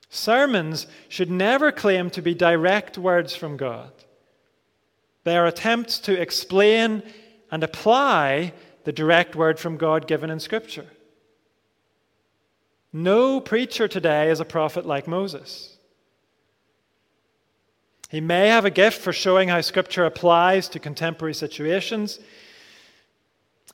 Sermons 0.09 0.87
should 1.09 1.31
never 1.31 1.73
claim 1.73 2.11
to 2.11 2.23
be 2.23 2.35
direct 2.35 2.97
words 2.97 3.35
from 3.35 3.57
God. 3.57 3.93
They 5.25 5.37
are 5.37 5.47
attempts 5.47 5.99
to 6.01 6.21
explain 6.21 7.03
and 7.51 7.63
apply 7.65 8.53
the 8.87 8.93
direct 8.93 9.35
word 9.35 9.59
from 9.59 9.77
God 9.77 10.07
given 10.07 10.31
in 10.31 10.39
Scripture. 10.39 10.87
No 12.93 13.41
preacher 13.41 13.89
today 13.89 14.31
is 14.31 14.39
a 14.39 14.45
prophet 14.45 14.87
like 14.87 15.09
Moses. 15.09 15.77
He 18.11 18.21
may 18.21 18.47
have 18.47 18.65
a 18.65 18.71
gift 18.71 19.01
for 19.03 19.13
showing 19.13 19.49
how 19.49 19.61
Scripture 19.61 20.05
applies 20.05 20.69
to 20.69 20.79
contemporary 20.79 21.35
situations. 21.35 22.21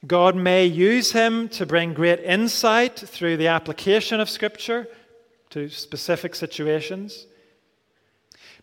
God 0.06 0.34
may 0.34 0.64
use 0.64 1.12
him 1.12 1.50
to 1.50 1.66
bring 1.66 1.92
great 1.92 2.20
insight 2.20 2.98
through 2.98 3.36
the 3.36 3.48
application 3.48 4.18
of 4.18 4.30
Scripture 4.30 4.88
to 5.50 5.68
specific 5.68 6.34
situations. 6.34 7.26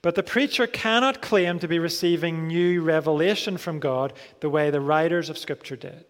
But 0.01 0.15
the 0.15 0.23
preacher 0.23 0.65
cannot 0.65 1.21
claim 1.21 1.59
to 1.59 1.67
be 1.67 1.77
receiving 1.77 2.47
new 2.47 2.81
revelation 2.81 3.55
from 3.57 3.79
God 3.79 4.13
the 4.39 4.49
way 4.49 4.71
the 4.71 4.81
writers 4.81 5.29
of 5.29 5.37
Scripture 5.37 5.75
did. 5.75 6.05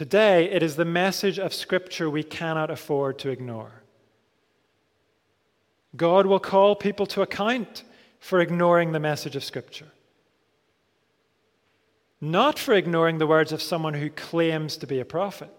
Today, 0.00 0.50
it 0.50 0.62
is 0.62 0.76
the 0.76 0.86
message 0.86 1.38
of 1.38 1.52
Scripture 1.52 2.08
we 2.08 2.22
cannot 2.22 2.70
afford 2.70 3.18
to 3.18 3.28
ignore. 3.28 3.82
God 5.94 6.24
will 6.24 6.40
call 6.40 6.74
people 6.74 7.04
to 7.08 7.20
account 7.20 7.84
for 8.18 8.40
ignoring 8.40 8.92
the 8.92 8.98
message 8.98 9.36
of 9.36 9.44
Scripture, 9.44 9.88
not 12.18 12.58
for 12.58 12.72
ignoring 12.72 13.18
the 13.18 13.26
words 13.26 13.52
of 13.52 13.60
someone 13.60 13.92
who 13.92 14.08
claims 14.08 14.78
to 14.78 14.86
be 14.86 15.00
a 15.00 15.04
prophet. 15.04 15.50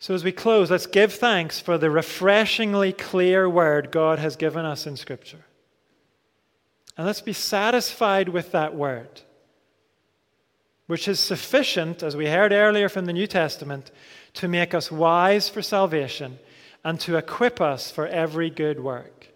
So, 0.00 0.12
as 0.12 0.24
we 0.24 0.32
close, 0.32 0.72
let's 0.72 0.88
give 0.88 1.12
thanks 1.12 1.60
for 1.60 1.78
the 1.78 1.88
refreshingly 1.88 2.92
clear 2.92 3.48
word 3.48 3.92
God 3.92 4.18
has 4.18 4.34
given 4.34 4.66
us 4.66 4.88
in 4.88 4.96
Scripture. 4.96 5.45
And 6.96 7.06
let's 7.06 7.20
be 7.20 7.32
satisfied 7.32 8.28
with 8.28 8.52
that 8.52 8.74
word, 8.74 9.20
which 10.86 11.08
is 11.08 11.20
sufficient, 11.20 12.02
as 12.02 12.16
we 12.16 12.26
heard 12.26 12.52
earlier 12.52 12.88
from 12.88 13.04
the 13.04 13.12
New 13.12 13.26
Testament, 13.26 13.90
to 14.34 14.48
make 14.48 14.72
us 14.74 14.90
wise 14.90 15.48
for 15.48 15.60
salvation 15.60 16.38
and 16.84 16.98
to 17.00 17.16
equip 17.16 17.60
us 17.60 17.90
for 17.90 18.06
every 18.06 18.48
good 18.48 18.80
work. 18.80 19.28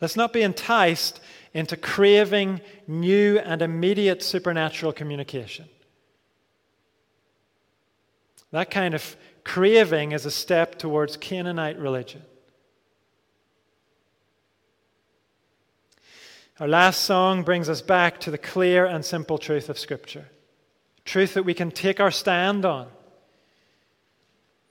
Let's 0.00 0.16
not 0.16 0.32
be 0.32 0.42
enticed 0.42 1.20
into 1.54 1.76
craving 1.76 2.60
new 2.88 3.38
and 3.38 3.62
immediate 3.62 4.22
supernatural 4.22 4.92
communication. 4.92 5.66
That 8.50 8.70
kind 8.70 8.94
of 8.94 9.16
craving 9.44 10.10
is 10.12 10.26
a 10.26 10.30
step 10.30 10.76
towards 10.78 11.16
Canaanite 11.16 11.78
religion. 11.78 12.22
Our 16.62 16.68
last 16.68 17.00
song 17.00 17.42
brings 17.42 17.68
us 17.68 17.82
back 17.82 18.20
to 18.20 18.30
the 18.30 18.38
clear 18.38 18.86
and 18.86 19.04
simple 19.04 19.36
truth 19.36 19.68
of 19.68 19.80
Scripture 19.80 20.26
truth 21.04 21.34
that 21.34 21.42
we 21.42 21.54
can 21.54 21.72
take 21.72 21.98
our 21.98 22.12
stand 22.12 22.64
on. 22.64 22.86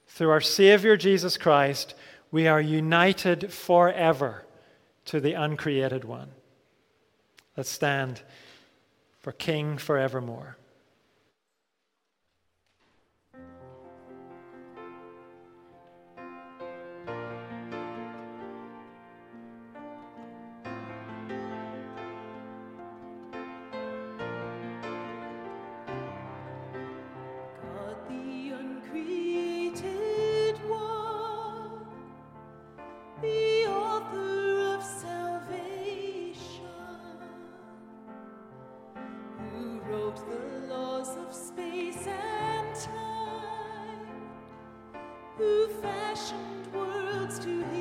Through 0.08 0.30
our 0.30 0.40
Savior 0.40 0.96
Jesus 0.96 1.36
Christ, 1.36 1.94
we 2.32 2.48
are 2.48 2.62
united 2.62 3.52
forever 3.52 4.46
to 5.04 5.20
the 5.20 5.34
uncreated 5.34 6.06
one. 6.06 6.30
Let's 7.58 7.70
stand 7.70 8.22
for 9.20 9.34
King 9.34 9.78
forevermore. 9.78 10.56
words 46.74 47.40
to 47.40 47.64
hear. 47.72 47.81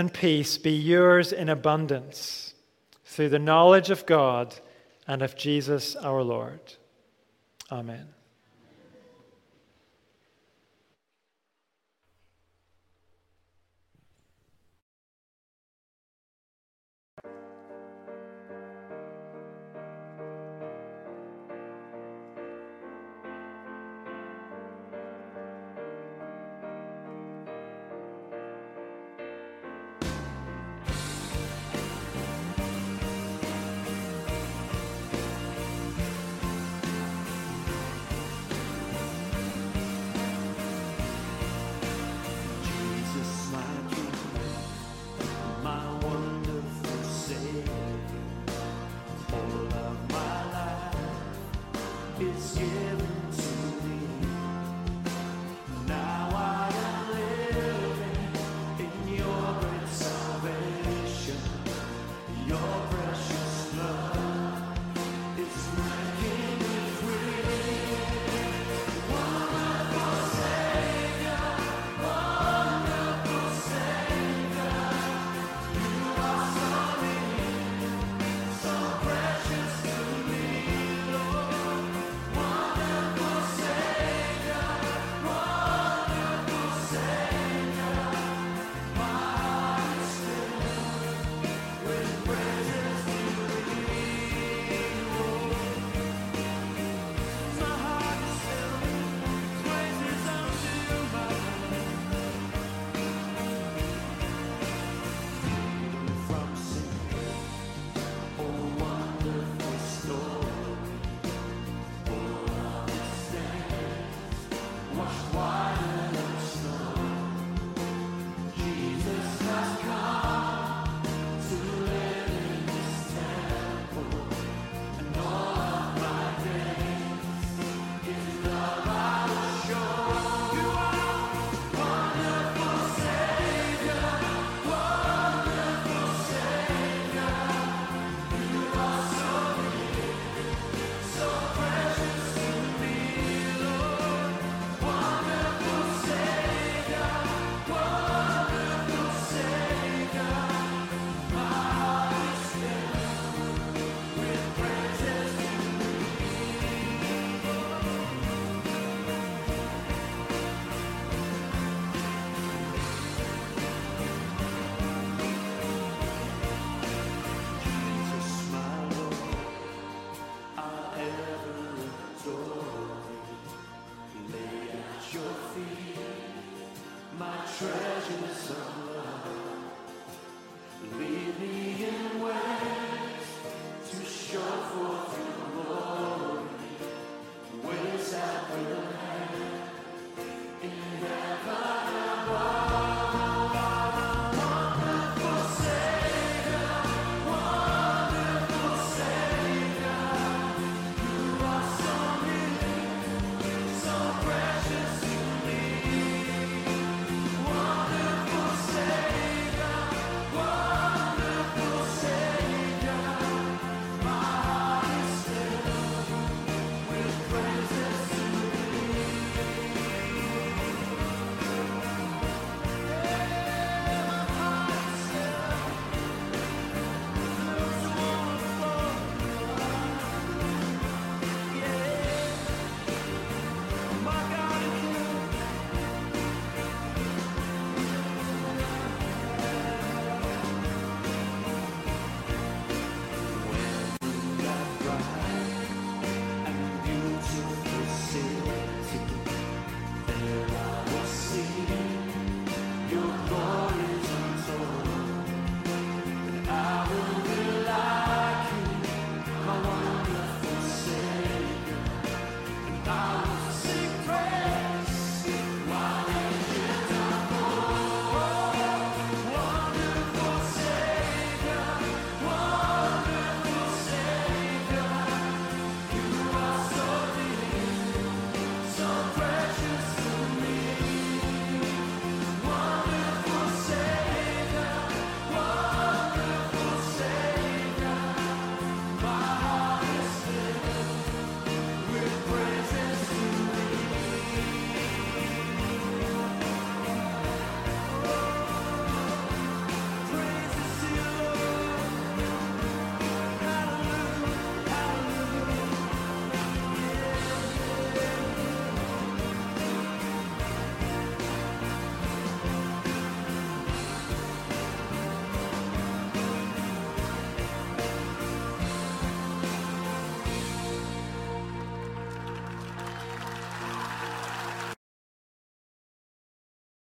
And 0.00 0.12
peace 0.14 0.56
be 0.56 0.72
yours 0.72 1.30
in 1.30 1.50
abundance 1.50 2.54
through 3.04 3.28
the 3.28 3.38
knowledge 3.38 3.90
of 3.90 4.06
God 4.06 4.54
and 5.06 5.20
of 5.20 5.36
Jesus 5.36 5.94
our 5.94 6.22
Lord. 6.22 6.60
Amen. 7.70 8.08